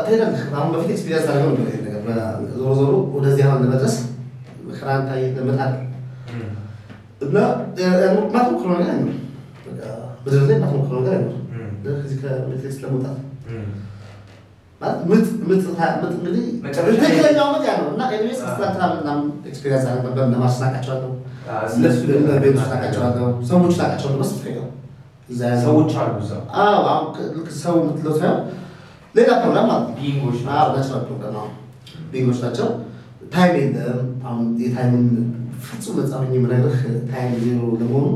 [0.00, 1.54] ትሄዳለህ። አሁን በፊት ኤክስፒሪየንስ አድርገው
[2.58, 3.96] ዞሮ ዞሮ ወደዚህ አሁን ለመድረስ
[4.78, 5.08] ክራንታ
[5.38, 5.72] ለመጣል
[7.24, 7.36] እና
[8.34, 9.18] ማትሞክረው ነገር አይኖርም።
[10.24, 11.36] ምድር ላይ ማትሞክረው ነገር አይኖርም።
[11.96, 13.16] ከዚህ ከ matrix ለመውጣት
[14.80, 15.62] ማለት ምጥ ምጥ
[16.00, 18.40] ምጥ እንግዲህ መጨረሻ ላይ- ትክክለኛው ምጥ ያ ነው እና anyways
[18.96, 20.12] ምናምን experience ነበር።
[21.70, 21.98] ስለሱ
[25.64, 26.14] ሰዎች ነው አሉ
[26.62, 27.02] አዎ
[27.58, 28.40] ሰው የምትለው ሳይሆን
[29.14, 31.52] ሌላ ፕሮግራም ማለት ነው። being ኦች አዎ natural program አሁን
[32.12, 32.68] being ኦች ናቸው።
[33.34, 35.04] time የለም። አሁን የ time ን
[35.64, 36.80] ፍጹም ሆኜ የምነግርህ
[37.10, 38.06] time zero ለመሆኑ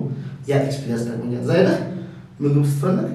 [0.49, 1.79] ያ experience ጠቅሞኛል። እዛ ሄደህ
[2.41, 3.09] ምግብ ስትፈልግ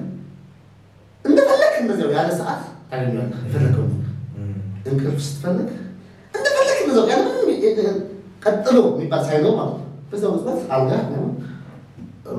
[1.24, 3.84] እንደፈለግ እንደዚያው ያለ ሰዓት ታገኛለህ የፈለገው
[4.86, 5.68] እንቅልፍ ስትፈልግ
[6.34, 6.78] እንደፈለግ
[7.12, 7.98] ያለ ምንም
[8.42, 10.92] ቀጥሎ የሚባል ሳይኖር ማለት ነው። በዛው ቅጽበት አልጋ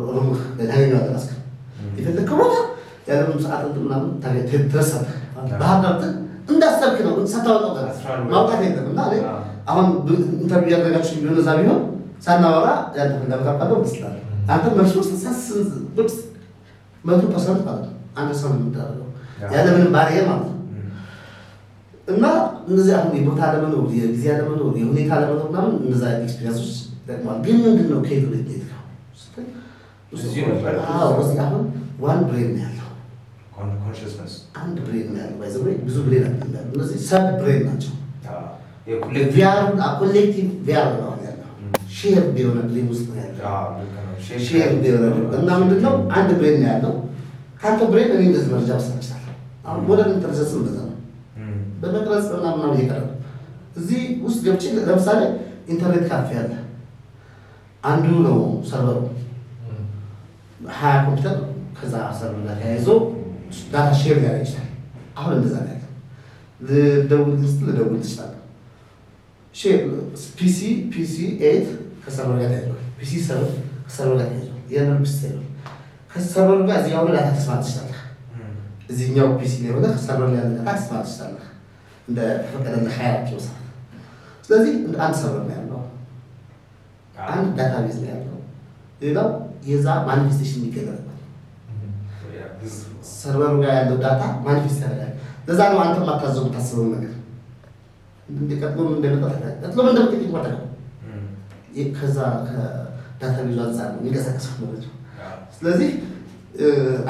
[0.10, 1.38] room ህ ታገኘዋለህ ራስህ
[1.98, 2.56] የፈለግከው ቦታ
[3.10, 4.10] ያለምንም ሰዓት ምናምን
[4.50, 5.16] ትደርሳለህ።
[5.62, 6.12] ባህር ዳር ግን
[6.50, 7.88] እንዳሰብክ ነው። ሳታወጣው ቀረ።
[8.32, 9.00] ማውጣት የለም እና
[9.72, 9.86] አሁን
[10.36, 11.80] ኢንተርቪው ያደረጋችሁ ቢሆን እዛ ቢሆን
[12.26, 12.68] ሳናወራ
[12.98, 13.14] ያንተ
[13.52, 14.16] አባለው ይመስላል።
[14.50, 15.42] አንተ መልሱ ስሳስ
[17.04, 19.08] መቶ ፐርሰንት ማለት ነው። አንድ ሰው ነው የምታደርገው
[19.50, 20.58] ያለምንም ባሪየር ማለት ነው።
[22.08, 22.26] እና
[22.68, 28.00] እነዚህ አሁን የቦታ አለመኖር፣ የጊዜ አለመኖር፣ የሁኔታ አለመኖር ምናምን እነዛ ኤክስፒሪንሶች ይጠቅማል። ግን ምንድን ነው
[28.06, 28.80] ከየት ወደ የት ነው
[31.44, 31.64] አሁን
[32.02, 32.88] one brain ነው ያለው
[34.62, 35.56] አንድ brain ነው ያለው። ባይዘ
[35.86, 37.94] ብዙ brain አለ። እነዚህ sub brain ናቸው።
[40.00, 41.48] collective ቪያር ነው ያለው
[41.94, 43.40] share የሆነ brain ውስጥ ነው ያለው
[44.46, 45.06] share የሆነ
[45.40, 46.94] እና ምንድን ነው አንድ brain ነው ያለው።
[47.62, 49.18] ከአንተ brain እኔ እንደዚህ መረጃ እችላለሁ።
[49.66, 50.98] አሁን modern intelligence እንደዛ ነው
[51.82, 53.10] በመቅረጽ ምናምን እየቀረበ
[53.78, 55.20] እዚህ ውስጥ ገብቼ ለምሳሌ
[55.72, 56.52] internet cafe አለ።
[57.84, 58.40] አንዱ ነው
[58.70, 58.98] ሰርቨሩ
[60.76, 61.38] ሀያ ኮምፒውተር
[61.78, 62.88] ከዛ ሰርቨር ጋር ተያይዞ
[63.72, 64.68] ዳታ ሼር ሊያደርግ ይችላል።
[65.18, 65.88] አሁን እንደዛ ነው ያለው።
[66.68, 68.38] ልደውል ስትል ልደውል ትችላለህ።
[70.38, 70.60] ፒሲ
[70.92, 71.16] ፒሲ
[71.48, 71.68] ኤት
[72.04, 73.50] ከሰርቨር ጋር ተያይዟል። ፒሲ ሰቨን
[73.88, 75.42] ከሰርቨር ጋር ተያይዟል። የነር ሰቨን
[76.12, 77.91] ከሰርቨር ጋር እዚህ አሁን ዳታ ተስማት ትችላለህ።
[78.92, 81.48] እዚህኛው ፒሲ ላይ ሆነህ ሰርቨር ያለ ተስማት ትችላለህ።
[82.08, 83.58] እንደ ተፈቀደልህ ሀያ ኪሎ ሰዓት።
[84.46, 85.80] ስለዚህ አንድ server ነው ያለው፣
[87.30, 88.38] አንድ database ነው ያለው።
[89.02, 89.30] ሌላው
[89.70, 91.08] የዛ manifestation የሚገለጥበት
[93.14, 95.12] server ኡ ጋር ያለው data manifest ያደርጋል።
[95.48, 97.14] ለዛ ነው አንተ ማታዘቡ ታስበው ነገር
[98.62, 99.24] ቀጥሎ እንደመጣ
[99.64, 99.80] ቀጥሎ
[100.20, 100.58] ይቆጠራል።
[101.96, 102.18] ከዛ
[102.48, 104.96] ከ database ኡ አንጻር ነው የሚንቀሳቀሰው ማለት ነው።
[105.58, 105.90] ስለዚህ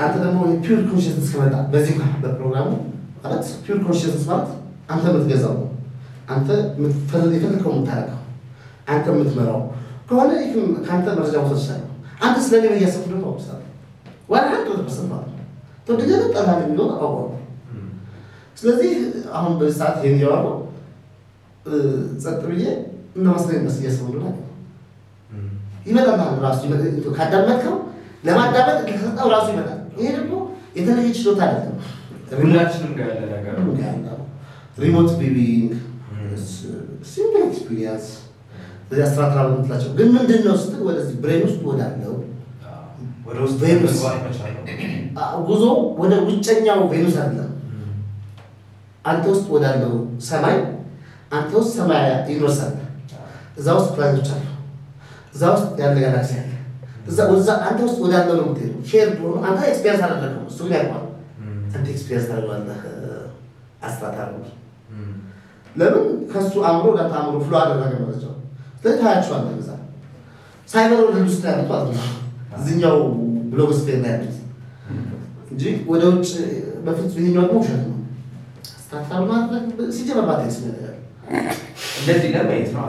[0.01, 1.93] አንተ ደግሞ pure conscience ከመጣ በዚህ
[2.23, 2.67] በፕሮግራሙ
[3.23, 4.49] ማለት ፒር ኮንሽንስ ማለት
[4.89, 5.55] አንተ የምትገዛው
[6.29, 6.49] አንተ
[7.33, 8.19] የፈለግከው የምታደርገው
[8.87, 9.61] አንተ የምትመራው
[10.09, 10.31] ከሆነ
[10.85, 11.81] ከአንተ መረጃ ይችላል።
[12.21, 13.59] አንተ ስለ እኔ እያሰብክ ደግሞ አውሳለ
[14.29, 15.45] ዋና አንድ ፐርሰንት ማለት ነው።
[15.87, 17.27] ተወደገ ጠላል የሚለውን አውቀው
[18.57, 18.91] ስለዚህ
[19.33, 20.47] አሁን በዚህ ሰዓት ይህን እያወራሁ
[22.23, 22.63] ጸጥ ብዬ
[23.15, 24.27] እና መስለኝ መስ እንደሆነ
[25.85, 26.61] ይመጣል ራሱ።
[27.17, 27.75] ካዳመጥከው
[28.23, 30.33] ለማዳመጥ ከሰጠው ራሱ ይመጣል። ይሄ ደግሞ
[30.75, 31.77] የተለየ ችሎታ አይደለም።
[32.41, 33.55] ሁላችንም ጋር ያለ ነገር
[34.05, 34.17] ነው።
[34.77, 35.71] remote viewing
[37.11, 38.05] simple experience
[38.89, 42.27] በዚህ astral travel የምትላቸው ግን ምንድን ነው ስትል ወደዚህ brain ውስጥ ወዳለው ነው።
[45.47, 45.63] ጉዞ
[46.01, 47.51] ወደ ውጨኛው ቬኑስ አይደለም።
[49.05, 49.93] አንተ ውስጥ ወዳለው
[50.27, 50.57] ሰማይ
[51.31, 52.11] አንተ ውስጥ ሰማይ አለ።
[53.59, 54.43] እዛ ውስጥ ፕላኔቶች አሉ።
[55.35, 56.50] እዛ ውስጥ ያለ ጋላክሲ አለ።
[57.07, 61.05] እዛ ወዛ አንተ ውስጥ ወዳለው ነው የምትሄደው። ሼር ሆኖ አንተ ኤክስፒሪየንስ አላደረገው እሱ ግን ያውቀዋል።
[61.75, 62.79] አንተ ኤክስፒሪየንስ ታደርገዋለህ።
[63.81, 64.29] አስትራታር
[65.75, 68.33] ለምን ከሱ አእምሮ ወደ አንተ አእምሮ ፍሎ አደረገ መረጃው።
[68.77, 69.69] ስለዚህ ታያቸዋለህ። እዛ
[70.69, 72.05] ሳይበር ወርልድ ውስጥ ያሉት ማለት ነው።
[72.57, 72.97] እዚህኛው
[73.51, 74.35] ብሎግስፌር ነው ያሉት
[75.51, 76.29] እንጂ ወደ ውጭ
[76.85, 77.97] በፊት ይሄኛው ደግሞ ውሸት ነው።
[78.75, 79.65] አስትራክታር ማድረግ
[79.97, 80.75] ሲጀመር ባቴክስ ነው
[81.99, 82.85] እንደዚህ ለማየት ነው።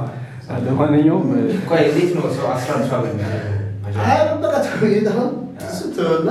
[0.67, 1.27] ለማንኛውም
[1.69, 3.59] ቆይ እንዴት ነው ሰው astral travel የሚያደርገው?
[4.03, 4.55] አይ በቃ
[5.13, 5.31] አሁን
[5.65, 6.31] እሱ ትሆና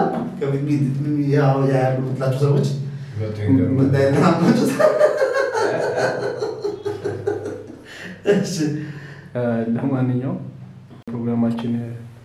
[1.33, 2.67] ያው ያሉ ምትላቸው ሰዎች
[9.75, 10.39] ለማንኛውም
[11.07, 11.73] ፕሮግራማችን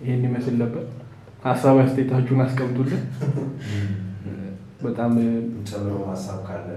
[0.03, 0.85] ይሄን ይመስል ነበር።
[1.45, 3.03] ሀሳብ አስተያየታችሁን አስቀምጡልን።
[4.83, 5.13] በጣም
[5.71, 6.69] ጨምሮ ሀሳብ ካለ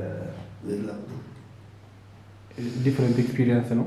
[2.85, 3.85] different experience ነው።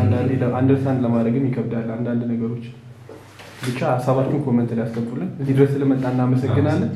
[0.00, 2.64] አንዳንዴ understand ለማድረግም ይከብዳል አንዳንድ ነገሮች።
[3.66, 6.90] ብቻ ሀሳባችሁን comment ላይ አስቀምጡልን። እዚህ ድረስ ስለመጣ እናመሰግናለን።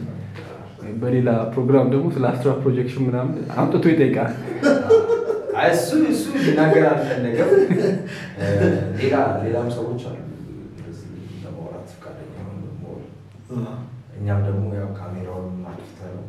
[1.00, 4.32] በሌላ ፕሮግራም ደግሞ ስለ astral projection ምናምን አምጥቶ ይጠይቃል።
[5.60, 6.24] አይ እሱ እሱ
[6.90, 7.50] አልፈለገም።
[8.38, 8.46] እ፣
[8.98, 10.18] ሌላ ሌላም ሰዎች አሉ
[10.70, 11.08] እንደዚህ
[11.44, 12.36] ለማውራት ፈቃደኛ
[14.18, 16.26] እኛም ደግሞ ያው ካሜራውን አጥፍተህ ነው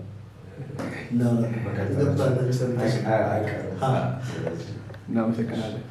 [5.09, 5.84] እናመሰግናለን።